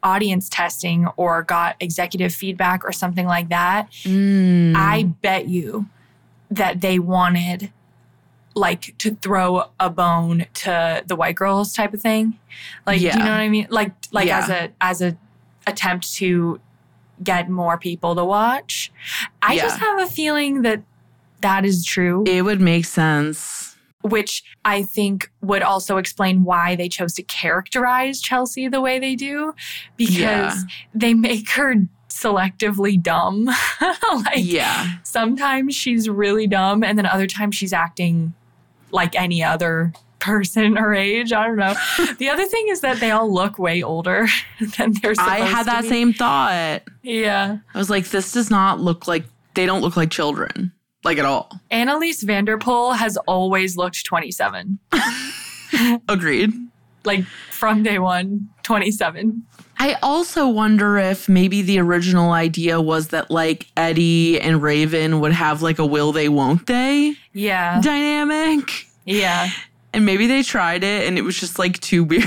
audience 0.07 0.47
testing 0.49 1.07
or 1.17 1.43
got 1.43 1.75
executive 1.79 2.33
feedback 2.33 2.83
or 2.85 2.91
something 2.91 3.25
like 3.27 3.49
that 3.49 3.91
Mm. 4.03 4.73
I 4.75 5.03
bet 5.21 5.47
you 5.47 5.87
that 6.49 6.79
they 6.81 6.97
wanted 6.99 7.71
like 8.55 8.97
to 8.99 9.15
throw 9.15 9.65
a 9.79 9.89
bone 9.89 10.45
to 10.53 11.03
the 11.05 11.15
white 11.15 11.35
girls 11.35 11.73
type 11.73 11.93
of 11.93 12.01
thing. 12.01 12.39
Like, 12.87 12.99
do 12.99 13.05
you 13.05 13.11
know 13.13 13.19
what 13.19 13.45
I 13.47 13.49
mean? 13.49 13.67
Like, 13.69 13.91
like 14.11 14.27
Yeah. 14.27 14.39
as 14.39 14.49
a 14.49 14.69
as 14.81 15.01
a 15.01 15.17
attempt 15.67 16.13
to 16.15 16.59
get 17.23 17.49
more 17.49 17.77
people 17.77 18.15
to 18.15 18.23
watch. 18.25 18.91
I 19.41 19.53
Yeah. 19.53 19.63
just 19.63 19.79
have 19.79 19.99
a 19.99 20.07
feeling 20.07 20.61
that 20.63 20.81
that 21.41 21.65
is 21.65 21.83
true, 21.85 22.23
it 22.25 22.41
would 22.43 22.61
make 22.61 22.85
sense. 22.85 23.66
Which 24.09 24.43
I 24.65 24.83
think 24.83 25.31
would 25.41 25.61
also 25.63 25.97
explain 25.97 26.43
why 26.43 26.75
they 26.75 26.89
chose 26.89 27.13
to 27.15 27.23
characterize 27.23 28.21
Chelsea 28.21 28.67
the 28.67 28.81
way 28.81 28.99
they 28.99 29.15
do, 29.15 29.53
because 29.95 30.17
Yeah. 30.19 30.55
they 30.93 31.13
make 31.13 31.49
her 31.51 31.75
selectively 32.09 33.01
dumb. 33.01 33.45
like, 33.81 34.37
Yeah. 34.37 34.93
sometimes 35.03 35.75
she's 35.75 36.09
really 36.09 36.47
dumb 36.47 36.83
and 36.83 36.97
then 36.97 37.05
other 37.05 37.27
times 37.27 37.55
she's 37.55 37.73
acting 37.73 38.33
like 38.91 39.15
any 39.15 39.43
other 39.43 39.93
person 40.19 40.77
her 40.77 40.95
age 40.95 41.31
i 41.31 41.45
don't 41.45 41.57
know 41.57 41.75
the 42.17 42.27
other 42.27 42.45
thing 42.45 42.67
is 42.69 42.81
that 42.81 42.99
they 42.99 43.11
all 43.11 43.31
look 43.31 43.59
way 43.59 43.83
older 43.83 44.27
than 44.77 44.91
they're 44.93 45.13
supposed 45.13 45.29
I 45.29 45.39
had 45.41 45.67
that 45.67 45.85
same 45.85 46.11
thought. 46.11 46.81
yeah 47.03 47.57
I 47.73 47.77
was 47.77 47.89
like, 47.91 48.07
this 48.07 48.31
does 48.31 48.49
not 48.49 48.79
look 48.79 49.07
like, 49.07 49.25
they 49.53 49.67
don't 49.67 49.81
look 49.81 49.95
like 49.95 50.09
children, 50.09 50.71
like 51.07 51.17
at 51.17 51.25
all. 51.25 51.49
Anneliese 51.71 52.23
van 52.23 52.45
der 52.45 52.57
Pol 52.57 52.93
has 52.93 53.17
always 53.27 53.75
looked 53.77 54.05
27 54.05 54.77
Agreed. 56.09 56.51
like 57.05 57.23
from 57.51 57.83
day 57.83 57.99
one, 57.99 58.49
27. 58.63 59.43
I 59.79 59.95
also 60.01 60.47
wonder 60.47 60.97
if 60.97 61.29
maybe 61.29 61.61
the 61.61 61.79
original 61.79 62.31
idea 62.31 62.81
was 62.81 63.09
that 63.09 63.29
like 63.29 63.67
Eddie 63.77 64.39
and 64.41 64.61
Raven 64.61 65.19
would 65.19 65.33
have 65.33 65.61
like 65.61 65.77
a 65.79 65.85
will 65.85 66.11
they 66.11 66.29
won't 66.29 66.65
they 66.65 67.15
Yeah. 67.33 67.79
dynamic. 67.81 68.87
Yeah. 69.05 69.49
And 69.93 70.05
maybe 70.05 70.27
they 70.27 70.43
tried 70.43 70.83
it 70.83 71.07
and 71.07 71.17
it 71.17 71.21
was 71.21 71.39
just 71.39 71.59
like 71.59 71.79
too 71.79 72.03
weird. 72.11 72.23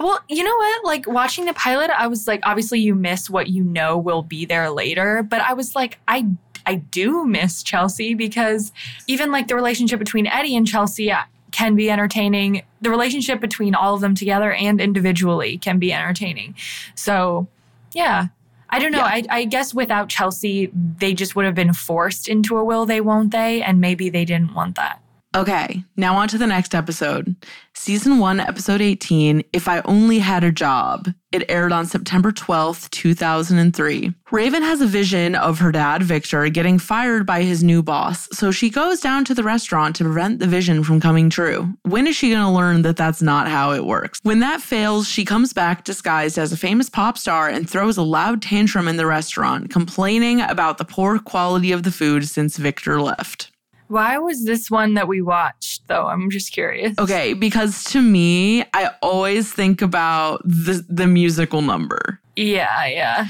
Well, 0.00 0.20
you 0.28 0.44
know 0.44 0.54
what? 0.56 0.84
Like 0.84 1.06
watching 1.08 1.44
the 1.44 1.54
pilot, 1.54 1.90
I 1.90 2.06
was 2.06 2.26
like, 2.28 2.40
obviously 2.44 2.78
you 2.80 2.94
miss 2.94 3.28
what 3.28 3.48
you 3.48 3.64
know 3.64 3.98
will 3.98 4.22
be 4.22 4.44
there 4.44 4.70
later, 4.70 5.22
but 5.24 5.40
I 5.40 5.54
was 5.54 5.74
like, 5.74 5.98
I 6.06 6.24
I 6.68 6.74
do 6.74 7.24
miss 7.24 7.62
Chelsea 7.62 8.12
because 8.12 8.72
even 9.06 9.32
like 9.32 9.48
the 9.48 9.54
relationship 9.54 9.98
between 9.98 10.26
Eddie 10.26 10.54
and 10.54 10.66
Chelsea 10.66 11.10
uh, 11.10 11.22
can 11.50 11.74
be 11.76 11.90
entertaining. 11.90 12.62
The 12.82 12.90
relationship 12.90 13.40
between 13.40 13.74
all 13.74 13.94
of 13.94 14.02
them 14.02 14.14
together 14.14 14.52
and 14.52 14.78
individually 14.78 15.56
can 15.56 15.78
be 15.78 15.94
entertaining. 15.94 16.54
So, 16.94 17.48
yeah. 17.92 18.28
I 18.68 18.80
don't 18.80 18.92
know. 18.92 19.00
I, 19.00 19.24
I 19.30 19.44
guess 19.46 19.72
without 19.72 20.10
Chelsea, 20.10 20.70
they 20.74 21.14
just 21.14 21.34
would 21.34 21.46
have 21.46 21.54
been 21.54 21.72
forced 21.72 22.28
into 22.28 22.58
a 22.58 22.62
will 22.62 22.84
they, 22.84 23.00
won't 23.00 23.30
they? 23.30 23.62
And 23.62 23.80
maybe 23.80 24.10
they 24.10 24.26
didn't 24.26 24.52
want 24.52 24.76
that. 24.76 25.00
Okay, 25.36 25.84
now 25.94 26.16
on 26.16 26.26
to 26.28 26.38
the 26.38 26.46
next 26.46 26.74
episode. 26.74 27.36
Season 27.74 28.18
1, 28.18 28.40
episode 28.40 28.80
18, 28.80 29.44
If 29.52 29.68
I 29.68 29.82
Only 29.84 30.20
Had 30.20 30.42
a 30.42 30.50
Job. 30.50 31.10
It 31.32 31.44
aired 31.50 31.70
on 31.70 31.84
September 31.84 32.32
12th, 32.32 32.88
2003. 32.90 34.14
Raven 34.30 34.62
has 34.62 34.80
a 34.80 34.86
vision 34.86 35.34
of 35.34 35.58
her 35.58 35.70
dad, 35.70 36.02
Victor, 36.02 36.48
getting 36.48 36.78
fired 36.78 37.26
by 37.26 37.42
his 37.42 37.62
new 37.62 37.82
boss, 37.82 38.26
so 38.32 38.50
she 38.50 38.70
goes 38.70 39.00
down 39.00 39.26
to 39.26 39.34
the 39.34 39.42
restaurant 39.42 39.94
to 39.96 40.04
prevent 40.04 40.38
the 40.38 40.46
vision 40.46 40.82
from 40.82 40.98
coming 40.98 41.28
true. 41.28 41.74
When 41.82 42.06
is 42.06 42.16
she 42.16 42.30
going 42.30 42.44
to 42.44 42.50
learn 42.50 42.80
that 42.82 42.96
that's 42.96 43.20
not 43.20 43.48
how 43.48 43.72
it 43.72 43.84
works? 43.84 44.20
When 44.22 44.40
that 44.40 44.62
fails, 44.62 45.06
she 45.06 45.26
comes 45.26 45.52
back 45.52 45.84
disguised 45.84 46.38
as 46.38 46.52
a 46.52 46.56
famous 46.56 46.88
pop 46.88 47.18
star 47.18 47.50
and 47.50 47.68
throws 47.68 47.98
a 47.98 48.02
loud 48.02 48.40
tantrum 48.40 48.88
in 48.88 48.96
the 48.96 49.06
restaurant, 49.06 49.68
complaining 49.70 50.40
about 50.40 50.78
the 50.78 50.86
poor 50.86 51.18
quality 51.18 51.70
of 51.70 51.82
the 51.82 51.92
food 51.92 52.26
since 52.26 52.56
Victor 52.56 53.02
left. 53.02 53.50
Why 53.88 54.18
was 54.18 54.44
this 54.44 54.70
one 54.70 54.94
that 54.94 55.08
we 55.08 55.22
watched, 55.22 55.88
though? 55.88 56.06
I'm 56.06 56.30
just 56.30 56.52
curious. 56.52 56.98
Okay, 56.98 57.32
because 57.34 57.84
to 57.84 58.00
me, 58.02 58.62
I 58.74 58.90
always 59.02 59.52
think 59.52 59.82
about 59.82 60.42
the 60.44 60.84
the 60.88 61.06
musical 61.06 61.62
number, 61.62 62.20
Yeah, 62.36 62.86
yeah. 62.86 63.28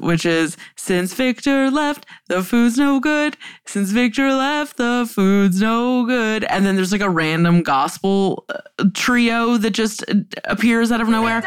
which 0.00 0.24
is 0.24 0.56
since 0.76 1.12
Victor 1.14 1.70
left, 1.70 2.06
the 2.28 2.42
food's 2.42 2.78
no 2.78 2.98
good. 3.00 3.36
Since 3.66 3.90
Victor 3.90 4.32
left, 4.32 4.76
the 4.78 5.08
food's 5.10 5.60
no 5.60 6.06
good. 6.06 6.44
And 6.44 6.64
then 6.64 6.76
there's 6.76 6.90
like 6.92 7.00
a 7.02 7.10
random 7.10 7.62
gospel 7.62 8.44
uh, 8.48 8.84
trio 8.94 9.58
that 9.58 9.70
just 9.72 10.02
uh, 10.10 10.14
appears 10.44 10.90
out 10.90 11.00
of 11.02 11.08
nowhere. 11.08 11.42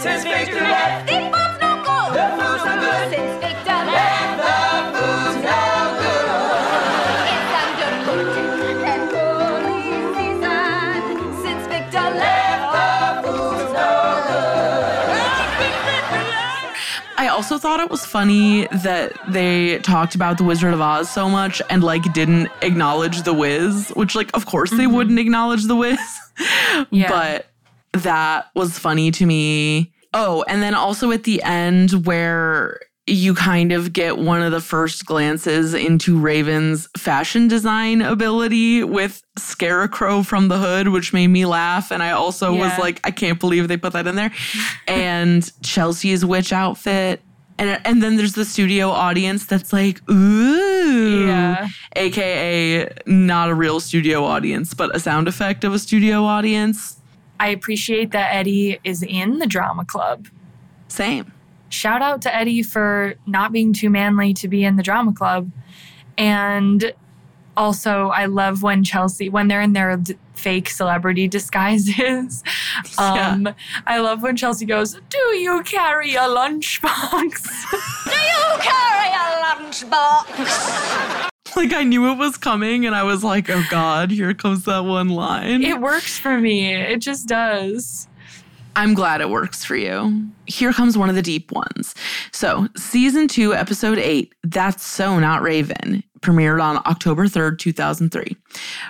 Since 0.00 0.24
Victor 0.24 0.54
left, 0.60 1.10
also 17.42 17.58
thought 17.58 17.80
it 17.80 17.90
was 17.90 18.06
funny 18.06 18.68
that 18.68 19.12
they 19.32 19.76
talked 19.78 20.14
about 20.14 20.38
the 20.38 20.44
Wizard 20.44 20.72
of 20.72 20.80
Oz 20.80 21.10
so 21.10 21.28
much 21.28 21.60
and 21.70 21.82
like 21.82 22.12
didn't 22.12 22.48
acknowledge 22.60 23.22
the 23.22 23.34
Wiz, 23.34 23.88
which 23.96 24.14
like 24.14 24.30
of 24.32 24.46
course 24.46 24.70
they 24.70 24.84
mm-hmm. 24.84 24.94
wouldn't 24.94 25.18
acknowledge 25.18 25.64
the 25.64 25.74
Wiz. 25.74 25.98
Yeah. 26.90 27.08
But 27.08 27.46
that 28.02 28.46
was 28.54 28.78
funny 28.78 29.10
to 29.10 29.26
me. 29.26 29.92
Oh, 30.14 30.44
and 30.48 30.62
then 30.62 30.74
also 30.74 31.10
at 31.10 31.24
the 31.24 31.42
end 31.42 32.06
where 32.06 32.80
you 33.06 33.34
kind 33.34 33.72
of 33.72 33.92
get 33.92 34.16
one 34.16 34.40
of 34.40 34.52
the 34.52 34.60
first 34.60 35.04
glances 35.04 35.74
into 35.74 36.18
Raven's 36.18 36.88
fashion 36.96 37.48
design 37.48 38.00
ability 38.00 38.84
with 38.84 39.22
Scarecrow 39.36 40.22
from 40.22 40.48
the 40.48 40.58
Hood, 40.58 40.88
which 40.88 41.12
made 41.12 41.28
me 41.28 41.44
laugh. 41.44 41.90
And 41.90 42.02
I 42.02 42.12
also 42.12 42.54
was 42.54 42.78
like, 42.78 43.00
I 43.04 43.10
can't 43.10 43.40
believe 43.40 43.68
they 43.68 43.76
put 43.76 43.92
that 43.92 44.06
in 44.06 44.14
there. 44.14 44.32
and 44.88 45.50
Chelsea's 45.62 46.24
witch 46.24 46.52
outfit. 46.52 47.20
And, 47.62 47.80
and 47.84 48.02
then 48.02 48.16
there's 48.16 48.32
the 48.32 48.44
studio 48.44 48.90
audience 48.90 49.46
that's 49.46 49.72
like, 49.72 50.00
ooh. 50.10 51.26
Yeah. 51.26 51.68
AKA 51.94 52.88
not 53.06 53.50
a 53.50 53.54
real 53.54 53.78
studio 53.78 54.24
audience, 54.24 54.74
but 54.74 54.94
a 54.96 54.98
sound 54.98 55.28
effect 55.28 55.62
of 55.62 55.72
a 55.72 55.78
studio 55.78 56.24
audience. 56.24 56.98
I 57.38 57.48
appreciate 57.48 58.10
that 58.10 58.34
Eddie 58.34 58.80
is 58.82 59.04
in 59.04 59.38
the 59.38 59.46
drama 59.46 59.84
club. 59.84 60.26
Same. 60.88 61.32
Shout 61.68 62.02
out 62.02 62.20
to 62.22 62.34
Eddie 62.34 62.64
for 62.64 63.14
not 63.26 63.52
being 63.52 63.72
too 63.72 63.90
manly 63.90 64.34
to 64.34 64.48
be 64.48 64.64
in 64.64 64.74
the 64.74 64.82
drama 64.82 65.12
club. 65.12 65.48
And 66.18 66.92
also, 67.56 68.08
I 68.08 68.26
love 68.26 68.62
when 68.62 68.82
Chelsea, 68.84 69.28
when 69.28 69.48
they're 69.48 69.60
in 69.60 69.72
their 69.72 69.96
d- 69.96 70.16
fake 70.34 70.68
celebrity 70.70 71.28
disguises. 71.28 72.42
Um, 72.98 73.54
I 73.86 73.98
love 73.98 74.22
when 74.22 74.36
Chelsea 74.36 74.64
goes, 74.64 74.98
Do 75.08 75.18
you 75.36 75.62
carry 75.62 76.14
a 76.14 76.20
lunchbox? 76.22 76.90
Do 78.04 78.10
you 78.10 78.58
carry 78.60 79.10
a 79.12 79.42
lunchbox? 79.44 81.28
Like 81.54 81.74
I 81.74 81.84
knew 81.84 82.10
it 82.10 82.16
was 82.16 82.38
coming 82.38 82.86
and 82.86 82.94
I 82.94 83.02
was 83.02 83.22
like, 83.22 83.50
oh 83.50 83.62
God, 83.70 84.10
here 84.10 84.32
comes 84.32 84.64
that 84.64 84.86
one 84.86 85.10
line. 85.10 85.62
it 85.62 85.78
works 85.82 86.18
for 86.18 86.38
me. 86.40 86.74
It 86.74 87.00
just 87.02 87.28
does. 87.28 88.08
I'm 88.74 88.94
glad 88.94 89.20
it 89.20 89.28
works 89.28 89.64
for 89.64 89.76
you. 89.76 90.28
Here 90.46 90.72
comes 90.72 90.96
one 90.96 91.08
of 91.08 91.14
the 91.14 91.22
deep 91.22 91.52
ones. 91.52 91.94
So, 92.32 92.68
season 92.76 93.28
two, 93.28 93.54
episode 93.54 93.98
eight, 93.98 94.34
That's 94.42 94.82
So 94.84 95.18
Not 95.18 95.42
Raven, 95.42 96.02
premiered 96.20 96.62
on 96.62 96.78
October 96.86 97.26
3rd, 97.26 97.58
2003. 97.58 98.36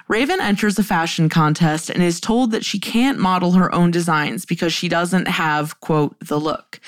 Raven 0.07 0.41
enters 0.41 0.79
a 0.79 0.85
fashion 0.85 1.29
contest 1.29 1.91
and 1.91 2.03
is 2.03 2.21
told 2.21 2.53
that 2.53 2.65
she 2.65 2.79
can't 2.79 3.19
model 3.19 3.53
her 3.53 3.75
own 3.75 3.91
designs 3.91 4.45
because 4.45 4.73
she 4.73 4.89
doesn't 4.89 5.27
have, 5.27 5.81
quote, 5.81 6.17
the 6.21 6.39
look. 6.39 6.81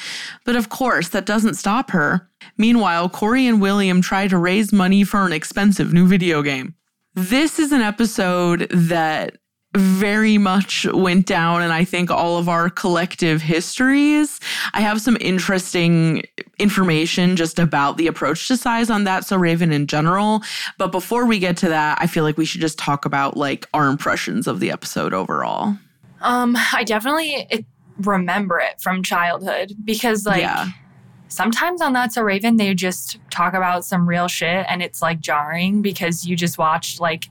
But 0.44 0.54
of 0.54 0.68
course, 0.68 1.08
that 1.08 1.26
doesn't 1.26 1.54
stop 1.54 1.90
her. 1.90 2.28
Meanwhile, 2.56 3.08
Cory 3.08 3.46
and 3.46 3.60
William 3.60 4.02
try 4.02 4.28
to 4.28 4.38
raise 4.38 4.72
money 4.72 5.02
for 5.02 5.26
an 5.26 5.32
expensive 5.32 5.92
new 5.92 6.06
video 6.06 6.42
game. 6.42 6.74
This 7.14 7.58
is 7.58 7.72
an 7.72 7.80
episode 7.80 8.68
that 8.70 9.38
very 9.74 10.38
much 10.38 10.86
went 10.92 11.26
down 11.26 11.62
and 11.62 11.72
I 11.72 11.84
think 11.84 12.10
all 12.10 12.38
of 12.38 12.48
our 12.48 12.70
collective 12.70 13.42
histories. 13.42 14.38
I 14.72 14.80
have 14.80 15.00
some 15.00 15.16
interesting 15.20 16.22
information 16.58 17.36
just 17.36 17.58
about 17.58 17.96
the 17.96 18.06
approach 18.06 18.46
to 18.48 18.56
size 18.56 18.88
on 18.88 19.04
that 19.04 19.24
so 19.24 19.36
Raven 19.36 19.72
in 19.72 19.86
general, 19.86 20.42
but 20.78 20.92
before 20.92 21.26
we 21.26 21.38
get 21.38 21.56
to 21.58 21.68
that, 21.68 21.98
I 22.00 22.06
feel 22.06 22.24
like 22.24 22.38
we 22.38 22.44
should 22.44 22.60
just 22.60 22.78
talk 22.78 23.04
about 23.04 23.36
like 23.36 23.66
our 23.74 23.88
impressions 23.88 24.46
of 24.46 24.60
the 24.60 24.70
episode 24.70 25.12
overall. 25.12 25.76
Um, 26.20 26.56
I 26.72 26.84
definitely 26.84 27.46
it, 27.50 27.64
remember 27.98 28.58
it 28.58 28.80
from 28.80 29.02
childhood 29.02 29.74
because, 29.84 30.24
like, 30.24 30.40
yeah. 30.40 30.68
sometimes 31.28 31.82
on 31.82 31.92
That's 31.92 32.16
a 32.16 32.24
Raven, 32.24 32.56
they 32.56 32.72
just 32.74 33.18
talk 33.30 33.54
about 33.54 33.84
some 33.84 34.08
real 34.08 34.28
shit 34.28 34.64
and 34.68 34.82
it's 34.82 35.02
like 35.02 35.20
jarring 35.20 35.82
because 35.82 36.26
you 36.26 36.36
just 36.36 36.58
watched 36.58 37.00
like 37.00 37.28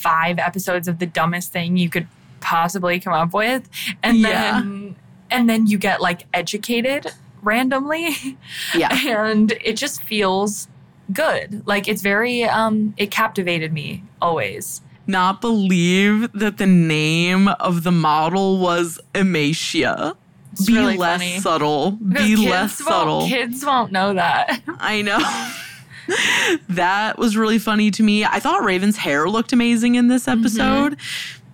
five 0.00 0.38
episodes 0.38 0.88
of 0.88 0.98
the 0.98 1.06
dumbest 1.06 1.52
thing 1.52 1.76
you 1.76 1.88
could 1.90 2.06
possibly 2.40 2.98
come 3.00 3.12
up 3.12 3.32
with. 3.34 3.68
And 4.02 4.18
Yeah. 4.18 4.52
then 4.60 4.96
and 5.30 5.48
then 5.48 5.66
you 5.66 5.78
get 5.78 6.00
like 6.00 6.26
educated 6.34 7.06
randomly. 7.42 8.36
Yeah. 8.74 8.92
and 9.28 9.52
it 9.64 9.74
just 9.76 10.02
feels 10.02 10.68
good. 11.12 11.66
Like 11.66 11.86
it's 11.88 12.02
very 12.02 12.44
um 12.44 12.94
it 12.96 13.10
captivated 13.10 13.72
me 13.72 14.02
always. 14.22 14.80
Not 15.06 15.40
believe 15.40 16.30
that 16.32 16.56
the 16.58 16.66
name 16.66 17.48
of 17.48 17.82
the 17.82 17.90
model 17.92 18.58
was 18.58 19.00
Emacia. 19.14 20.14
It's 20.52 20.66
Be 20.66 20.74
really 20.74 20.96
less 20.96 21.20
funny. 21.20 21.38
subtle. 21.40 21.90
Be 21.92 22.36
less 22.36 22.78
subtle. 22.78 23.26
Kids 23.28 23.64
won't 23.64 23.92
know 23.92 24.14
that. 24.14 24.60
I 24.78 25.02
know. 25.02 25.18
that 26.68 27.18
was 27.18 27.36
really 27.36 27.58
funny 27.58 27.90
to 27.92 28.02
me. 28.02 28.24
I 28.24 28.40
thought 28.40 28.64
Raven's 28.64 28.96
hair 28.96 29.28
looked 29.28 29.52
amazing 29.52 29.94
in 29.94 30.08
this 30.08 30.26
mm-hmm. 30.26 30.40
episode. 30.40 30.96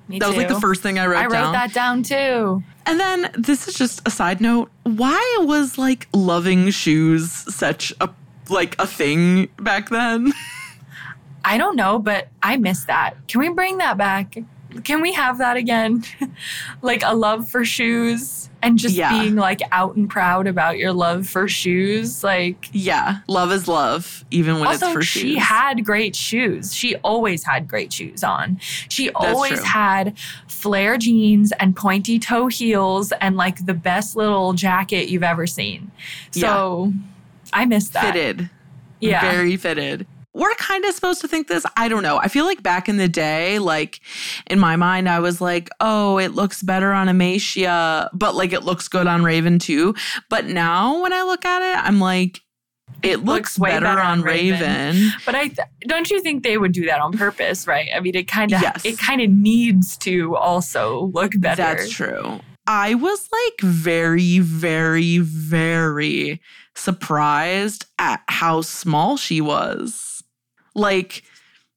Me 0.09 0.19
That 0.19 0.29
was 0.29 0.37
like 0.37 0.49
the 0.49 0.61
first 0.61 0.83
thing 0.83 0.99
I 0.99 1.07
wrote 1.07 1.19
I 1.19 1.25
wrote 1.25 1.33
down. 1.33 1.53
that 1.53 1.73
down 1.75 2.03
too. 2.03 2.63
And 2.87 3.01
then 3.01 3.31
this 3.37 3.67
is 3.67 3.75
just 3.75 4.07
a 4.07 4.11
side 4.11 4.41
note. 4.41 4.71
Why 4.85 5.39
was 5.41 5.79
like 5.79 6.07
loving 6.13 6.71
shoes 6.71 7.33
such 7.33 7.93
a 8.01 8.11
like 8.49 8.77
a 8.79 8.87
thing 8.87 9.49
back 9.59 9.89
then? 9.91 10.33
I 11.45 11.59
don't 11.59 11.77
know, 11.77 11.99
but 11.99 12.29
I 12.43 12.57
miss 12.57 12.85
that. 12.85 13.15
Can 13.29 13.41
we 13.41 13.49
bring 13.49 13.79
that 13.79 13.97
back? 13.97 14.37
Can 14.85 15.01
we 15.01 15.13
have 15.13 15.39
that 15.39 15.57
again? 15.57 16.05
like 16.83 17.03
a 17.05 17.15
love 17.15 17.49
for 17.49 17.65
shoes 17.65 18.49
and 18.67 18.79
just 18.79 18.95
Yeah. 18.95 19.11
being 19.21 19.37
like 19.37 19.61
out 19.73 19.97
and 19.97 20.09
proud 20.11 20.47
about 20.47 20.77
your 20.79 20.93
love 20.93 21.29
for 21.29 21.47
shoes. 21.49 22.23
Like, 22.25 22.69
Yeah, 22.73 23.19
love 23.29 23.53
is 23.53 23.69
love, 23.69 24.25
even 24.31 24.59
when 24.59 24.67
also, 24.69 24.87
it's 24.87 24.95
for 24.95 25.03
she 25.03 25.21
shoes. 25.21 25.31
She 25.31 25.37
had 25.39 25.85
great 25.85 26.17
shoes. 26.17 26.75
She 26.75 26.97
always 26.97 27.45
had 27.45 27.69
great 27.69 27.93
shoes 27.93 28.25
on. 28.25 28.59
She 28.89 29.11
always 29.11 29.55
true. 29.55 29.62
had 29.64 30.19
flare 30.49 30.99
jeans 30.99 31.53
and 31.61 31.77
pointy 31.77 32.19
toe 32.19 32.49
heels 32.49 33.12
and 33.21 33.37
like 33.37 33.64
the 33.67 33.75
best 33.75 34.17
little 34.17 34.53
jacket 34.53 35.09
you've 35.09 35.23
ever 35.23 35.47
seen. 35.47 35.91
So 36.33 36.93
I 37.53 37.64
miss 37.67 37.89
that. 37.91 38.12
fitted. 38.14 38.51
Yeah. 39.01 39.21
Very 39.21 39.57
fitted. 39.57 40.07
We're 40.37 40.55
kind 40.57 40.84
of 40.84 40.95
supposed 40.95 41.20
to 41.22 41.28
think 41.28 41.49
this. 41.49 41.64
I 41.76 41.89
don't 41.89 42.03
know. 42.03 42.18
I 42.18 42.28
feel 42.28 42.45
like 42.45 42.62
back 42.62 42.89
in 42.89 42.99
the 42.99 43.09
day, 43.09 43.59
like 43.59 44.01
in 44.49 44.59
my 44.59 44.76
mind, 44.76 45.09
I 45.09 45.18
was 45.20 45.41
like, 45.41 45.70
oh, 45.80 46.18
it 46.18 46.32
looks 46.34 46.62
better 46.62 46.93
on 46.93 47.09
Amacia, 47.09 48.11
but 48.12 48.34
like 48.34 48.53
it 48.53 48.62
looks 48.62 48.87
good 48.89 49.07
on 49.07 49.24
Raven 49.24 49.59
too. 49.59 49.95
But 50.28 50.45
now 50.45 51.01
when 51.03 51.12
I 51.12 51.22
look 51.22 51.45
at 51.45 51.62
it, 51.62 51.82
I'm 51.84 52.01
like, 52.01 52.43
it 53.03 53.24
looks, 53.24 53.59
Looks 53.59 53.59
way 53.59 53.70
better, 53.70 53.87
better 53.87 54.01
on 54.01 54.18
on 54.18 54.22
Raven. 54.22 54.61
Raven. 54.95 55.12
But 55.24 55.34
I 55.34 55.49
th- 55.49 55.68
don't 55.89 56.09
you 56.11 56.22
think 56.22 56.45
they 56.45 56.57
would 56.59 56.72
do 56.72 56.87
that 56.87 57.01
on 57.01 57.12
purpose, 57.12 57.66
right? 57.66 57.89
I 57.95 58.01
mean, 58.01 58.14
it 58.14 58.28
kind 58.28 58.53
of 58.53 58.61
Yes. 58.62 58.84
it 58.84 58.99
kind 58.99 59.20
of 59.20 59.30
needs 59.30 59.97
to 59.99 60.37
also 60.37 61.11
look 61.12 61.32
better. 61.39 61.57
That's 61.62 61.91
true. 61.91 62.41
I 62.66 62.95
was 62.95 63.28
like 63.32 63.61
very, 63.61 64.39
very, 64.39 65.18
very 65.18 66.41
surprised 66.74 67.87
at 67.99 68.20
how 68.28 68.61
small 68.62 69.16
she 69.16 69.41
was. 69.41 70.06
Like, 70.77 71.24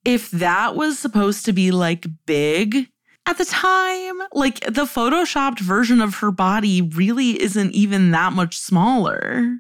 if 0.06 0.30
that 0.32 0.76
was 0.76 1.00
supposed 1.00 1.45
to 1.45 1.54
be 1.54 1.72
like 1.72 2.06
big 2.26 2.88
at 3.26 3.38
the 3.38 3.45
time, 3.45 4.22
like 4.34 4.60
the 4.62 4.86
photoshopped 4.86 5.60
version 5.60 6.02
of 6.02 6.16
her 6.16 6.32
body 6.32 6.82
really 6.82 7.41
isn't 7.41 7.72
even 7.74 8.12
that 8.12 8.34
much 8.34 8.58
smaller. 8.58 9.58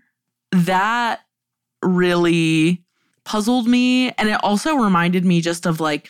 That 0.51 1.21
really 1.83 2.83
puzzled 3.25 3.67
me. 3.67 4.11
And 4.11 4.29
it 4.29 4.43
also 4.43 4.75
reminded 4.75 5.23
me 5.23 5.41
just 5.41 5.65
of 5.65 5.79
like 5.79 6.09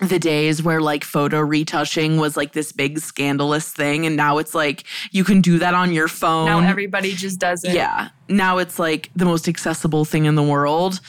the 0.00 0.18
days 0.18 0.62
where 0.62 0.80
like 0.80 1.04
photo 1.04 1.40
retouching 1.40 2.18
was 2.18 2.36
like 2.36 2.52
this 2.52 2.72
big 2.72 2.98
scandalous 2.98 3.70
thing. 3.70 4.06
And 4.06 4.16
now 4.16 4.38
it's 4.38 4.54
like 4.54 4.84
you 5.10 5.24
can 5.24 5.40
do 5.40 5.58
that 5.58 5.74
on 5.74 5.92
your 5.92 6.08
phone. 6.08 6.46
Now 6.46 6.60
everybody 6.60 7.14
just 7.14 7.40
does 7.40 7.64
it. 7.64 7.74
Yeah. 7.74 8.08
Now 8.28 8.58
it's 8.58 8.78
like 8.78 9.10
the 9.16 9.24
most 9.24 9.48
accessible 9.48 10.04
thing 10.04 10.24
in 10.24 10.34
the 10.34 10.42
world. 10.42 11.00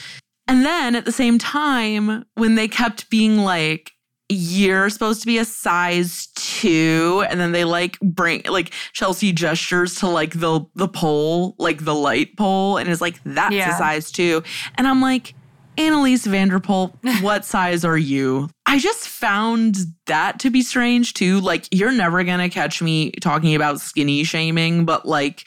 And 0.46 0.64
then 0.64 0.94
at 0.94 1.04
the 1.04 1.12
same 1.12 1.38
time, 1.38 2.24
when 2.34 2.54
they 2.54 2.68
kept 2.68 3.08
being 3.10 3.38
like, 3.38 3.92
you're 4.30 4.88
supposed 4.90 5.20
to 5.20 5.26
be 5.26 5.38
a 5.38 5.44
size 5.44 6.28
two, 6.34 7.24
and 7.28 7.38
then 7.38 7.52
they 7.52 7.64
like 7.64 7.98
bring 8.00 8.42
like 8.48 8.72
Chelsea 8.92 9.32
gestures 9.32 9.96
to 9.96 10.08
like 10.08 10.32
the 10.38 10.60
the 10.74 10.88
pole, 10.88 11.54
like 11.58 11.84
the 11.84 11.94
light 11.94 12.36
pole, 12.36 12.78
and 12.78 12.88
is 12.88 13.00
like, 13.00 13.20
that's 13.24 13.54
Yeah. 13.54 13.74
a 13.74 13.78
size 13.78 14.10
two. 14.10 14.42
And 14.76 14.86
I'm 14.88 15.00
like, 15.02 15.34
Anneliese 15.76 16.26
van 16.26 16.48
der 16.48 16.58
Pol, 16.60 16.94
what 17.20 17.44
size 17.44 17.84
are 17.84 17.98
you? 17.98 18.48
I 18.66 18.78
just 18.78 19.08
found 19.08 19.76
that 20.06 20.38
to 20.40 20.50
be 20.50 20.62
strange 20.62 21.14
too. 21.14 21.40
Like, 21.40 21.66
you're 21.70 21.92
never 21.92 22.22
gonna 22.24 22.48
catch 22.50 22.80
me 22.80 23.10
talking 23.12 23.54
about 23.54 23.80
skinny 23.80 24.24
shaming, 24.24 24.84
but 24.84 25.06
like, 25.06 25.46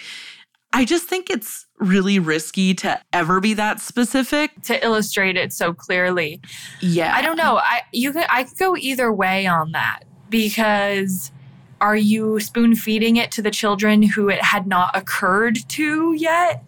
I 0.74 0.86
just 0.86 1.06
think 1.08 1.30
it's 1.30 1.66
really 1.78 2.18
risky 2.20 2.74
to 2.74 3.00
ever 3.14 3.40
be 3.40 3.54
that 3.54 3.80
specific. 3.80 4.52
To 4.64 4.84
illustrate 4.84 5.38
it 5.38 5.54
so 5.54 5.74
clearly. 5.74 6.42
Yeah. 6.82 7.14
I 7.16 7.22
don't 7.22 7.38
know. 7.38 7.58
I 7.58 7.82
you 7.92 8.12
could 8.12 8.26
I 8.30 8.44
could 8.44 8.58
go 8.58 8.76
either 8.76 9.14
way 9.14 9.46
on 9.46 9.72
that 9.74 10.02
because 10.30 11.32
are 11.80 11.96
you 11.96 12.40
spoon 12.40 12.76
feeding 12.76 13.18
it 13.18 13.32
to 13.32 13.42
the 13.42 13.52
children 13.52 14.02
who 14.02 14.30
it 14.30 14.42
had 14.44 14.66
not 14.66 14.96
occurred 14.98 15.58
to 15.70 16.14
yet? 16.14 16.64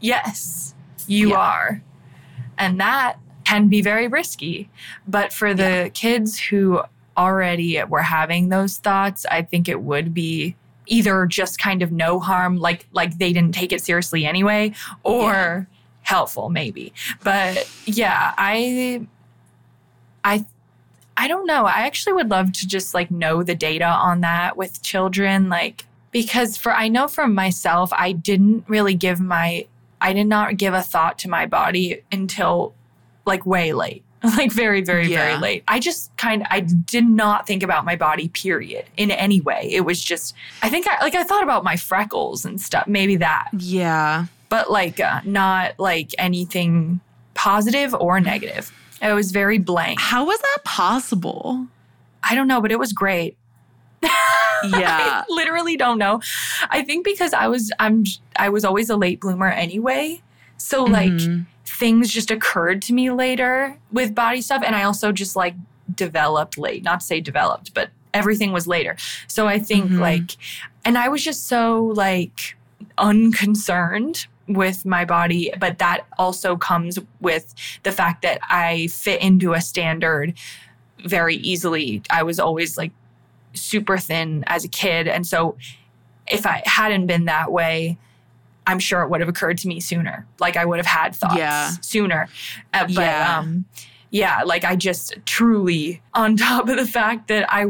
Yes, 0.00 0.74
you 1.06 1.30
Yeah. 1.30 1.36
are. 1.36 1.82
And 2.56 2.78
that 2.80 3.16
can 3.44 3.68
be 3.68 3.82
very 3.82 4.06
risky. 4.06 4.70
But 5.08 5.32
for 5.32 5.52
the 5.54 5.90
kids 5.92 6.38
who 6.38 6.82
already 7.16 7.82
were 7.84 8.02
having 8.02 8.48
those 8.48 8.76
thoughts, 8.78 9.26
I 9.30 9.42
think 9.42 9.68
it 9.68 9.80
would 9.82 10.14
be 10.14 10.56
either 10.86 11.26
just 11.26 11.58
kind 11.58 11.82
of 11.82 11.92
no 11.92 12.20
harm 12.20 12.58
like 12.58 12.86
like 12.92 13.18
they 13.18 13.32
didn't 13.32 13.54
take 13.54 13.72
it 13.72 13.82
seriously 13.82 14.26
anyway 14.26 14.72
or 15.02 15.68
helpful 16.02 16.48
maybe. 16.50 16.92
But 17.22 17.68
yeah, 17.86 18.34
I 18.36 19.06
I 20.22 20.44
I 21.16 21.28
don't 21.28 21.46
know. 21.46 21.64
I 21.64 21.86
actually 21.86 22.14
would 22.14 22.30
love 22.30 22.52
to 22.52 22.66
just 22.66 22.94
like 22.94 23.10
know 23.10 23.42
the 23.42 23.54
data 23.54 23.86
on 23.86 24.20
that 24.20 24.56
with 24.56 24.82
children 24.82 25.48
like 25.48 25.86
because 26.10 26.56
for 26.56 26.72
I 26.72 26.88
know 26.88 27.08
from 27.08 27.34
myself 27.34 27.92
I 27.92 28.12
didn't 28.12 28.64
really 28.68 28.94
give 28.94 29.20
my 29.20 29.66
I 30.00 30.12
did 30.12 30.26
not 30.26 30.56
give 30.56 30.74
a 30.74 30.82
thought 30.82 31.18
to 31.20 31.30
my 31.30 31.46
body 31.46 32.02
until 32.12 32.74
like 33.26 33.46
way 33.46 33.72
late. 33.72 34.03
Like 34.36 34.52
very 34.52 34.80
very 34.82 35.08
very 35.08 35.36
late. 35.36 35.64
I 35.68 35.78
just 35.78 36.16
kind 36.16 36.42
of 36.42 36.48
I 36.50 36.60
did 36.60 37.06
not 37.06 37.46
think 37.46 37.62
about 37.62 37.84
my 37.84 37.94
body 37.96 38.28
period 38.28 38.86
in 38.96 39.10
any 39.10 39.40
way. 39.40 39.68
It 39.70 39.82
was 39.82 40.02
just 40.02 40.34
I 40.62 40.68
think 40.70 40.86
I 40.88 41.00
like 41.02 41.14
I 41.14 41.24
thought 41.24 41.42
about 41.42 41.62
my 41.64 41.76
freckles 41.76 42.44
and 42.44 42.60
stuff, 42.60 42.86
maybe 42.86 43.16
that. 43.16 43.48
Yeah. 43.56 44.26
But 44.48 44.70
like 44.70 44.98
uh, 45.00 45.20
not 45.24 45.78
like 45.78 46.10
anything 46.18 47.00
positive 47.34 47.92
or 47.94 48.20
negative. 48.20 48.72
It 49.02 49.12
was 49.12 49.30
very 49.32 49.58
blank. 49.58 50.00
How 50.00 50.24
was 50.24 50.40
that 50.40 50.58
possible? 50.64 51.66
I 52.22 52.34
don't 52.34 52.48
know, 52.48 52.60
but 52.62 52.72
it 52.72 52.78
was 52.78 52.92
great. 52.92 53.36
Yeah. 54.64 55.22
I 55.22 55.24
literally 55.28 55.76
don't 55.76 55.98
know. 55.98 56.22
I 56.70 56.82
think 56.82 57.04
because 57.04 57.34
I 57.34 57.48
was 57.48 57.70
I'm 57.78 58.04
I 58.36 58.48
was 58.48 58.64
always 58.64 58.88
a 58.88 58.96
late 58.96 59.20
bloomer 59.20 59.50
anyway. 59.50 60.22
So 60.56 60.84
like 60.84 61.10
Mhm. 61.10 61.44
Things 61.84 62.10
just 62.10 62.30
occurred 62.30 62.80
to 62.80 62.94
me 62.94 63.10
later 63.10 63.76
with 63.92 64.14
body 64.14 64.40
stuff 64.40 64.62
and 64.64 64.74
I 64.74 64.84
also 64.84 65.12
just 65.12 65.36
like 65.36 65.54
developed 65.94 66.56
late. 66.56 66.82
Not 66.82 67.00
to 67.00 67.06
say 67.06 67.20
developed, 67.20 67.74
but 67.74 67.90
everything 68.14 68.52
was 68.52 68.66
later. 68.66 68.96
So 69.26 69.46
I 69.46 69.58
think 69.58 69.90
Mhm. 69.90 69.98
like 70.00 70.30
and 70.86 70.96
I 70.96 71.08
was 71.10 71.22
just 71.22 71.46
so 71.46 71.84
like 71.94 72.56
unconcerned 72.96 74.26
with 74.48 74.86
my 74.86 75.04
body, 75.04 75.52
but 75.58 75.78
that 75.78 76.06
also 76.18 76.56
comes 76.56 76.98
with 77.20 77.54
the 77.82 77.92
fact 77.92 78.22
that 78.22 78.38
I 78.48 78.86
fit 78.86 79.20
into 79.20 79.52
a 79.52 79.60
standard 79.60 80.32
very 81.04 81.36
easily. 81.36 82.00
I 82.08 82.22
was 82.22 82.40
always 82.40 82.78
like 82.78 82.92
super 83.52 83.98
thin 83.98 84.42
as 84.46 84.64
a 84.64 84.68
kid. 84.68 85.06
And 85.06 85.26
so 85.26 85.56
if 86.26 86.46
I 86.46 86.62
hadn't 86.64 87.06
been 87.08 87.26
that 87.26 87.52
way, 87.52 87.98
I'm 88.66 88.78
sure 88.78 89.02
it 89.02 89.10
would 89.10 89.20
have 89.20 89.28
occurred 89.28 89.58
to 89.58 89.68
me 89.68 89.80
sooner. 89.80 90.26
Like 90.40 90.56
I 90.56 90.64
would 90.64 90.78
have 90.78 90.86
had 90.86 91.14
thoughts 91.14 91.36
Yeah. 91.36 91.70
sooner. 91.80 92.28
Uh, 92.72 92.84
but 92.84 92.90
Yeah. 92.90 93.38
um 93.38 93.64
yeah, 94.10 94.42
like 94.44 94.64
I 94.64 94.76
just 94.76 95.16
truly 95.26 96.00
on 96.14 96.36
top 96.36 96.68
of 96.68 96.76
the 96.76 96.86
fact 96.86 97.26
that 97.28 97.52
I 97.52 97.66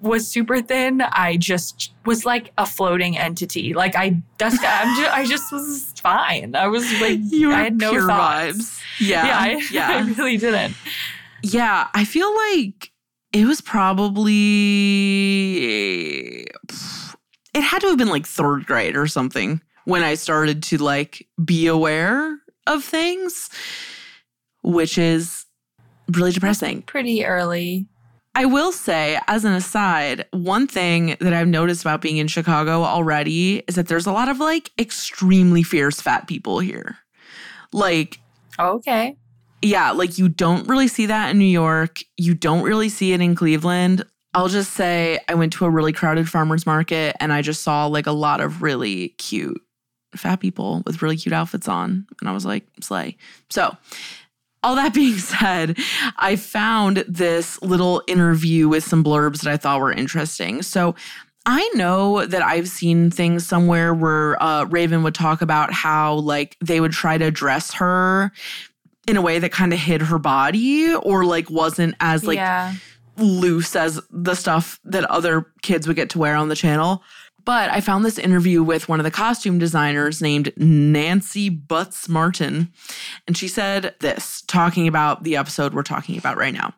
was 0.00 0.28
super 0.28 0.62
thin, 0.62 1.00
I 1.00 1.36
just 1.36 1.92
was 2.06 2.24
like 2.24 2.52
a 2.56 2.64
floating 2.64 3.18
entity. 3.18 3.74
Like 3.74 3.96
I 3.96 4.22
that's 4.38 4.56
I'm 4.62 4.96
just, 4.96 5.12
I 5.12 5.24
just 5.26 5.52
was 5.52 5.92
fine. 6.00 6.54
I 6.54 6.68
was 6.68 6.84
like 7.00 7.18
You 7.24 7.52
I 7.52 7.64
had 7.64 7.76
no 7.78 7.90
pure 7.90 8.06
thoughts. 8.06 8.56
vibes. 8.56 8.80
Yeah. 9.00 9.26
Yeah, 9.26 9.38
I, 9.38 9.62
yeah. 9.72 9.88
I 9.90 10.00
really 10.12 10.36
didn't. 10.36 10.74
Yeah, 11.42 11.88
I 11.94 12.04
feel 12.04 12.32
like 12.52 12.92
it 13.32 13.44
was 13.44 13.60
probably 14.58 16.42
it 17.54 17.62
had 17.62 17.80
to 17.80 17.88
have 17.88 17.98
been 17.98 18.08
like 18.08 18.24
3rd 18.24 18.66
grade 18.66 18.96
or 18.96 19.06
something 19.06 19.60
when 19.88 20.02
I 20.02 20.14
started 20.16 20.62
to 20.64 20.76
like 20.76 21.26
be 21.42 21.66
aware 21.66 22.38
of 22.66 22.84
things, 22.84 23.48
which 24.62 24.98
is 24.98 25.46
really 26.12 26.30
depressing. 26.30 26.82
Pretty 26.82 27.24
early. 27.24 27.86
I 28.34 28.44
will 28.44 28.70
say, 28.70 29.18
as 29.28 29.46
an 29.46 29.54
aside, 29.54 30.26
one 30.32 30.66
thing 30.66 31.16
that 31.20 31.32
I've 31.32 31.48
noticed 31.48 31.80
about 31.80 32.02
being 32.02 32.18
in 32.18 32.28
Chicago 32.28 32.82
already 32.82 33.60
is 33.66 33.76
that 33.76 33.88
there's 33.88 34.06
a 34.06 34.12
lot 34.12 34.28
of 34.28 34.38
like 34.40 34.70
extremely 34.78 35.62
fierce 35.62 36.02
fat 36.02 36.28
people 36.28 36.58
here. 36.58 36.98
Like, 37.72 38.20
Okay. 38.58 39.16
yeah, 39.62 39.92
like 39.92 40.18
you 40.18 40.28
don't 40.28 40.68
really 40.68 40.88
see 40.88 41.06
that 41.06 41.30
in 41.30 41.38
New 41.38 41.46
York. 41.46 42.00
You 42.18 42.34
don't 42.34 42.62
really 42.62 42.90
see 42.90 43.14
it 43.14 43.22
in 43.22 43.34
Cleveland. 43.34 44.04
I'll 44.34 44.48
just 44.48 44.74
say 44.74 45.18
I 45.28 45.34
went 45.34 45.54
to 45.54 45.64
a 45.64 45.70
really 45.70 45.94
crowded 45.94 46.28
farmer's 46.28 46.66
market 46.66 47.16
and 47.20 47.32
I 47.32 47.40
just 47.40 47.62
saw 47.62 47.86
like 47.86 48.06
a 48.06 48.12
lot 48.12 48.42
of 48.42 48.60
really 48.60 49.08
cute 49.16 49.60
fat 50.16 50.40
people 50.40 50.82
with 50.86 51.02
really 51.02 51.16
cute 51.16 51.32
outfits 51.32 51.68
on. 51.68 52.06
And 52.20 52.28
I 52.28 52.32
was 52.32 52.44
like, 52.44 52.64
slay. 52.80 53.16
So, 53.50 53.76
all 54.62 54.74
that 54.74 54.94
being 54.94 55.18
said, 55.18 55.78
I 56.16 56.36
found 56.36 57.04
this 57.08 57.60
little 57.62 58.02
interview 58.06 58.68
with 58.68 58.84
some 58.84 59.04
blurbs 59.04 59.42
that 59.42 59.52
I 59.52 59.56
thought 59.56 59.80
were 59.80 59.92
interesting. 59.92 60.62
So, 60.62 60.94
I 61.50 61.66
know 61.74 62.26
that 62.26 62.42
I've 62.42 62.68
seen 62.68 63.10
things 63.10 63.46
somewhere 63.46 63.94
where 63.94 64.40
uh, 64.42 64.64
Raven 64.64 65.02
would 65.02 65.14
talk 65.14 65.40
about 65.40 65.72
how 65.72 66.16
like 66.16 66.58
they 66.62 66.78
would 66.78 66.92
try 66.92 67.16
to 67.16 67.30
dress 67.30 67.72
her 67.74 68.32
in 69.08 69.16
a 69.16 69.22
way 69.22 69.38
that 69.38 69.50
kind 69.50 69.72
of 69.72 69.78
hid 69.78 70.02
her 70.02 70.18
body 70.18 70.94
or 70.94 71.24
like 71.24 71.48
wasn't 71.48 71.94
as 72.00 72.24
like 72.24 72.36
yeah. 72.36 72.74
loose 73.16 73.74
as 73.74 73.98
the 74.10 74.34
stuff 74.34 74.78
that 74.84 75.04
other 75.04 75.46
kids 75.62 75.86
would 75.86 75.96
get 75.96 76.10
to 76.10 76.18
wear 76.18 76.36
on 76.36 76.48
the 76.48 76.54
channel. 76.54 77.02
But 77.44 77.70
I 77.70 77.80
found 77.80 78.04
this 78.04 78.18
interview 78.18 78.62
with 78.62 78.88
one 78.88 79.00
of 79.00 79.04
the 79.04 79.10
costume 79.10 79.58
designers 79.58 80.20
named 80.20 80.52
Nancy 80.56 81.48
Butts 81.48 82.08
Martin. 82.08 82.70
And 83.26 83.36
she 83.36 83.48
said 83.48 83.94
this, 84.00 84.42
talking 84.42 84.86
about 84.86 85.24
the 85.24 85.36
episode 85.36 85.72
we're 85.72 85.82
talking 85.82 86.18
about 86.18 86.36
right 86.36 86.52
now. 86.52 86.74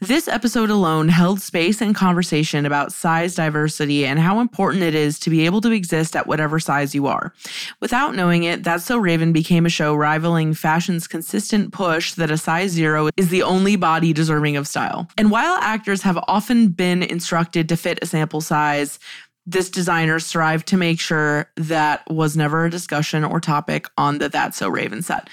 This 0.00 0.26
episode 0.26 0.68
alone 0.68 1.08
held 1.10 1.40
space 1.40 1.80
and 1.80 1.94
conversation 1.94 2.66
about 2.66 2.92
size 2.92 3.36
diversity 3.36 4.04
and 4.04 4.18
how 4.18 4.40
important 4.40 4.82
it 4.82 4.96
is 4.96 5.16
to 5.20 5.30
be 5.30 5.46
able 5.46 5.60
to 5.60 5.70
exist 5.70 6.16
at 6.16 6.26
whatever 6.26 6.58
size 6.58 6.92
you 6.92 7.06
are. 7.06 7.32
Without 7.78 8.16
knowing 8.16 8.42
it, 8.42 8.64
That's 8.64 8.84
So 8.84 8.98
Raven 8.98 9.32
became 9.32 9.64
a 9.64 9.68
show 9.68 9.94
rivaling 9.94 10.54
fashion's 10.54 11.06
consistent 11.06 11.72
push 11.72 12.14
that 12.14 12.32
a 12.32 12.36
size 12.36 12.72
zero 12.72 13.10
is 13.16 13.28
the 13.28 13.44
only 13.44 13.76
body 13.76 14.12
deserving 14.12 14.56
of 14.56 14.66
style. 14.66 15.06
And 15.16 15.30
while 15.30 15.56
actors 15.60 16.02
have 16.02 16.18
often 16.26 16.70
been 16.70 17.04
instructed 17.04 17.68
to 17.68 17.76
fit 17.76 18.00
a 18.02 18.06
sample 18.06 18.40
size, 18.40 18.98
this 19.46 19.68
designer 19.68 20.18
strived 20.20 20.68
to 20.68 20.76
make 20.76 21.00
sure 21.00 21.50
that 21.56 22.08
was 22.10 22.36
never 22.36 22.64
a 22.64 22.70
discussion 22.70 23.24
or 23.24 23.40
topic 23.40 23.88
on 23.98 24.18
the 24.18 24.28
That's 24.28 24.56
So 24.56 24.68
Raven 24.68 25.02
set. 25.02 25.28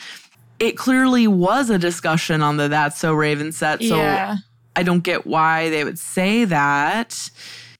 It 0.59 0.77
clearly 0.77 1.27
was 1.27 1.69
a 1.69 1.77
discussion 1.77 2.41
on 2.41 2.57
the 2.57 2.67
That's 2.67 2.97
So 2.97 3.13
Raven 3.13 3.51
set, 3.51 3.81
so 3.81 3.97
yeah. 3.97 4.37
I 4.75 4.83
don't 4.83 5.03
get 5.03 5.27
why 5.27 5.69
they 5.69 5.83
would 5.83 5.99
say 5.99 6.45
that. 6.45 7.29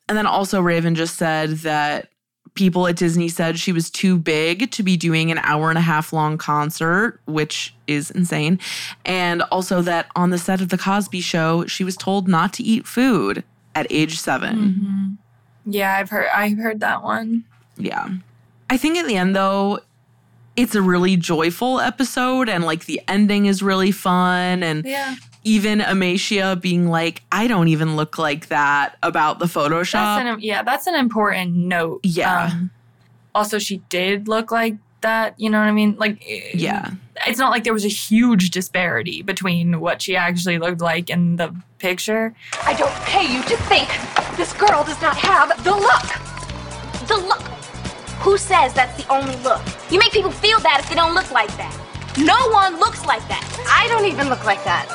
And 0.07 0.17
then 0.17 0.25
also, 0.25 0.61
Raven 0.61 0.95
just 0.95 1.15
said 1.17 1.49
that 1.59 2.09
people 2.55 2.87
at 2.87 2.95
Disney 2.95 3.29
said 3.29 3.59
she 3.59 3.71
was 3.71 3.89
too 3.89 4.17
big 4.17 4.71
to 4.71 4.83
be 4.83 4.97
doing 4.97 5.31
an 5.31 5.37
hour 5.39 5.69
and 5.69 5.77
a 5.77 5.81
half 5.81 6.11
long 6.11 6.37
concert, 6.37 7.21
which 7.25 7.73
is 7.87 8.11
insane. 8.11 8.59
And 9.05 9.43
also 9.43 9.81
that 9.83 10.07
on 10.15 10.31
the 10.31 10.37
set 10.37 10.59
of 10.59 10.69
The 10.69 10.77
Cosby 10.77 11.21
Show, 11.21 11.65
she 11.67 11.83
was 11.83 11.95
told 11.95 12.27
not 12.27 12.51
to 12.53 12.63
eat 12.63 12.85
food 12.87 13.43
at 13.75 13.87
age 13.89 14.19
7 14.19 14.57
Mhm. 14.57 15.17
Yeah, 15.71 15.95
I've 15.97 16.09
heard 16.09 16.27
I've 16.33 16.57
heard 16.57 16.79
that 16.81 17.03
one. 17.03 17.43
Yeah. 17.77 18.09
I 18.69 18.77
think 18.77 18.97
in 18.97 19.07
the 19.07 19.15
end, 19.15 19.35
though, 19.35 19.79
it's 20.55 20.75
a 20.75 20.81
really 20.81 21.15
joyful 21.15 21.79
episode 21.79 22.49
and 22.49 22.63
like 22.65 22.85
the 22.85 23.01
ending 23.07 23.45
is 23.45 23.63
really 23.63 23.91
fun. 23.91 24.61
And 24.63 24.85
Yeah. 24.85 25.15
even 25.43 25.79
Amacia 25.79 26.55
being 26.59 26.87
like, 26.89 27.21
I 27.31 27.47
don't 27.47 27.69
even 27.69 27.95
look 27.95 28.17
like 28.17 28.47
that 28.49 28.97
about 29.01 29.39
the 29.39 29.45
Photoshop. 29.45 29.93
That's 30.17 30.27
an 30.27 30.41
yeah, 30.41 30.63
that's 30.63 30.85
an 30.87 30.95
important 30.95 31.55
note. 31.55 32.01
Yeah. 32.03 32.49
Um, 32.51 32.71
also, 33.33 33.57
she 33.59 33.77
did 33.89 34.27
look 34.27 34.51
like 34.51 34.75
that. 35.01 35.39
You 35.39 35.49
know 35.49 35.59
what 35.59 35.67
I 35.67 35.71
mean? 35.71 35.95
Like, 35.97 36.21
yeah. 36.53 36.91
it's 37.25 37.39
not 37.39 37.51
like 37.51 37.63
there 37.63 37.73
was 37.73 37.85
a 37.85 37.89
huge 37.89 38.49
disparity 38.49 39.21
between 39.21 39.79
what 39.79 40.01
she 40.01 40.15
actually 40.15 40.57
looked 40.57 40.81
like 40.81 41.09
in 41.09 41.37
the 41.37 41.55
picture. 41.77 42.33
I 42.65 42.73
don't 42.73 42.93
pay 43.05 43.31
you 43.33 43.41
to 43.43 43.55
think 43.63 43.87
this 44.39 44.53
girl 44.53 44.85
does 44.85 45.01
not 45.01 45.17
have 45.17 45.49
the 45.65 45.71
look. 45.71 46.07
The 47.09 47.17
look. 47.27 47.41
Who 48.23 48.37
says 48.37 48.73
that's 48.73 48.95
the 48.95 49.05
only 49.11 49.35
look? 49.43 49.59
You 49.91 49.99
make 49.99 50.13
people 50.13 50.31
feel 50.31 50.61
bad 50.61 50.79
if 50.79 50.87
they 50.87 50.95
don't 50.95 51.13
look 51.13 51.29
like 51.29 51.49
that. 51.57 51.75
No 52.17 52.47
one 52.47 52.79
looks 52.79 53.05
like 53.05 53.19
that. 53.27 53.43
I 53.67 53.89
don't 53.89 54.05
even 54.05 54.29
look 54.29 54.45
like 54.45 54.63
that. 54.63 54.87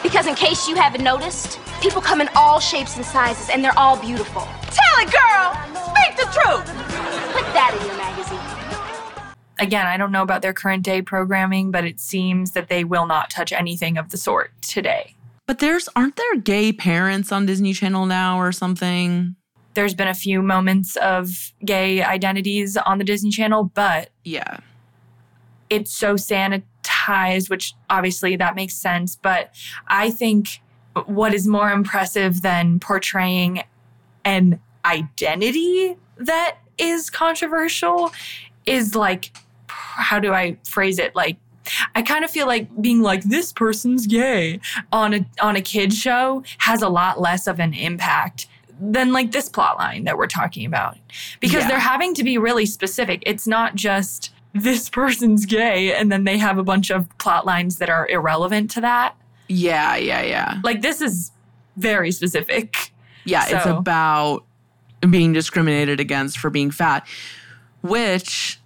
Because 0.00 0.28
in 0.28 0.36
case 0.36 0.68
you 0.68 0.76
haven't 0.76 1.02
noticed, 1.02 1.58
people 1.82 2.00
come 2.00 2.20
in 2.20 2.28
all 2.36 2.60
shapes 2.60 2.94
and 2.94 3.04
sizes 3.04 3.50
and 3.50 3.64
they're 3.64 3.76
all 3.76 3.98
beautiful. 4.00 4.46
Tell 4.70 4.94
it, 5.02 5.10
girl! 5.10 5.58
Speak 5.90 6.14
the 6.14 6.30
truth! 6.30 6.70
Put 7.34 7.50
that 7.50 7.76
in 7.80 7.84
your 7.84 7.96
magazine. 7.96 9.34
Again, 9.58 9.88
I 9.88 9.96
don't 9.96 10.12
know 10.12 10.22
about 10.22 10.42
their 10.42 10.52
current 10.52 10.84
day 10.84 11.02
programming, 11.02 11.72
but 11.72 11.84
it 11.84 11.98
seems 11.98 12.52
that 12.52 12.68
they 12.68 12.84
will 12.84 13.08
not 13.08 13.28
touch 13.28 13.50
anything 13.50 13.98
of 13.98 14.10
the 14.10 14.16
sort 14.16 14.52
today. 14.62 15.16
But 15.48 15.60
there's 15.60 15.88
aren't 15.96 16.16
there 16.16 16.36
gay 16.36 16.72
parents 16.74 17.32
on 17.32 17.46
Disney 17.46 17.72
Channel 17.72 18.04
now 18.04 18.38
or 18.38 18.52
something? 18.52 19.34
There's 19.72 19.94
been 19.94 20.06
a 20.06 20.12
few 20.14 20.42
moments 20.42 20.94
of 20.96 21.54
gay 21.64 22.02
identities 22.02 22.76
on 22.76 22.98
the 22.98 23.04
Disney 23.04 23.30
Channel, 23.30 23.72
but 23.74 24.10
Yeah. 24.24 24.58
it's 25.70 25.90
so 25.90 26.16
sanitized, 26.16 27.48
which 27.48 27.72
obviously 27.88 28.36
that 28.36 28.56
makes 28.56 28.74
sense. 28.74 29.16
But 29.16 29.54
I 29.86 30.10
think 30.10 30.60
what 31.06 31.32
is 31.32 31.46
more 31.48 31.70
impressive 31.72 32.42
than 32.42 32.78
portraying 32.78 33.62
an 34.26 34.60
identity 34.84 35.96
that 36.18 36.58
is 36.76 37.08
controversial 37.08 38.12
is 38.66 38.94
like, 38.94 39.34
how 39.68 40.18
do 40.20 40.34
I 40.34 40.58
phrase 40.66 40.98
it? 40.98 41.16
Like, 41.16 41.38
I 41.94 42.02
kind 42.02 42.24
of 42.24 42.30
feel 42.30 42.46
like 42.46 42.68
being 42.80 43.02
like 43.02 43.22
this 43.24 43.52
person's 43.52 44.06
gay 44.06 44.60
on 44.92 45.14
a 45.14 45.26
on 45.40 45.56
a 45.56 45.60
kid 45.62 45.92
show 45.92 46.42
has 46.58 46.82
a 46.82 46.88
lot 46.88 47.20
less 47.20 47.46
of 47.46 47.60
an 47.60 47.74
impact 47.74 48.46
than 48.80 49.12
like 49.12 49.32
this 49.32 49.48
plot 49.48 49.76
line 49.78 50.04
that 50.04 50.16
we're 50.16 50.26
talking 50.28 50.64
about 50.64 50.96
because 51.40 51.62
Yeah. 51.62 51.68
they're 51.68 51.78
having 51.80 52.14
to 52.14 52.22
be 52.24 52.38
really 52.38 52.64
specific. 52.66 53.22
It's 53.26 53.46
not 53.46 53.74
just 53.74 54.30
this 54.54 54.88
person's 54.88 55.46
gay 55.46 55.92
and 55.94 56.10
then 56.12 56.24
they 56.24 56.38
have 56.38 56.58
a 56.58 56.62
bunch 56.62 56.90
of 56.90 57.06
plot 57.18 57.44
lines 57.44 57.78
that 57.78 57.88
are 57.90 58.06
irrelevant 58.08 58.70
to 58.72 58.80
that. 58.82 59.14
Yeah, 59.48 59.96
yeah, 59.96 60.22
yeah. 60.22 60.60
Like 60.62 60.82
this 60.82 61.00
is 61.00 61.32
very 61.76 62.12
specific. 62.12 62.92
Yeah, 63.24 63.44
it's 63.48 63.66
about 63.66 64.44
being 65.10 65.32
discriminated 65.32 66.00
against 66.00 66.38
for 66.38 66.48
being 66.50 66.70
fat, 66.70 67.06
which 67.82 68.58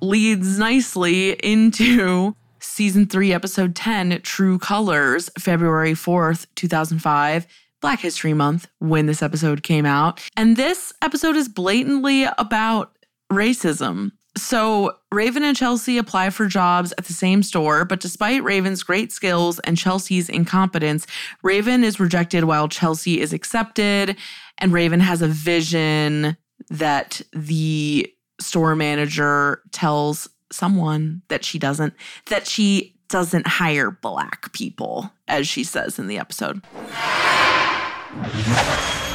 leads 0.00 0.58
nicely 0.58 1.32
into 1.44 2.34
season 2.80 3.04
3 3.04 3.34
episode 3.34 3.76
10 3.76 4.22
True 4.22 4.58
Colors, 4.58 5.28
February 5.38 5.92
4th, 5.92 6.46
2005. 6.54 7.46
Black 7.82 8.00
History 8.00 8.32
Month 8.32 8.68
when 8.78 9.04
this 9.04 9.22
episode 9.22 9.62
came 9.62 9.84
out. 9.84 10.26
And 10.34 10.56
this 10.56 10.90
episode 11.02 11.36
is 11.36 11.46
blatantly 11.46 12.24
about 12.38 12.96
racism. 13.30 14.12
So, 14.34 14.96
Raven 15.12 15.44
and 15.44 15.54
Chelsea 15.54 15.98
apply 15.98 16.30
for 16.30 16.46
jobs 16.46 16.94
at 16.96 17.04
the 17.04 17.12
same 17.12 17.42
store, 17.42 17.84
but 17.84 18.00
despite 18.00 18.42
Raven's 18.42 18.82
great 18.82 19.12
skills 19.12 19.58
and 19.60 19.76
Chelsea's 19.76 20.30
incompetence, 20.30 21.06
Raven 21.42 21.84
is 21.84 22.00
rejected 22.00 22.44
while 22.44 22.66
Chelsea 22.66 23.20
is 23.20 23.34
accepted. 23.34 24.16
And 24.56 24.72
Raven 24.72 25.00
has 25.00 25.20
a 25.20 25.28
vision 25.28 26.34
that 26.70 27.20
the 27.34 28.10
store 28.40 28.74
manager 28.74 29.60
tells 29.70 30.30
someone 30.52 31.22
that 31.28 31.44
she 31.44 31.58
doesn't, 31.58 31.94
that 32.26 32.46
she 32.46 32.94
doesn't 33.08 33.46
hire 33.46 33.90
black 33.90 34.52
people, 34.52 35.12
as 35.28 35.48
she 35.48 35.64
says 35.64 35.98
in 35.98 36.06
the 36.06 36.18
episode. 36.18 36.62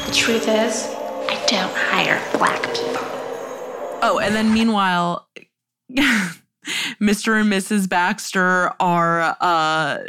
The 0.06 0.14
truth 0.14 0.48
is, 0.48 0.86
I 1.28 1.44
don't 1.48 1.74
hire 1.74 2.22
black 2.38 2.62
people. 2.74 3.02
Oh, 4.02 4.20
and 4.22 4.36
then 4.36 4.54
meanwhile, 4.54 5.28
Mr. 5.92 7.40
and 7.40 7.52
Mrs. 7.52 7.90
Baxter 7.90 8.74
are 8.80 9.38
uh, 9.40 10.00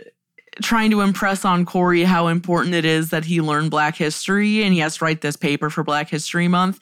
trying 0.63 0.91
to 0.91 1.01
impress 1.01 1.45
on 1.45 1.65
Cory 1.65 2.03
how 2.03 2.29
important 2.29 2.75
it 2.75 2.85
is 2.85 3.11
that 3.11 3.25
he 3.25 3.41
learn 3.41 3.69
Black 3.69 3.97
history 3.97 4.63
and 4.63 4.73
he 4.73 4.81
has 4.81 4.97
to 4.97 5.05
write 5.05 5.21
this 5.21 5.37
paper 5.37 5.71
for 5.71 5.85
Black 5.85 6.09
History 6.09 6.49
Month. 6.49 6.81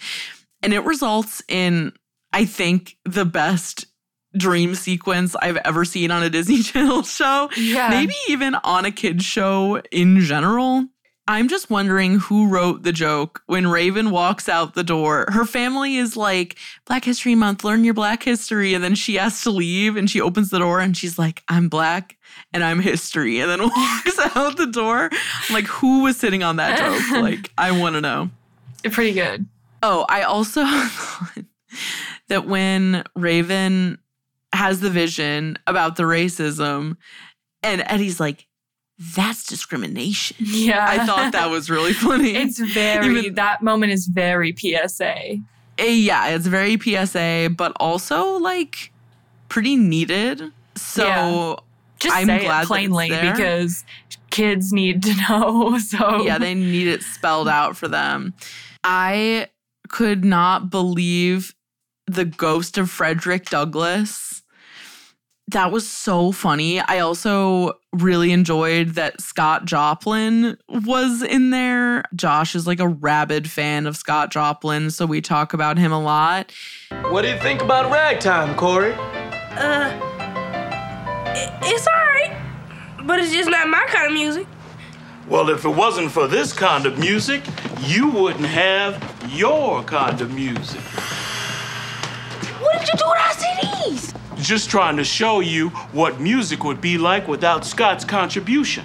And 0.62 0.72
it 0.72 0.80
results 0.80 1.42
in, 1.48 1.92
I 2.32 2.44
think, 2.44 2.96
the 3.04 3.24
best 3.24 3.86
dream 4.36 4.74
sequence 4.74 5.34
I've 5.36 5.56
ever 5.58 5.84
seen 5.84 6.10
on 6.10 6.22
a 6.22 6.30
Disney 6.30 6.62
Channel 6.62 7.02
show. 7.02 7.50
Yeah. 7.56 7.88
Maybe 7.88 8.14
even 8.28 8.54
on 8.56 8.84
a 8.84 8.90
kid's 8.90 9.24
show 9.24 9.80
in 9.90 10.20
general. 10.20 10.86
I'm 11.26 11.48
just 11.48 11.70
wondering 11.70 12.18
who 12.18 12.48
wrote 12.48 12.82
the 12.82 12.92
joke 12.92 13.40
when 13.46 13.66
Raven 13.66 14.10
walks 14.10 14.46
out 14.46 14.74
the 14.74 14.84
door. 14.84 15.24
Her 15.30 15.46
family 15.46 15.96
is 15.96 16.18
like, 16.18 16.56
Black 16.84 17.02
History 17.02 17.34
Month, 17.34 17.64
learn 17.64 17.82
your 17.82 17.94
Black 17.94 18.22
history. 18.22 18.74
And 18.74 18.84
then 18.84 18.94
she 18.94 19.14
has 19.14 19.40
to 19.42 19.50
leave 19.50 19.96
and 19.96 20.10
she 20.10 20.20
opens 20.20 20.50
the 20.50 20.58
door 20.58 20.80
and 20.80 20.94
she's 20.94 21.18
like, 21.18 21.42
I'm 21.48 21.70
Black 21.70 22.18
and 22.52 22.62
I'm 22.62 22.78
history. 22.78 23.40
And 23.40 23.50
then 23.50 23.60
walks 23.74 24.18
out 24.36 24.58
the 24.58 24.66
door. 24.66 25.08
I'm 25.10 25.54
like, 25.54 25.64
who 25.64 26.02
was 26.02 26.18
sitting 26.18 26.42
on 26.42 26.56
that 26.56 26.78
joke? 26.78 27.22
Like, 27.22 27.50
I 27.56 27.70
want 27.70 27.94
to 27.94 28.02
know. 28.02 28.28
Pretty 28.90 29.14
good. 29.14 29.46
Oh, 29.82 30.04
I 30.10 30.22
also 30.22 30.62
thought 30.64 31.44
that 32.28 32.46
when 32.46 33.02
Raven 33.16 33.98
has 34.54 34.80
the 34.80 34.90
vision 34.90 35.58
about 35.66 35.96
the 35.96 36.04
racism 36.04 36.96
and 37.62 37.82
Eddie's 37.86 38.20
like, 38.20 38.46
that's 39.16 39.44
discrimination. 39.46 40.36
Yeah. 40.40 40.86
I 40.88 41.04
thought 41.04 41.32
that 41.32 41.50
was 41.50 41.68
really 41.68 41.92
funny. 41.94 42.36
It's 42.36 42.58
very 42.60 43.18
Even- 43.20 43.34
that 43.34 43.62
moment 43.62 43.92
is 43.92 44.06
very 44.06 44.54
PSA. 44.56 45.36
Eh, 45.78 45.86
yeah, 45.90 46.28
it's 46.28 46.46
very 46.46 46.78
PSA, 46.78 47.50
but 47.56 47.72
also 47.80 48.38
like 48.38 48.92
pretty 49.48 49.76
needed. 49.76 50.42
So 50.76 51.04
Yeah. 51.04 51.56
Just 52.00 52.16
I'm 52.16 52.26
say 52.26 52.40
glad 52.44 52.64
it 52.64 52.66
plainly 52.66 53.08
because 53.08 53.84
kids 54.30 54.72
need 54.72 55.02
to 55.04 55.14
know. 55.28 55.78
So 55.78 56.22
yeah, 56.22 56.38
they 56.38 56.54
need 56.54 56.86
it 56.86 57.02
spelled 57.02 57.48
out 57.48 57.76
for 57.76 57.88
them. 57.88 58.34
I 58.84 59.48
could 59.88 60.24
not 60.24 60.70
believe 60.70 61.54
the 62.06 62.24
ghost 62.26 62.76
of 62.78 62.90
Frederick 62.90 63.46
Douglass 63.46 64.42
That 65.48 65.70
was 65.70 65.86
so 65.86 66.32
funny. 66.32 66.80
I 66.80 67.00
also 67.00 67.74
really 67.92 68.32
enjoyed 68.32 68.90
that 68.90 69.20
Scott 69.20 69.66
Joplin 69.66 70.56
was 70.68 71.22
in 71.22 71.50
there. 71.50 72.02
Josh 72.14 72.54
is 72.54 72.66
like 72.66 72.80
a 72.80 72.88
rabid 72.88 73.48
fan 73.50 73.86
of 73.86 73.94
Scott 73.96 74.30
Joplin, 74.32 74.90
so 74.90 75.04
we 75.04 75.20
talk 75.20 75.52
about 75.52 75.76
him 75.76 75.92
a 75.92 76.00
lot. 76.00 76.50
What 77.10 77.22
do 77.22 77.28
you 77.28 77.38
think 77.38 77.60
about 77.60 77.92
ragtime, 77.92 78.56
Cory? 78.56 78.92
Uh, 78.94 79.90
i- 81.26 81.58
it's 81.62 81.86
alright, 81.86 83.06
but 83.06 83.20
it's 83.20 83.32
just 83.32 83.50
not 83.50 83.68
my 83.68 83.84
kind 83.88 84.06
of 84.06 84.12
music. 84.14 84.46
Well, 85.28 85.50
if 85.50 85.64
it 85.66 85.68
wasn't 85.74 86.10
for 86.10 86.26
this 86.26 86.52
kind 86.54 86.86
of 86.86 86.98
music, 86.98 87.42
you 87.80 88.08
wouldn't 88.08 88.46
have 88.46 88.96
your 89.28 89.82
kind 89.84 90.20
of 90.22 90.32
music. 90.32 90.80
What 92.60 92.78
did 92.78 92.88
you 92.88 92.94
do 92.98 93.04
with 93.06 93.18
our 93.20 93.32
CDs? 93.32 94.14
Just 94.40 94.68
trying 94.68 94.96
to 94.96 95.04
show 95.04 95.40
you 95.40 95.70
what 95.92 96.20
music 96.20 96.64
would 96.64 96.80
be 96.80 96.98
like 96.98 97.28
without 97.28 97.64
Scott's 97.64 98.04
contribution. 98.04 98.84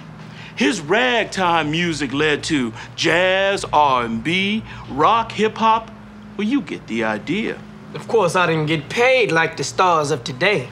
His 0.56 0.80
ragtime 0.80 1.70
music 1.70 2.12
led 2.12 2.42
to 2.44 2.72
jazz, 2.96 3.64
R&B, 3.72 4.62
rock, 4.90 5.32
hip 5.32 5.56
hop. 5.58 5.90
Well, 6.36 6.46
you 6.46 6.60
get 6.60 6.86
the 6.86 7.04
idea. 7.04 7.58
Of 7.94 8.06
course, 8.08 8.36
I 8.36 8.46
didn't 8.46 8.66
get 8.66 8.88
paid 8.88 9.32
like 9.32 9.56
the 9.56 9.64
stars 9.64 10.10
of 10.10 10.22
today. 10.22 10.68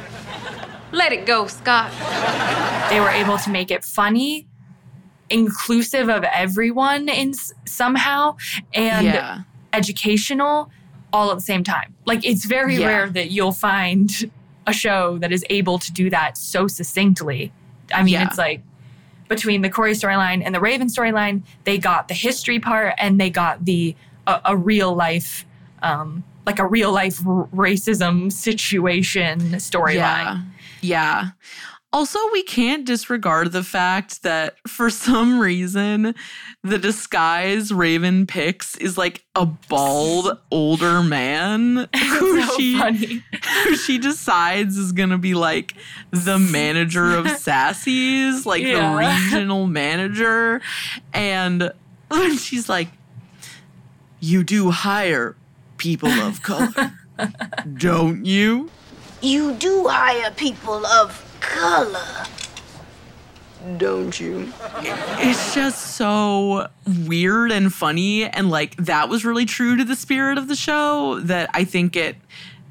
Let 0.92 1.12
it 1.12 1.26
go, 1.26 1.46
Scott. 1.48 1.90
They 2.90 3.00
were 3.00 3.10
able 3.10 3.36
to 3.38 3.50
make 3.50 3.70
it 3.70 3.84
funny, 3.84 4.46
inclusive 5.28 6.08
of 6.08 6.22
everyone 6.24 7.08
in 7.08 7.34
somehow, 7.66 8.36
and 8.72 9.06
Yeah. 9.06 9.38
educational 9.72 10.70
all 11.12 11.30
at 11.30 11.36
the 11.36 11.42
same 11.42 11.64
time. 11.64 11.94
Like 12.06 12.24
it's 12.24 12.44
very 12.44 12.76
Yeah. 12.76 12.86
rare 12.86 13.08
that 13.10 13.30
you'll 13.30 13.52
find 13.52 14.30
a 14.68 14.72
show 14.72 15.18
that 15.18 15.32
is 15.32 15.44
able 15.50 15.78
to 15.78 15.92
do 15.92 16.10
that 16.10 16.36
so 16.38 16.68
succinctly. 16.68 17.52
I 17.92 18.02
mean, 18.02 18.14
Yeah. 18.14 18.26
it's 18.26 18.38
like 18.38 18.62
between 19.28 19.62
the 19.62 19.70
Cory 19.70 19.92
storyline 19.92 20.42
and 20.44 20.54
the 20.54 20.60
Raven 20.60 20.88
storyline, 20.88 21.42
they 21.64 21.78
got 21.78 22.08
the 22.08 22.14
history 22.14 22.58
part 22.60 22.94
and 22.98 23.20
they 23.20 23.30
got 23.30 23.64
the 23.64 23.94
a, 24.26 24.40
a 24.46 24.56
real 24.56 24.94
life, 24.94 25.44
um, 25.82 26.22
like 26.46 26.58
a 26.58 26.66
real 26.66 26.92
life 26.92 27.26
r- 27.26 27.48
racism 27.54 28.30
situation 28.30 29.40
storyline. 29.56 29.94
Yeah. 29.94 30.40
Yeah. 30.80 31.28
Also, 31.90 32.18
we 32.32 32.42
can't 32.42 32.84
disregard 32.84 33.52
the 33.52 33.62
fact 33.64 34.22
that 34.22 34.56
for 34.68 34.90
some 34.90 35.40
reason, 35.40 36.14
the 36.68 36.78
disguise 36.78 37.72
Raven 37.72 38.26
picks 38.26 38.76
is 38.76 38.96
like 38.98 39.24
a 39.34 39.46
bald 39.46 40.38
older 40.50 41.02
man 41.02 41.88
who 41.96 42.42
so 42.42 42.56
she 42.56 42.78
funny. 42.78 43.22
who 43.64 43.76
she 43.76 43.98
decides 43.98 44.76
is 44.76 44.92
gonna 44.92 45.18
be 45.18 45.34
like 45.34 45.74
the 46.10 46.38
manager 46.38 47.14
of 47.16 47.28
Sassy's, 47.38 48.44
like 48.46 48.62
Yeah. 48.62 48.92
the 48.92 48.98
regional 48.98 49.66
manager. 49.66 50.60
And 51.12 51.72
when 52.08 52.36
she's 52.38 52.68
like, 52.68 52.88
You 54.20 54.44
do 54.44 54.70
hire 54.70 55.36
people 55.76 56.08
of 56.10 56.42
color, 56.42 56.92
don't 57.76 58.24
you? 58.24 58.70
You 59.22 59.54
do 59.54 59.88
hire 59.88 60.30
people 60.32 60.84
of 60.86 61.24
color. 61.40 62.24
Don't 63.76 64.18
you? 64.20 64.52
it's 64.82 65.54
just 65.54 65.96
so 65.96 66.68
weird 67.06 67.50
and 67.52 67.72
funny 67.74 68.24
and 68.24 68.50
like 68.50 68.76
that 68.76 69.08
was 69.08 69.24
really 69.24 69.44
true 69.44 69.76
to 69.76 69.84
the 69.84 69.96
spirit 69.96 70.38
of 70.38 70.46
the 70.48 70.54
show 70.56 71.18
that 71.20 71.50
i 71.54 71.64
think 71.64 71.96
it 71.96 72.16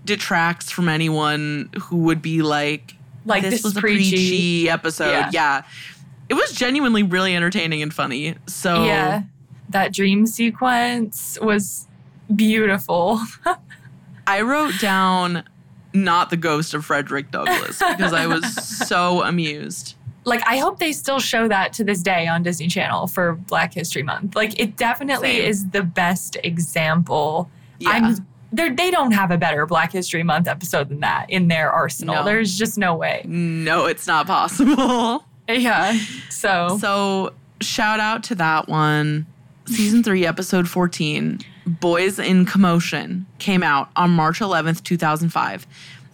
detracts 0.05 0.71
from 0.71 0.88
anyone 0.88 1.69
who 1.81 1.97
would 1.97 2.21
be 2.21 2.41
like 2.41 2.95
Like, 3.25 3.43
this, 3.43 3.55
this 3.55 3.63
was 3.63 3.73
is 3.73 3.77
a 3.77 3.81
preachy." 3.81 4.09
preachy 4.11 4.69
episode 4.69 5.11
Yeah. 5.11 5.29
yeah. 5.33 5.63
it 6.29 6.33
was 6.35 6.51
genuinely 6.53 7.03
really 7.03 7.35
entertaining 7.35 7.81
and 7.81 7.93
funny 7.93 8.35
so 8.47 8.85
Yeah. 8.85 9.23
That 9.69 9.91
dream 9.93 10.25
sequence 10.25 11.38
was 11.41 11.88
beautiful. 12.33 13.19
i 14.27 14.41
wrote 14.41 14.73
down 14.79 15.43
not 15.93 16.29
the 16.29 16.38
ghost 16.38 16.73
of 16.73 16.85
frederick 16.85 17.31
douglass 17.31 17.79
because 17.79 18.13
i 18.13 18.25
was 18.27 18.45
so 18.88 19.23
amused 19.23 19.95
like 20.28 20.45
I 20.45 20.57
hope 20.57 20.78
they 20.78 20.91
still 20.91 21.19
show 21.19 21.47
that 21.47 21.71
to 21.73 21.84
this 21.84 22.01
day 22.01 22.28
on 22.28 22.43
Disney 22.43 22.67
Channel 22.67 23.07
for 23.07 23.34
Black 23.34 23.73
History 23.73 24.03
Month. 24.03 24.36
Like 24.36 24.59
it 24.59 24.75
definitely 24.75 25.38
Same. 25.38 25.49
is 25.49 25.69
the 25.69 25.84
best 25.84 26.38
example. 26.43 27.49
Yeah. 27.80 27.89
I'm 27.91 28.28
they're, 28.51 28.73
they 28.73 28.91
don't 28.91 29.11
have 29.11 29.32
a 29.32 29.38
better 29.38 29.65
Black 29.65 29.91
History 29.91 30.23
Month 30.23 30.47
episode 30.47 30.89
than 30.89 30.99
that 30.99 31.30
in 31.30 31.47
their 31.47 31.71
arsenal. 31.71 32.15
No. 32.15 32.23
There's 32.25 32.57
just 32.57 32.78
no 32.78 32.95
way. 32.95 33.23
no 33.25 33.86
it's 33.86 34.05
not 34.05 34.28
possible 34.28 35.23
Yeah. 35.49 35.97
So 36.30 36.78
So 36.80 37.34
shout 37.61 37.99
out 37.99 38.23
to 38.25 38.36
that 38.36 38.67
one. 38.67 39.25
Season 39.65 40.01
three, 40.01 40.25
episode 40.25 40.69
14, 40.69 41.41
Boys 41.65 42.19
in 42.19 42.45
Commotion, 42.45 43.25
came 43.38 43.63
out 43.63 43.89
on 43.97 44.11
March 44.11 44.39
11th, 44.39 44.82
2005. 44.84 45.67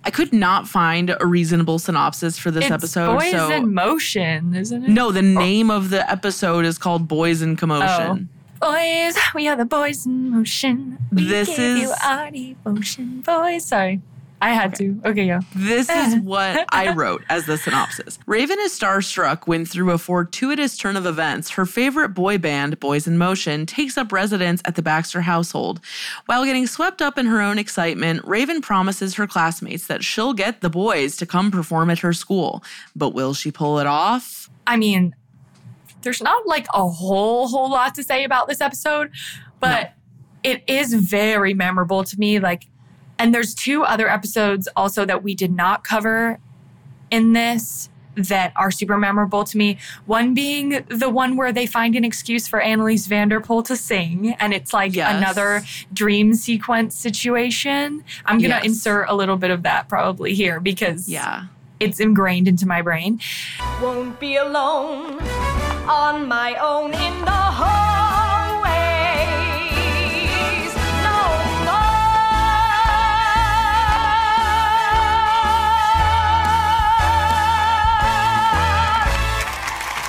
I 0.06 0.12
could 0.12 0.34
not 0.34 0.68
find 0.68 1.16
a 1.18 1.26
reasonable 1.26 1.80
synopsis 1.80 2.38
for 2.38 2.52
this 2.52 2.66
it's 2.66 2.72
episode. 2.72 3.20
Boys 3.20 3.32
so 3.32 3.50
in 3.52 3.74
Motion, 3.74 4.54
isn't 4.56 4.84
it? 4.84 4.90
no, 4.90 5.12
the 5.12 5.20
oh. 5.20 5.22
name 5.22 5.72
of 5.72 5.90
the 5.90 6.10
episode 6.12 6.66
is 6.66 6.78
called 6.78 7.08
Boys 7.08 7.42
in 7.42 7.56
Commotion. 7.56 8.30
Oh. 8.62 8.72
Boys, 8.72 9.18
we 9.36 9.48
are 9.50 9.58
the 9.58 9.66
boys 9.66 10.06
in 10.06 10.30
motion. 10.30 10.98
We 11.12 11.26
This 11.28 11.50
give 11.50 11.78
you 11.78 11.92
is- 11.92 11.96
our 12.04 12.32
devotion, 12.32 13.22
boys. 13.22 13.66
Sorry, 13.66 14.02
I 14.44 14.50
had 14.50 14.76
to. 14.76 15.00
Okay, 15.06 15.24
yeah. 15.24 15.40
This 15.56 15.90
is 15.90 16.16
what 16.22 16.66
I 16.68 16.92
wrote 16.94 17.24
as 17.30 17.46
the 17.46 17.58
synopsis. 17.58 18.20
Raven 18.26 18.58
is 18.60 18.78
starstruck 18.78 19.48
when, 19.48 19.66
through 19.66 19.92
a 19.92 19.98
fortuitous 19.98 20.76
turn 20.76 20.98
of 20.98 21.06
events, 21.06 21.52
her 21.52 21.66
favorite 21.66 22.10
boy 22.10 22.38
band, 22.38 22.78
Boys 22.82 23.08
in 23.08 23.18
Motion, 23.18 23.66
takes 23.66 23.98
up 23.98 24.12
residence 24.12 24.62
at 24.66 24.76
the 24.76 24.82
Baxter 24.82 25.22
household. 25.22 25.80
While 26.26 26.44
getting 26.44 26.68
swept 26.68 27.02
up 27.02 27.18
in 27.18 27.26
her 27.28 27.40
own 27.40 27.58
excitement, 27.58 28.26
Raven 28.26 28.60
promises 28.60 29.14
her 29.14 29.28
classmates 29.28 29.88
that 29.88 30.04
she'll 30.04 30.34
get 30.34 30.60
the 30.60 30.70
boys 30.70 31.16
to 31.18 31.26
come 31.26 31.50
perform 31.50 31.90
at 31.90 32.00
her 32.00 32.12
school. 32.12 32.66
But 32.98 33.12
will 33.12 33.34
she 33.34 33.50
pull 33.50 33.80
it 33.80 33.88
off? 33.88 34.50
I 34.68 34.76
mean, 34.76 35.16
there's 36.02 36.22
not 36.22 36.46
like 36.46 36.68
a 36.74 36.86
whole 36.86 37.48
whole 37.48 37.72
lot 37.72 37.96
to 37.96 38.04
say 38.04 38.26
about 38.26 38.50
this 38.50 38.60
episode, 38.60 39.10
but 39.62 39.94
it 40.44 40.64
is 40.68 40.94
very 40.94 41.54
memorable 41.54 42.04
to 42.04 42.20
me. 42.20 42.40
Like, 42.40 42.68
and 43.20 43.34
there's 43.34 43.54
two 43.54 43.84
other 43.84 44.10
episodes 44.10 44.68
also 44.76 45.06
that 45.06 45.24
we 45.24 45.36
did 45.36 45.52
not 45.56 45.84
cover 45.84 46.40
in 47.12 47.34
this 47.34 47.90
that 48.16 48.54
are 48.56 48.70
super 48.70 48.96
memorable 48.96 49.44
to 49.44 49.58
me. 49.58 49.76
One 50.06 50.36
being 50.36 50.86
the 50.88 51.10
one 51.10 51.36
where 51.36 51.52
they 51.52 51.66
find 51.66 51.96
an 51.96 52.04
excuse 52.06 52.48
for 52.48 52.62
Anneliese 52.62 53.08
van 53.08 53.30
der 53.30 53.40
Pol 53.40 53.64
to 53.64 53.76
sing, 53.76 54.36
and 54.40 54.54
it's 54.54 54.72
like 54.72 54.94
Yes. 54.94 55.16
another 55.16 55.64
dream 55.92 56.36
sequence 56.36 56.96
situation. 56.96 58.04
I'm 58.26 58.38
gonna 58.38 58.56
Yes. 58.56 58.66
insert 58.66 59.10
a 59.10 59.16
little 59.16 59.38
bit 59.38 59.50
of 59.50 59.64
that 59.64 59.90
probably 59.90 60.36
here 60.36 60.60
because 60.60 61.10
Yeah. 61.10 61.46
it's 61.80 62.00
ingrained 62.00 62.48
into 62.48 62.68
my 62.68 62.84
brain. 62.84 63.20
Won't 63.82 64.20
be 64.20 64.36
alone 64.36 65.20
on 65.90 66.28
my 66.28 66.54
own 66.62 66.94
in 66.94 67.26
the 67.26 67.32
hallways 67.32 68.03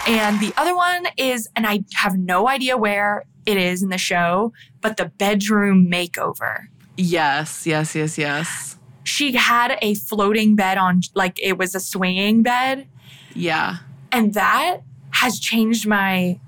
And 0.07 0.39
the 0.41 0.53
other 0.57 0.77
one 0.77 1.07
is, 1.17 1.49
and 1.57 1.67
I 1.67 1.85
have 1.95 2.17
no 2.19 2.49
idea 2.49 2.77
where 2.77 3.25
it 3.47 3.57
is 3.57 3.83
in 3.83 3.89
the 3.89 3.99
show, 3.99 4.53
but 4.81 4.97
the 4.97 5.07
bedroom 5.07 5.89
makeover. 5.91 6.67
Yes, 6.97 7.67
yes, 7.67 7.95
yes, 7.95 8.19
yes. 8.19 8.77
She 9.03 9.33
had 9.33 9.77
a 9.83 9.95
floating 9.95 10.57
bed 10.57 10.79
on, 10.79 11.01
like 11.15 11.39
it 11.43 11.59
was 11.59 11.75
a 11.75 11.81
swinging 11.81 12.43
bed. 12.43 12.87
Yeah. 13.35 13.79
And 14.13 14.35
that 14.35 14.79
has 15.11 15.39
changed 15.41 15.87
my 15.87 16.39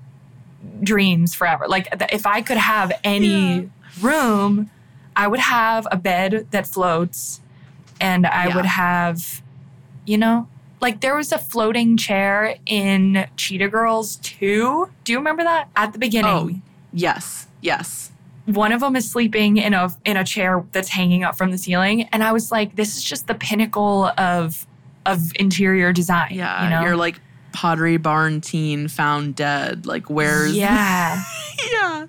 dreams 0.81 1.33
forever. 1.35 1.67
Like, 1.67 1.87
if 2.11 2.25
I 2.25 2.41
could 2.41 2.57
have 2.57 2.91
any 3.03 3.69
room, 4.01 4.69
I 5.15 5.27
would 5.27 5.39
have 5.39 5.87
a 5.91 5.97
bed 5.97 6.47
that 6.51 6.67
floats 6.67 7.41
and 7.99 8.25
I 8.27 8.47
Yeah. 8.47 8.55
would 8.55 8.65
have, 8.65 9.41
you 10.05 10.17
know, 10.17 10.47
like 10.79 11.01
there 11.01 11.15
was 11.15 11.31
a 11.31 11.37
floating 11.37 11.97
chair 11.97 12.57
in 12.65 13.27
Cheetah 13.35 13.69
Girls 13.69 14.17
2. 14.17 14.89
Do 15.03 15.11
you 15.11 15.17
remember 15.17 15.43
that? 15.43 15.69
At 15.75 15.93
the 15.93 15.99
beginning. 15.99 16.31
Oh, 16.31 16.51
yes, 16.93 17.47
yes. 17.61 18.11
One 18.45 18.71
of 18.71 18.79
them 18.81 18.95
is 18.95 19.09
sleeping 19.09 19.57
in 19.57 19.73
a 19.73 19.89
in 20.05 20.15
a 20.15 20.23
chair 20.23 20.63
that's 20.71 20.89
hanging 20.89 21.23
up 21.23 21.37
from 21.37 21.51
the 21.51 21.57
ceiling, 21.57 22.03
and 22.13 22.23
I 22.23 22.31
was 22.31 22.49
like, 22.49 22.77
"This 22.77 22.95
is 22.95 23.03
just 23.03 23.27
the 23.27 23.35
pinnacle 23.35 24.05
of 24.17 24.65
of 25.05 25.33
interior 25.35 25.91
design." 25.91 26.29
Yeah. 26.31 26.63
you 26.63 26.69
know? 26.69 26.81
You're 26.81 26.95
like 26.95 27.19
Pottery 27.51 27.97
Barn 27.97 28.39
teen 28.39 28.87
found 28.87 29.35
dead. 29.35 29.85
Like, 29.85 30.09
where's. 30.09 30.55
yeah. 30.55 31.21
yeah. 31.71 32.05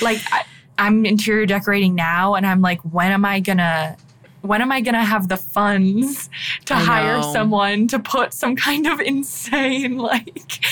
like 0.00 0.20
I, 0.32 0.44
I'm 0.78 1.04
interior 1.04 1.44
decorating 1.44 1.94
now, 1.94 2.34
and 2.34 2.46
I'm 2.46 2.62
like, 2.62 2.80
when 2.80 3.12
am 3.12 3.26
I 3.26 3.40
gonna 3.40 3.98
when 4.44 4.60
am 4.60 4.70
I 4.70 4.80
going 4.82 4.94
to 4.94 5.02
have 5.04 5.28
the 5.28 5.36
funds 5.38 6.28
to 6.66 6.74
I 6.74 6.78
hire 6.80 7.16
know. 7.20 7.32
someone 7.32 7.88
to 7.88 7.98
put 7.98 8.34
some 8.34 8.56
kind 8.56 8.86
of 8.86 9.00
insane, 9.00 9.96
like, 9.96 10.64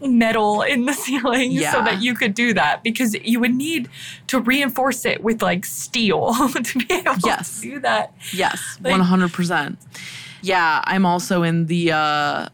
metal 0.00 0.62
in 0.62 0.84
the 0.86 0.92
ceiling 0.92 1.58
so 1.58 1.82
that 1.82 2.00
you 2.02 2.14
could 2.14 2.34
do 2.34 2.54
that? 2.54 2.82
Because 2.84 3.14
you 3.24 3.40
would 3.40 3.54
need 3.54 3.88
to 4.28 4.38
reinforce 4.40 5.04
it 5.04 5.22
with, 5.22 5.42
like, 5.42 5.64
steel 5.64 6.32
to 6.48 6.78
be 6.78 6.94
able 6.94 7.16
Yes. 7.24 7.60
to 7.60 7.70
do 7.72 7.80
that. 7.80 8.14
Yes, 8.32 8.78
Like- 8.80 8.92
one 8.92 9.00
hundred 9.00 9.32
percent. 9.32 9.78
Yeah, 10.40 10.80
I'm 10.84 11.06
also 11.06 11.42
in 11.42 11.66
the 11.66 11.92
uh 11.92 12.48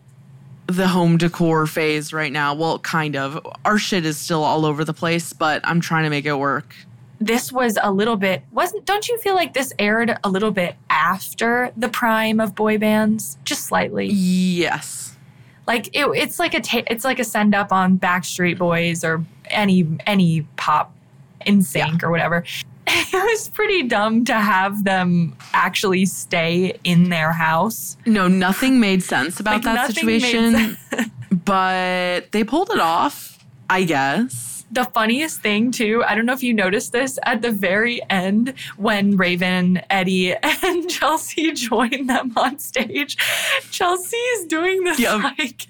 the 0.67 0.89
home 0.89 1.17
decor 1.17 1.67
phase 1.67 2.13
right 2.13 2.31
now. 2.31 2.53
Well, 2.55 2.79
kind 2.81 3.17
of. 3.17 3.41
Our 3.65 3.79
shit 3.79 4.05
is 4.05 4.19
still 4.19 4.45
all 4.45 4.67
over 4.67 4.85
the 4.85 4.93
place, 4.93 5.33
but 5.33 5.63
I'm 5.65 5.81
trying 5.81 6.05
to 6.05 6.11
make 6.11 6.27
it 6.27 6.35
work. 6.35 6.75
This 7.21 7.51
was 7.53 7.79
a 7.83 7.91
little 7.91 8.17
bit 8.17 8.43
wasn't 8.53 8.85
don't 8.85 9.09
you 9.09 9.19
feel 9.19 9.35
like 9.35 9.53
this 9.55 9.73
aired 9.79 10.17
a 10.23 10.29
little 10.29 10.51
bit 10.53 10.77
after 10.89 11.73
the 11.77 11.89
prime 11.89 12.39
of 12.41 12.55
boy 12.55 12.79
bands? 12.79 13.39
Just 13.45 13.65
slightly. 13.65 14.07
Yes. 14.07 15.17
like 15.67 15.89
it, 15.89 16.07
it's 16.15 16.39
like 16.39 16.55
a 16.55 16.61
ta- 16.61 16.85
it's 16.87 17.05
like 17.05 17.19
a 17.19 17.25
send 17.25 17.55
up 17.55 17.73
on 17.73 17.99
backstreet 17.99 18.57
boys 18.59 19.03
or 19.05 19.25
any 19.47 19.87
any 20.07 20.43
pop 20.57 20.95
NSYNC 21.47 22.03
or 22.03 22.11
whatever. 22.11 22.45
It 22.91 23.13
was 23.13 23.51
pretty 23.51 23.83
dumb 23.83 24.25
to 24.27 24.33
have 24.35 24.85
them 24.85 25.37
actually 25.53 26.07
stay 26.07 26.79
in 26.85 27.11
their 27.11 27.33
house. 27.33 27.99
No, 28.07 28.29
nothing 28.29 28.81
made 28.81 29.03
sense 29.03 29.41
about 29.41 29.63
Like, 29.63 29.65
that 29.65 29.95
situation, 29.95 30.77
but 31.45 32.33
they 32.33 32.45
pulled 32.45 32.71
it 32.71 32.81
off, 32.81 33.45
I 33.69 33.85
guess. 33.85 34.58
The 34.71 34.85
funniest 34.85 35.41
thing 35.41 35.71
too 35.71 36.05
i 36.07 36.15
don't 36.15 36.27
know 36.27 36.35
if 36.35 36.43
you 36.43 36.53
noticed 36.53 36.93
this 36.93 37.19
at 37.25 37.41
the 37.43 37.51
very 37.51 38.01
end 38.11 38.53
when 38.77 39.17
raven 39.17 39.81
eddie 39.89 40.35
and 40.43 40.89
chelsea 40.91 41.53
join 41.53 42.07
them 42.07 42.33
on 42.37 42.59
stage 42.59 43.17
chelsea 43.71 44.17
is 44.17 44.47
doing 44.47 44.85
this 44.85 44.99
Yep. 45.01 45.23
like 45.23 45.67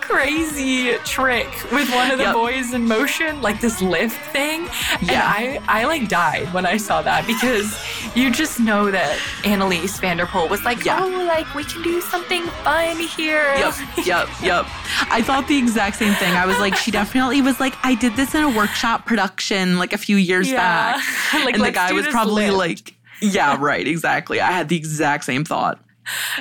crazy 0.00 0.94
trick 1.04 1.46
with 1.72 1.92
one 1.94 2.10
of 2.10 2.18
the 2.18 2.24
Yep. 2.24 2.34
boys 2.34 2.72
in 2.74 2.86
motion 2.86 3.42
like 3.42 3.60
this 3.60 3.80
lift 3.82 4.18
thing 4.32 4.68
and 5.00 5.10
Yeah. 5.10 5.22
i 5.26 5.60
i 5.68 5.84
like 5.84 6.08
died 6.08 6.52
when 6.54 6.64
i 6.66 6.76
saw 6.76 7.02
that 7.02 7.26
because 7.26 7.68
you 8.16 8.30
just 8.30 8.60
know 8.60 8.90
that 8.90 9.18
Anneliese 9.42 9.98
van 10.00 10.16
der 10.18 10.26
Pol 10.26 10.48
was 10.48 10.62
like 10.64 10.84
Yeah. 10.84 10.98
oh 11.02 11.24
like 11.26 11.52
we 11.54 11.64
can 11.64 11.82
do 11.82 12.00
something 12.00 12.42
fun 12.64 12.96
here 12.98 13.52
Yep, 13.56 13.74
yep, 14.06 14.28
yep. 14.42 14.66
I 15.10 15.22
thought 15.22 15.48
the 15.48 15.56
exact 15.56 15.96
same 15.96 16.14
thing. 16.14 16.34
I 16.34 16.44
was 16.46 16.58
like, 16.58 16.74
she 16.76 16.90
definitely 17.00 17.40
was 17.42 17.58
like, 17.60 17.74
I 17.82 17.94
did 17.94 18.11
this 18.16 18.34
in 18.34 18.42
a 18.42 18.48
workshop 18.56 19.06
production 19.06 19.78
like 19.78 19.92
a 19.92 19.98
few 19.98 20.16
years 20.16 20.50
Yeah. 20.50 20.96
back. 20.96 21.04
Like, 21.44 21.54
and 21.54 21.64
the 21.64 21.72
guy 21.72 21.92
was 21.92 22.06
probably 22.08 22.50
lift. 22.50 22.56
like, 22.58 22.94
yeah, 23.20 23.56
right, 23.58 23.86
exactly. 23.86 24.40
I 24.40 24.50
had 24.52 24.68
the 24.68 24.76
exact 24.76 25.24
same 25.24 25.44
thought. 25.44 25.80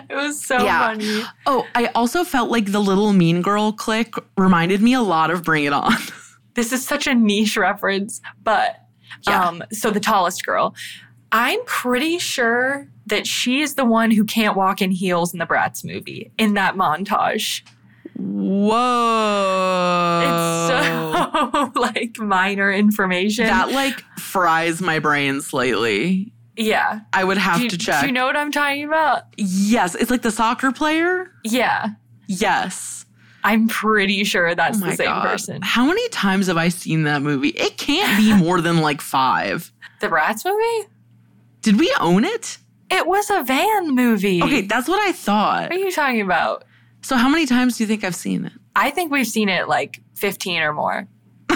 it 0.10 0.16
was 0.16 0.44
so 0.44 0.58
Yeah. 0.64 0.80
funny 0.88 1.24
Oh, 1.46 1.68
I 1.76 1.88
also 1.96 2.24
felt 2.24 2.50
like 2.50 2.72
the 2.72 2.80
little 2.82 3.14
mean 3.14 3.42
girl 3.42 3.72
click 3.72 4.16
reminded 4.38 4.82
me 4.82 4.94
a 4.94 5.02
lot 5.02 5.30
of 5.32 5.44
Bring 5.44 5.64
It 5.66 5.74
On. 5.74 5.94
this 6.56 6.72
is 6.74 6.86
such 6.86 7.08
a 7.08 7.14
niche 7.14 7.56
reference, 7.58 8.22
but 8.44 8.78
Yeah. 9.28 9.44
um, 9.48 9.64
so 9.72 9.92
the 9.92 10.00
tallest 10.00 10.46
girl, 10.46 10.74
I'm 11.32 11.60
pretty 11.66 12.18
sure 12.20 12.88
that 13.06 13.26
she 13.28 13.62
is 13.62 13.76
the 13.76 13.86
one 13.86 14.12
who 14.12 14.26
can't 14.26 14.56
walk 14.58 14.82
in 14.82 14.92
heels 14.92 15.32
in 15.34 15.40
the 15.40 15.46
Bratz 15.46 15.86
movie 15.86 16.32
in 16.38 16.56
that 16.56 16.76
montage. 16.76 17.62
Whoa. 18.22 20.22
It's 20.24 21.76
so 21.76 21.76
like 21.80 22.18
minor 22.20 22.72
information. 22.72 23.46
that 23.48 23.72
like 23.72 24.02
fries 24.20 24.82
my 24.82 25.00
brain 25.00 25.42
slightly. 25.42 26.32
yeah. 26.56 27.02
I 27.14 27.24
would 27.24 27.38
have 27.38 27.62
you- 27.62 27.70
to 27.70 27.78
check. 27.78 28.02
Do 28.02 28.08
you 28.08 28.14
know 28.14 28.26
what 28.26 28.36
I'm 28.38 28.52
talking 28.52 28.84
about? 28.86 29.24
yes, 29.38 29.96
it's 29.96 30.12
like 30.12 30.22
the 30.22 30.32
soccer 30.32 30.72
player. 30.72 31.32
Yeah. 31.44 31.90
Yes. 32.28 33.06
I'm 33.44 33.68
pretty 33.68 34.24
sure 34.24 34.54
that's 34.54 34.80
Oh 34.82 34.86
the 34.86 34.96
same 34.96 35.08
God. 35.08 35.24
person. 35.24 35.62
How 35.64 35.86
many 35.86 36.08
times 36.10 36.46
have 36.48 36.58
I 36.58 36.70
seen 36.70 37.04
that 37.04 37.24
movie? 37.24 37.50
It 37.50 37.78
can't 37.78 38.18
be 38.20 38.34
more 38.36 38.62
than 38.62 38.82
like 38.82 39.02
five. 39.02 39.72
The 40.00 40.08
Bratz 40.08 40.46
movie? 40.46 40.90
Did 41.64 41.80
we 41.80 41.94
own 42.00 42.24
it? 42.24 42.60
It 42.92 43.08
was 43.08 43.30
a 43.32 43.44
van 43.44 43.96
movie. 43.96 44.44
Okay, 44.44 44.62
that's 44.62 44.88
what 44.88 45.00
I 45.00 45.12
thought. 45.12 45.70
What 45.70 45.72
are 45.72 45.76
you 45.84 45.92
talking 45.92 46.22
about? 46.22 46.66
So 47.02 47.16
how 47.18 47.30
many 47.30 47.46
times 47.46 47.78
do 47.78 47.84
you 47.84 47.88
think 47.88 48.04
I've 48.04 48.16
seen 48.16 48.46
it? 48.46 48.54
I 48.76 48.92
think 48.92 49.12
we've 49.12 49.28
seen 49.28 49.50
it 49.50 49.68
like 49.68 50.02
15 50.16 50.62
or 50.62 50.74
more. 50.74 51.08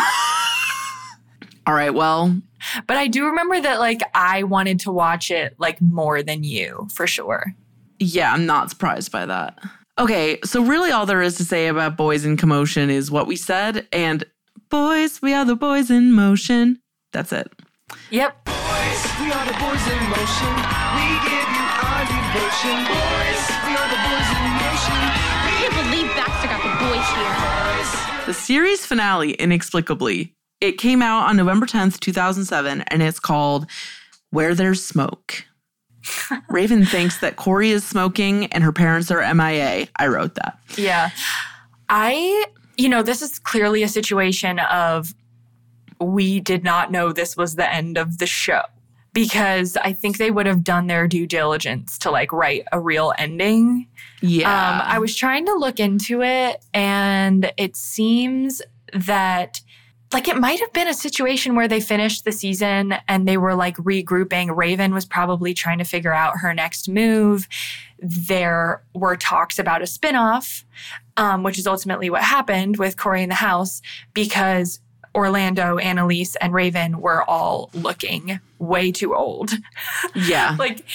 All 1.68 1.74
right, 1.74 1.94
well, 1.94 2.40
But 2.88 2.98
I 2.98 3.08
do 3.08 3.26
remember 3.26 3.60
that 3.62 3.80
like 3.80 4.02
I 4.14 4.44
wanted 4.44 4.80
to 4.82 4.92
watch 4.92 5.32
it 5.32 5.56
like 5.58 5.82
more 5.82 6.22
than 6.22 6.44
you 6.44 6.88
for 6.94 7.08
sure. 7.08 7.56
yeah, 8.00 8.32
I'm 8.34 8.46
not 8.46 8.70
surprised 8.70 9.12
by 9.12 9.26
that. 9.26 9.58
Okay, 9.98 10.38
so 10.44 10.62
really 10.64 10.92
all 10.92 11.06
there 11.06 11.22
is 11.22 11.38
to 11.38 11.46
say 11.46 11.68
about 11.68 11.96
Boys 11.98 12.26
in 12.26 12.36
Commotion 12.38 12.90
is 12.90 13.10
what 13.10 13.28
we 13.28 13.36
said 13.38 13.88
and 13.94 14.24
boys, 14.70 15.22
we 15.22 15.34
are 15.34 15.46
the 15.46 15.56
boys 15.56 15.90
in 15.90 16.12
motion. 16.12 16.82
That's 17.14 17.32
it. 17.32 17.48
Yep. 18.12 18.46
Boys, 18.46 19.02
we 19.22 19.32
are 19.32 19.46
the 19.46 19.58
boys 19.58 19.86
in 19.88 20.04
motion. 20.12 20.54
We 21.00 21.08
give 21.26 21.50
you 21.56 21.66
our 21.82 22.04
devotion. 22.12 22.78
Boys, 22.92 23.35
The 28.26 28.34
series 28.34 28.84
finale, 28.84 29.34
inexplicably, 29.34 30.34
it 30.60 30.80
came 30.80 31.04
out 31.04 31.30
on 31.30 31.38
November 31.38 31.68
10th, 31.68 32.00
2007, 32.00 32.82
and 32.82 33.04
it's 33.04 33.20
called 33.20 33.68
Where 34.32 34.56
There's 34.56 34.84
Smoke. 34.84 35.46
Raven 36.50 36.88
thinks 36.88 37.20
that 37.20 37.36
Cory 37.36 37.70
is 37.70 37.84
smoking 37.84 38.48
and 38.48 38.64
her 38.64 38.72
parents 38.72 39.12
are 39.12 39.22
MIA. 39.36 39.88
I 39.98 40.08
wrote 40.08 40.34
that. 40.36 40.58
Yeah. 40.76 41.12
I, 41.88 42.46
you 42.78 42.90
know, 42.90 43.04
this 43.04 43.22
is 43.22 43.38
clearly 43.38 43.84
a 43.84 43.88
situation 43.88 44.58
of 44.58 45.14
we 46.00 46.40
did 46.40 46.64
not 46.64 46.92
know 46.92 47.12
this 47.12 47.38
was 47.38 47.56
the 47.56 47.72
end 47.72 47.96
of 47.96 48.18
the 48.18 48.26
show 48.26 48.64
because 49.16 49.78
I 49.78 49.94
think 49.94 50.18
they 50.18 50.30
would 50.30 50.46
have 50.46 50.62
done 50.62 50.88
their 50.88 51.08
due 51.08 51.26
diligence 51.26 51.98
to 52.00 52.12
like 52.12 52.34
write 52.34 52.66
a 52.74 52.80
real 52.80 53.14
ending. 53.18 53.88
Yeah. 54.22 54.50
Um, 54.50 54.82
I 54.86 55.00
was 55.00 55.16
trying 55.16 55.46
to 55.46 55.54
look 55.54 55.80
into 55.80 56.22
it, 56.22 56.64
and 56.74 57.52
it 57.58 57.78
seems 57.78 58.62
that 58.94 59.62
like 60.14 60.28
it 60.28 60.38
might 60.38 60.60
have 60.60 60.72
been 60.74 60.88
a 60.88 60.94
situation 60.94 61.56
where 61.56 61.68
they 61.68 61.80
finished 61.80 62.26
the 62.26 62.32
season 62.32 62.96
and 63.08 63.28
they 63.28 63.38
were 63.38 63.56
like 63.56 63.78
regrouping. 63.78 64.56
Raven 64.56 64.94
was 64.94 65.06
probably 65.06 65.54
trying 65.54 65.80
to 65.80 65.84
figure 65.84 66.14
out 66.14 66.38
her 66.38 66.54
next 66.54 66.88
move. 66.88 67.48
There 68.00 68.84
were 68.94 69.16
talks 69.16 69.60
about 69.60 69.82
a 69.82 69.86
spinoff, 69.86 70.64
um, 71.18 71.44
which 71.44 71.58
is 71.58 71.68
ultimately 71.68 72.10
what 72.10 72.22
happened 72.22 72.78
with 72.78 72.98
Cory 72.98 73.24
in 73.24 73.30
the 73.30 73.36
house 73.36 73.82
because 74.14 74.80
Orlando, 75.16 75.78
Anneliese, 75.80 76.36
and 76.42 76.54
Raven 76.54 77.00
were 77.02 77.24
all 77.30 77.70
looking 77.74 78.40
way 78.60 78.92
too 78.92 79.16
old 79.16 79.52
yeah. 80.16 80.56
like 80.60 80.86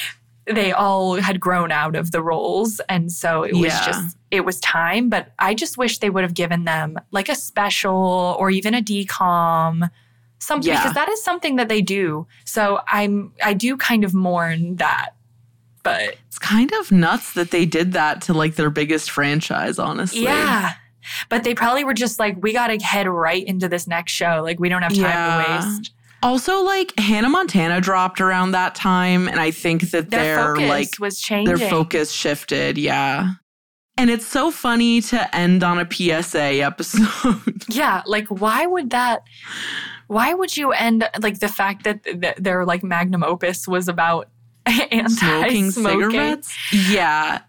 they 0.46 0.72
all 0.72 1.14
had 1.16 1.38
grown 1.40 1.70
out 1.72 1.94
of 1.96 2.10
the 2.12 2.22
roles 2.22 2.80
and 2.88 3.10
so 3.12 3.42
it 3.44 3.52
was 3.54 3.72
Yeah. 3.72 3.86
just 3.86 4.16
it 4.30 4.44
was 4.44 4.58
time 4.60 5.08
but 5.08 5.32
i 5.38 5.54
just 5.54 5.76
wish 5.78 5.98
they 5.98 6.10
would 6.10 6.24
have 6.24 6.34
given 6.34 6.64
them 6.64 6.96
like 7.12 7.28
a 7.28 7.34
special 7.36 8.36
or 8.38 8.50
even 8.50 8.74
a 8.74 8.80
DCOM 8.82 9.90
something 10.38 10.72
Yeah. 10.72 10.80
because 10.80 10.94
that 10.94 11.08
is 11.08 11.22
something 11.22 11.56
that 11.56 11.68
they 11.68 11.82
do 11.82 12.26
so 12.44 12.80
i'm 12.88 13.32
i 13.44 13.52
do 13.52 13.76
kind 13.76 14.02
of 14.02 14.12
mourn 14.14 14.76
that 14.76 15.10
but 15.84 16.16
It's 16.26 16.38
kind 16.38 16.72
of 16.80 16.90
nuts 16.90 17.34
that 17.34 17.50
they 17.52 17.64
did 17.66 17.92
that 17.92 18.22
to 18.22 18.32
like 18.34 18.56
their 18.56 18.70
biggest 18.70 19.10
franchise, 19.10 19.78
honestly. 19.78 20.22
yeah 20.22 20.72
but 21.28 21.44
they 21.44 21.54
probably 21.54 21.84
were 21.84 21.94
just 21.94 22.18
like 22.18 22.36
we 22.42 22.52
gotta 22.52 22.82
head 22.82 23.06
right 23.08 23.44
into 23.44 23.68
this 23.68 23.86
next 23.86 24.12
show 24.12 24.40
like 24.42 24.58
we 24.60 24.68
don't 24.68 24.82
have 24.82 24.92
time 24.94 25.02
Yeah. 25.02 25.44
to 25.60 25.66
waste 25.76 25.92
Also, 26.22 26.62
like 26.62 26.92
Hannah 26.98 27.30
Montana 27.30 27.80
dropped 27.80 28.20
around 28.20 28.50
that 28.52 28.74
time, 28.74 29.26
and 29.26 29.40
I 29.40 29.50
think 29.50 29.90
that 29.92 30.10
their 30.10 30.36
their 30.36 30.54
focus 30.54 30.68
like 30.68 30.88
was 31.00 31.18
changing 31.18 31.56
their 31.56 31.70
focus 31.70 32.12
shifted. 32.12 32.76
Yeah. 32.76 33.30
And 33.96 34.10
it's 34.10 34.26
so 34.26 34.50
funny 34.50 35.00
to 35.02 35.34
end 35.36 35.62
on 35.64 35.78
a 35.78 35.86
PSA 35.90 36.62
episode. 36.62 37.64
Yeah, 37.70 38.02
like 38.06 38.26
why 38.28 38.66
would 38.66 38.90
that? 38.90 39.22
Why 40.08 40.34
would 40.34 40.56
you 40.56 40.72
end 40.72 41.08
like 41.22 41.38
the 41.40 41.48
fact 41.48 41.84
that 41.84 42.04
th- 42.04 42.36
their 42.36 42.66
like 42.66 42.82
magnum 42.82 43.22
opus 43.24 43.66
was 43.68 43.88
about 43.88 44.28
anti-smoking 44.66 45.70
Smoking 45.70 46.10
cigarettes? 46.10 46.56
Yeah. 46.72 47.40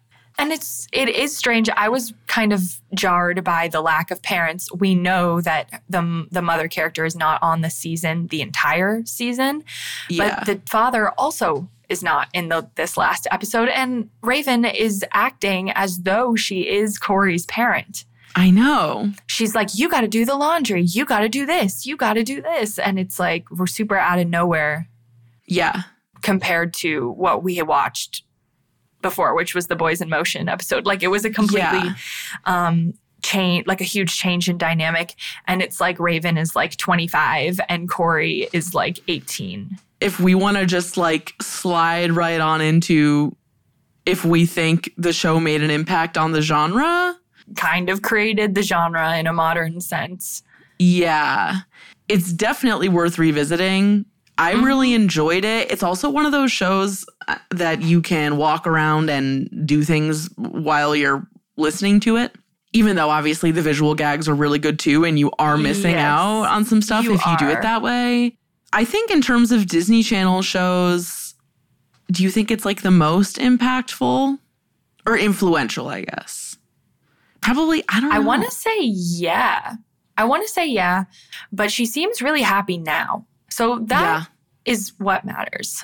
And 0.41 0.51
it's 0.51 0.87
it 0.91 1.07
is 1.07 1.35
strange. 1.37 1.69
I 1.69 1.87
was 1.89 2.13
kind 2.27 2.51
of 2.51 2.61
jarred 2.95 3.43
by 3.43 3.67
the 3.67 3.79
lack 3.81 4.11
of 4.11 4.21
parents. 4.23 4.69
We 4.73 4.95
know 4.95 5.39
that 5.41 5.83
the 5.89 6.27
the 6.31 6.41
mother 6.41 6.67
character 6.67 7.05
is 7.05 7.15
not 7.15 7.41
on 7.43 7.61
the 7.61 7.69
season, 7.69 8.27
the 8.27 8.41
entire 8.41 9.05
season, 9.05 9.63
Yeah. 10.09 10.37
but 10.37 10.45
the 10.47 10.61
father 10.69 11.11
also 11.11 11.69
is 11.89 12.01
not 12.01 12.27
in 12.33 12.49
the 12.49 12.69
this 12.75 12.97
last 12.97 13.27
episode. 13.31 13.69
And 13.69 14.09
Raven 14.23 14.65
is 14.65 15.05
acting 15.13 15.71
as 15.71 15.99
though 15.99 16.35
she 16.35 16.67
is 16.67 16.97
Cory's 16.97 17.45
parent 17.45 18.05
I 18.35 18.49
know. 18.49 19.11
she's 19.27 19.53
like, 19.53 19.69
You 19.77 19.89
got 19.89 20.01
to 20.01 20.07
do 20.07 20.23
the 20.25 20.35
laundry. 20.35 20.81
You 20.83 21.05
got 21.05 21.19
to 21.19 21.29
do 21.29 21.45
this. 21.45 21.85
You 21.85 21.97
got 21.97 22.13
to 22.13 22.23
do 22.23 22.41
this. 22.41 22.79
And 22.79 22.97
it's 22.97 23.19
like, 23.19 23.51
we're 23.51 23.67
super 23.67 23.97
out 23.97 24.19
of 24.19 24.27
nowhere. 24.27 24.87
Yeah. 25.45 25.83
compared 26.21 26.73
to 26.75 27.11
what 27.11 27.43
we 27.43 27.55
had 27.55 27.67
watched 27.67 28.23
before, 29.01 29.35
which 29.35 29.53
was 29.55 29.67
the 29.67 29.75
Boys 29.75 30.01
in 30.01 30.09
Motion 30.09 30.47
episode. 30.49 30.85
Like 30.85 31.03
it 31.03 31.07
was 31.09 31.25
a 31.25 31.29
completely 31.29 31.61
Yeah. 31.63 31.95
um 32.45 32.93
change 33.23 33.67
like 33.67 33.81
a 33.81 33.85
huge 33.85 34.17
change 34.17 34.49
in 34.49 34.57
dynamic. 34.57 35.13
And 35.47 35.61
it's 35.61 35.79
like 35.79 35.99
Raven 35.99 36.37
is 36.37 36.55
like 36.55 36.75
25 36.77 37.59
and 37.69 37.87
Cory 37.89 38.47
is 38.51 38.73
like 38.73 38.99
18. 39.07 39.77
If 39.99 40.19
we 40.19 40.33
want 40.33 40.57
to 40.57 40.65
just 40.65 40.97
like 40.97 41.33
slide 41.41 42.11
right 42.13 42.41
on 42.41 42.61
into 42.61 43.35
if 44.07 44.25
we 44.25 44.47
think 44.47 44.91
the 44.97 45.13
show 45.13 45.39
made 45.39 45.61
an 45.61 45.69
impact 45.69 46.17
on 46.17 46.31
the 46.31 46.41
genre, 46.41 47.15
Kind 47.55 47.89
of 47.89 48.01
created 48.01 48.55
the 48.55 48.63
genre 48.63 49.15
in 49.17 49.27
a 49.27 49.33
modern 49.33 49.81
sense. 49.81 50.41
yeah, 50.79 51.57
it's 52.07 52.33
definitely 52.33 52.89
worth 52.89 53.19
revisiting. 53.19 54.05
I 54.37 54.53
really 54.53 54.93
enjoyed 54.93 55.45
it. 55.45 55.71
It's 55.71 55.83
also 55.83 56.09
one 56.09 56.25
of 56.25 56.31
those 56.31 56.51
shows 56.51 57.05
uh, 57.27 57.35
that 57.51 57.81
you 57.83 58.01
can 58.01 58.37
walk 58.37 58.65
around 58.65 59.09
and 59.09 59.67
do 59.67 59.83
things 59.83 60.29
while 60.37 60.95
you're 60.95 61.27
listening 61.57 61.99
to 62.01 62.17
it. 62.17 62.33
Even 62.73 62.95
though 62.95 63.09
obviously 63.09 63.51
the 63.51 63.61
visual 63.61 63.93
gags 63.95 64.29
are 64.29 64.33
really 64.33 64.57
good 64.57 64.79
too, 64.79 65.03
and 65.03 65.19
you 65.19 65.31
are 65.37 65.57
missing 65.57 65.91
Yes, 65.91 66.05
out 66.05 66.43
on 66.45 66.63
some 66.63 66.81
stuff 66.81 67.03
you 67.03 67.13
if 67.13 67.25
you 67.25 67.37
do 67.37 67.49
it 67.49 67.61
that 67.61 67.81
way. 67.81 68.37
I 68.73 68.85
think 68.85 69.11
in 69.11 69.21
terms 69.21 69.51
of 69.51 69.67
Disney 69.67 70.01
Channel 70.01 70.41
shows, 70.41 71.35
do 72.09 72.23
you 72.23 72.31
think 72.31 72.49
it's 72.49 72.63
like 72.63 72.81
the 72.81 72.91
most 72.91 73.37
impactful 73.37 74.39
or 75.05 75.17
influential, 75.17 75.89
I 75.89 76.01
guess? 76.01 76.57
Probably, 77.41 77.83
I 77.89 77.99
don't 77.99 78.09
know. 78.09 78.15
I 78.15 78.19
want 78.19 78.45
to 78.45 78.51
say 78.51 78.79
yeah. 78.81 79.75
I 80.17 80.23
want 80.23 80.43
to 80.43 80.49
say 80.49 80.67
yeah, 80.67 81.05
but 81.51 81.71
she 81.71 81.85
seems 81.85 82.21
really 82.21 82.41
happy 82.41 82.77
now. 82.77 83.25
So 83.51 83.79
that 83.87 84.27
is 84.65 84.93
what 84.97 85.25
matters. 85.25 85.81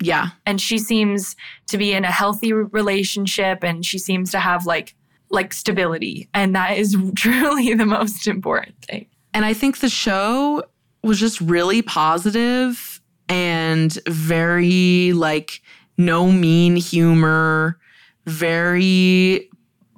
Yeah. 0.00 0.28
And 0.46 0.60
she 0.60 0.78
seems 0.78 1.34
to 1.66 1.78
be 1.78 1.92
in 1.92 2.04
a 2.04 2.10
healthy 2.10 2.52
relationship 2.52 3.64
and 3.64 3.84
she 3.84 3.98
seems 3.98 4.30
to 4.30 4.38
have 4.38 4.64
like 4.64 4.94
like 5.30 5.52
stability 5.52 6.26
and 6.32 6.54
that 6.56 6.78
is 6.78 6.96
truly 7.16 7.74
the 7.74 7.84
most 7.84 8.26
important 8.26 8.80
thing. 8.82 9.06
And 9.34 9.44
I 9.44 9.52
think 9.52 9.78
the 9.78 9.90
show 9.90 10.62
was 11.02 11.20
just 11.20 11.40
really 11.40 11.82
positive 11.82 13.00
and 13.28 13.92
very 14.06 15.12
like 15.12 15.60
no 15.98 16.32
mean 16.32 16.76
humor, 16.76 17.78
very 18.24 19.47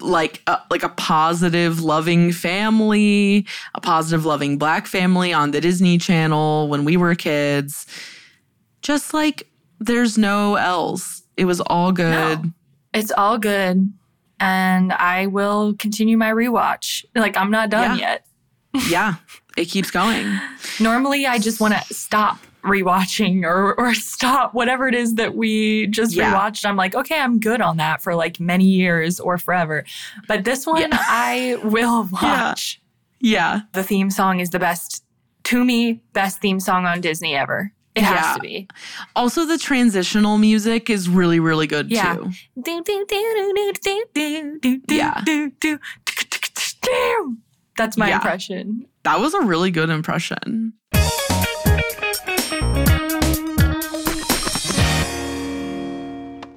like 0.01 0.43
a, 0.47 0.59
like 0.71 0.83
a 0.83 0.89
positive 0.91 1.81
loving 1.81 2.33
family, 2.33 3.47
a 3.75 3.81
positive 3.81 4.25
loving 4.25 4.59
black 4.59 4.87
family 4.87 5.33
on 5.33 5.51
the 5.51 5.61
Disney 5.61 5.99
Channel 5.99 6.69
when 6.69 6.85
we 6.85 6.97
were 6.97 7.15
kids. 7.15 7.87
Just 8.83 9.13
like 9.15 9.49
there's 9.79 10.17
no 10.19 10.57
else. 10.57 11.23
It 11.37 11.45
was 11.47 11.61
all 11.61 11.93
good. 11.93 12.53
It's 12.93 13.13
all 13.13 13.39
good 13.39 13.93
and 14.41 14.93
I 14.93 15.27
will 15.27 15.75
continue 15.75 16.17
my 16.17 16.31
rewatch. 16.31 17.05
Like 17.15 17.37
I'm 17.37 17.51
not 17.51 17.71
done 17.71 17.99
Yeah. 17.99 18.21
yet. 18.75 18.89
Yeah, 18.89 19.15
it 19.57 19.65
keeps 19.67 19.91
going. 19.91 20.39
Normally, 20.81 21.27
I 21.27 21.39
just 21.39 21.61
want 21.61 21.75
to 21.75 21.95
stop 21.95 22.39
rewatching 22.63 23.45
or 23.45 23.75
or 23.79 23.95
stop 23.95 24.55
whatever 24.55 24.87
it 24.89 24.95
is 24.95 25.15
that 25.17 25.35
we 25.35 25.87
just 25.89 26.15
Yeah. 26.15 26.33
rewatched. 26.35 26.65
I'm 26.65 26.77
like, 26.77 26.95
okay, 26.95 27.19
I'm 27.21 27.39
good 27.41 27.61
on 27.61 27.77
that 27.79 28.03
for 28.03 28.15
like 28.15 28.39
many 28.41 28.65
years 28.67 29.19
or 29.21 29.39
forever. 29.39 29.85
But 30.29 30.45
this 30.45 30.67
one, 30.67 30.89
I 30.93 31.57
will 31.63 32.09
watch. 32.11 32.81
Yeah. 33.21 33.61
The 33.73 33.83
theme 33.83 34.11
song 34.11 34.41
is 34.41 34.51
the 34.51 34.59
best 34.59 35.05
to 35.45 35.65
me, 35.65 36.01
best 36.13 36.41
theme 36.41 36.61
song 36.61 36.87
on 36.87 37.01
Disney 37.01 37.35
ever. 37.35 37.73
It 37.97 38.05
has 38.05 38.37
to 38.37 38.41
be. 38.41 38.69
Also, 39.17 39.45
the 39.45 39.59
transitional 39.59 40.39
music 40.39 40.89
is 40.89 41.09
really, 41.09 41.41
really 41.41 41.67
good 41.67 41.91
Yeah. 41.91 42.15
too. 42.15 42.31
Yeah. 44.89 45.23
That's 47.77 47.97
my 47.97 48.09
Yeah. 48.09 48.17
impression. 48.17 48.87
That 49.05 49.21
was 49.21 49.35
a 49.35 49.41
really 49.41 49.71
good 49.71 49.91
impression. 49.91 50.75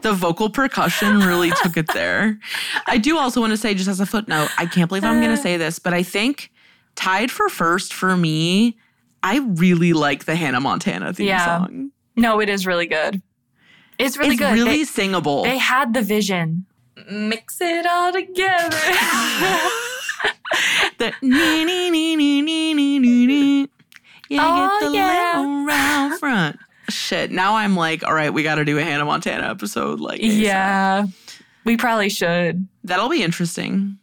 The 0.04 0.14
vocal 0.14 0.49
percussion 0.49 1.20
really 1.20 1.51
took 1.64 1.76
it 1.78 1.88
there. 1.93 2.38
I 2.88 2.97
do 2.97 3.18
also 3.18 3.41
want 3.41 3.51
to 3.51 3.58
say, 3.58 3.74
just 3.74 3.89
as 3.89 3.99
a 3.99 4.06
footnote, 4.06 4.49
I 4.58 4.66
can't 4.66 4.88
believe 4.89 5.04
I'm 5.04 5.20
going 5.22 5.34
to 5.34 5.39
uh. 5.39 5.43
say 5.43 5.58
this, 5.58 5.80
but 5.80 5.93
I 5.93 6.04
think 6.04 6.51
tied 6.95 7.32
for 7.32 7.49
first 7.49 7.93
for 7.93 8.16
me, 8.16 8.78
I 9.24 9.39
really 9.39 9.93
like 9.93 10.26
the 10.26 10.36
Hannah 10.36 10.60
Montana 10.60 11.14
theme 11.14 11.28
Yeah. 11.28 11.45
song. 11.60 11.91
No, 12.16 12.39
it 12.41 12.49
is 12.49 12.68
really 12.68 12.86
good. 12.86 13.22
It's 13.97 14.18
really 14.18 14.32
it's 14.36 14.39
good. 14.39 14.54
really 14.54 14.78
They- 14.80 14.84
singable. 14.86 15.43
They 15.43 15.58
had 15.58 15.93
the 15.93 16.01
vision. 16.01 16.66
Mix 17.10 17.60
it 17.60 17.86
all 17.86 18.12
together. 18.14 18.78
the 20.97 21.14
nee, 21.22 21.64
nee, 21.66 21.89
nee, 21.89 22.16
nee, 22.16 22.41
nee, 22.74 22.99
nee, 22.99 23.26
nee. 23.26 23.68
Yeah, 24.30 24.41
Oh, 24.45 24.80
get 24.80 24.89
the 24.91 24.95
yeah. 24.97 25.34
little 25.39 25.66
round 25.66 26.20
front. 26.20 26.58
Shit, 26.89 27.31
now 27.31 27.55
I'm 27.55 27.75
like, 27.75 28.03
all 28.03 28.13
right, 28.13 28.34
we 28.34 28.43
got 28.43 28.55
to 28.55 28.65
do 28.65 28.77
a 28.77 28.84
Hannah 28.84 29.05
Montana 29.05 29.49
episode. 29.49 29.99
Like, 29.99 30.19
ASAP. 30.19 30.39
yeah, 30.39 31.05
we 31.63 31.77
probably 31.77 32.09
should. 32.09 32.67
That'll 32.84 33.09
be 33.09 33.23
interesting. 33.23 33.97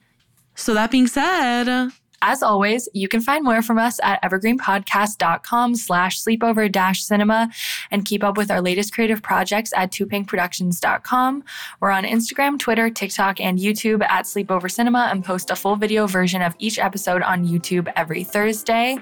So 0.55 0.75
that 0.75 0.91
being 0.91 1.07
said, 1.07 1.91
As 2.23 2.43
always, 2.43 2.89
you 2.93 3.09
can 3.09 3.23
find 3.23 3.45
more 3.45 3.63
from 3.63 3.79
us 3.79 3.99
at 4.03 4.23
evergreenpodcast.com 4.23 5.75
slash 5.75 6.23
sleepover 6.23 6.71
dash 6.71 7.03
cinema 7.03 7.49
and 7.91 8.05
keep 8.05 8.23
up 8.23 8.37
with 8.37 8.51
our 8.51 8.61
latest 8.61 8.93
creative 8.93 9.23
projects 9.23 9.73
at 9.75 9.91
toopinkproductions.com. 9.91 11.45
We're 11.81 11.91
on 11.91 12.05
Instagram, 12.05 12.59
Twitter, 12.59 12.91
TikTok, 12.91 13.41
and 13.41 13.59
YouTube 13.59 14.03
at 14.05 14.27
Sleepover 14.27 14.71
Cinema 14.71 15.09
and 15.11 15.25
post 15.25 15.51
a 15.51 15.57
full 15.57 15.77
video 15.77 16.07
version 16.07 16.43
of 16.43 16.55
each 16.59 16.79
episode 16.79 17.23
on 17.23 17.47
YouTube 17.47 17.91
every 17.97 18.23
Thursday. 18.23 18.99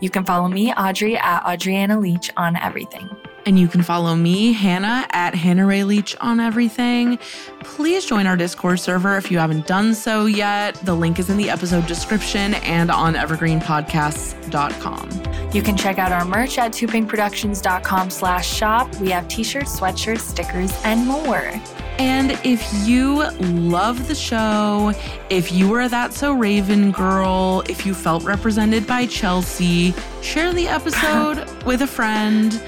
You 0.00 0.10
can 0.10 0.24
follow 0.24 0.48
me, 0.48 0.72
Audrey, 0.72 1.16
at 1.16 1.44
Audriana 1.44 2.00
Leach 2.00 2.32
on 2.36 2.56
everything. 2.56 3.08
And 3.46 3.58
you 3.58 3.68
can 3.68 3.82
follow 3.82 4.14
me, 4.16 4.52
Hannah, 4.52 5.06
at 5.10 5.34
Hannah 5.36 5.66
Ray 5.66 5.84
Leach 5.84 6.16
on 6.20 6.40
everything. 6.40 7.18
Please 7.60 8.04
join 8.04 8.26
our 8.26 8.36
Discord 8.36 8.80
server 8.80 9.16
if 9.16 9.30
you 9.30 9.38
haven't 9.38 9.68
done 9.68 9.94
so 9.94 10.26
yet. 10.26 10.74
The 10.84 10.94
link 10.94 11.20
is 11.20 11.30
in 11.30 11.36
the 11.36 11.48
episode 11.48 11.86
description 11.86 12.54
and 12.54 12.90
on 12.90 13.14
evergreenpodcasts.com. 13.14 15.52
You 15.52 15.62
can 15.62 15.76
check 15.76 15.98
out 15.98 16.10
our 16.10 16.24
merch 16.24 16.58
at 16.58 16.72
toopinkproductions.com 16.72 18.10
slash 18.10 18.52
shop. 18.52 18.92
We 18.96 19.10
have 19.10 19.28
t-shirts, 19.28 19.78
sweatshirts, 19.78 20.22
stickers, 20.22 20.72
and 20.82 21.06
more. 21.06 21.52
And 21.98 22.32
if 22.44 22.68
you 22.86 23.30
love 23.38 24.06
the 24.08 24.14
show, 24.14 24.92
if 25.30 25.50
you 25.52 25.68
were 25.68 25.88
that 25.88 26.12
so 26.12 26.34
Raven 26.34 26.90
girl, 26.90 27.62
if 27.68 27.86
you 27.86 27.94
felt 27.94 28.24
represented 28.24 28.88
by 28.88 29.06
Chelsea, 29.06 29.94
share 30.20 30.52
the 30.52 30.68
episode 30.68 31.48
with 31.64 31.80
a 31.82 31.86
friend 31.86 32.60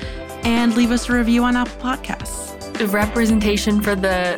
and 0.45 0.75
leave 0.77 0.91
us 0.91 1.09
a 1.09 1.13
review 1.15 1.45
on 1.45 1.57
Apple 1.57 1.81
Podcasts. 1.81 2.73
The 2.79 2.87
representation 2.87 3.81
for 3.81 3.95
the 3.95 4.37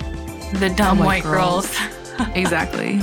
the 0.55 0.71
dumb 0.71 0.99
The 0.99 1.05
white, 1.05 1.25
white 1.25 1.31
girls. 1.33 1.75
exactly. 2.35 2.99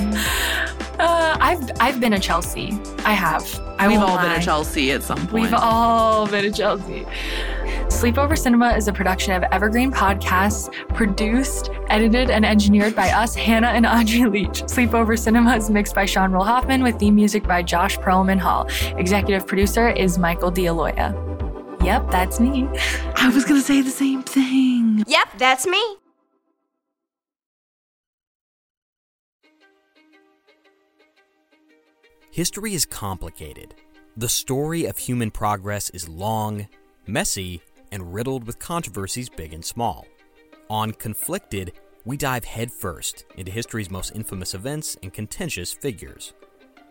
Uh, 0.98 1.36
I've 1.40 1.70
I've 1.80 2.00
been 2.00 2.12
a 2.14 2.18
Chelsea. 2.18 2.78
I 3.04 3.12
have. 3.12 3.44
I 3.78 3.86
We've 3.88 3.98
all 4.00 4.16
been 4.18 4.26
lie. 4.26 4.36
a 4.36 4.42
Chelsea 4.42 4.90
at 4.92 5.02
some 5.04 5.18
point. 5.28 5.32
We've 5.32 5.54
all 5.54 6.26
been 6.26 6.44
a 6.46 6.50
Chelsea. 6.50 7.06
Sleepover 7.86 8.36
Cinema 8.36 8.74
is 8.76 8.86
a 8.88 8.92
production 8.92 9.32
of 9.32 9.42
Evergreen 9.44 9.90
Podcasts, 9.90 10.72
produced, 10.94 11.70
edited, 11.88 12.30
and 12.30 12.44
engineered 12.44 12.94
by 12.94 13.10
us, 13.10 13.34
Hannah 13.34 13.68
and 13.68 13.86
Audrey 13.86 14.24
Leach. 14.26 14.62
Sleepover 14.64 15.18
Cinema 15.18 15.56
is 15.56 15.70
mixed 15.70 15.94
by 15.94 16.04
Sean 16.04 16.32
Will 16.32 16.44
Hoffman 16.44 16.82
with 16.82 16.98
theme 16.98 17.14
music 17.14 17.44
by 17.44 17.62
Josh 17.62 17.96
Perlman 17.98 18.38
Hall. 18.38 18.68
Executive 18.98 19.46
producer 19.46 19.88
is 19.90 20.18
Michael 20.18 20.50
D'Aloia. 20.50 21.14
Yep, 21.82 22.10
that's 22.10 22.40
me. 22.40 22.68
I 23.16 23.30
was 23.32 23.44
going 23.44 23.60
to 23.60 23.66
say 23.66 23.80
the 23.82 23.90
same 23.90 24.22
thing. 24.22 25.04
Yep, 25.06 25.28
that's 25.38 25.66
me. 25.66 25.82
History 32.30 32.74
is 32.74 32.86
complicated. 32.86 33.74
The 34.16 34.28
story 34.28 34.84
of 34.84 34.98
human 34.98 35.30
progress 35.30 35.90
is 35.90 36.08
long, 36.08 36.68
messy, 37.06 37.62
and 37.90 38.12
riddled 38.12 38.44
with 38.44 38.58
controversies 38.58 39.28
big 39.28 39.52
and 39.52 39.64
small. 39.64 40.06
On 40.70 40.92
Conflicted, 40.92 41.72
we 42.04 42.16
dive 42.16 42.44
headfirst 42.44 43.24
into 43.36 43.50
history's 43.50 43.90
most 43.90 44.14
infamous 44.14 44.54
events 44.54 44.96
and 45.02 45.12
contentious 45.12 45.72
figures. 45.72 46.32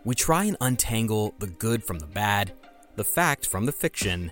We 0.04 0.16
try 0.16 0.46
and 0.46 0.58
untangle 0.62 1.34
the 1.40 1.48
good 1.48 1.84
from 1.84 2.00
the 2.00 2.08
bad, 2.08 2.54
the 2.96 3.04
fact 3.04 3.48
from 3.48 3.66
the 3.66 3.72
fiction, 3.72 4.32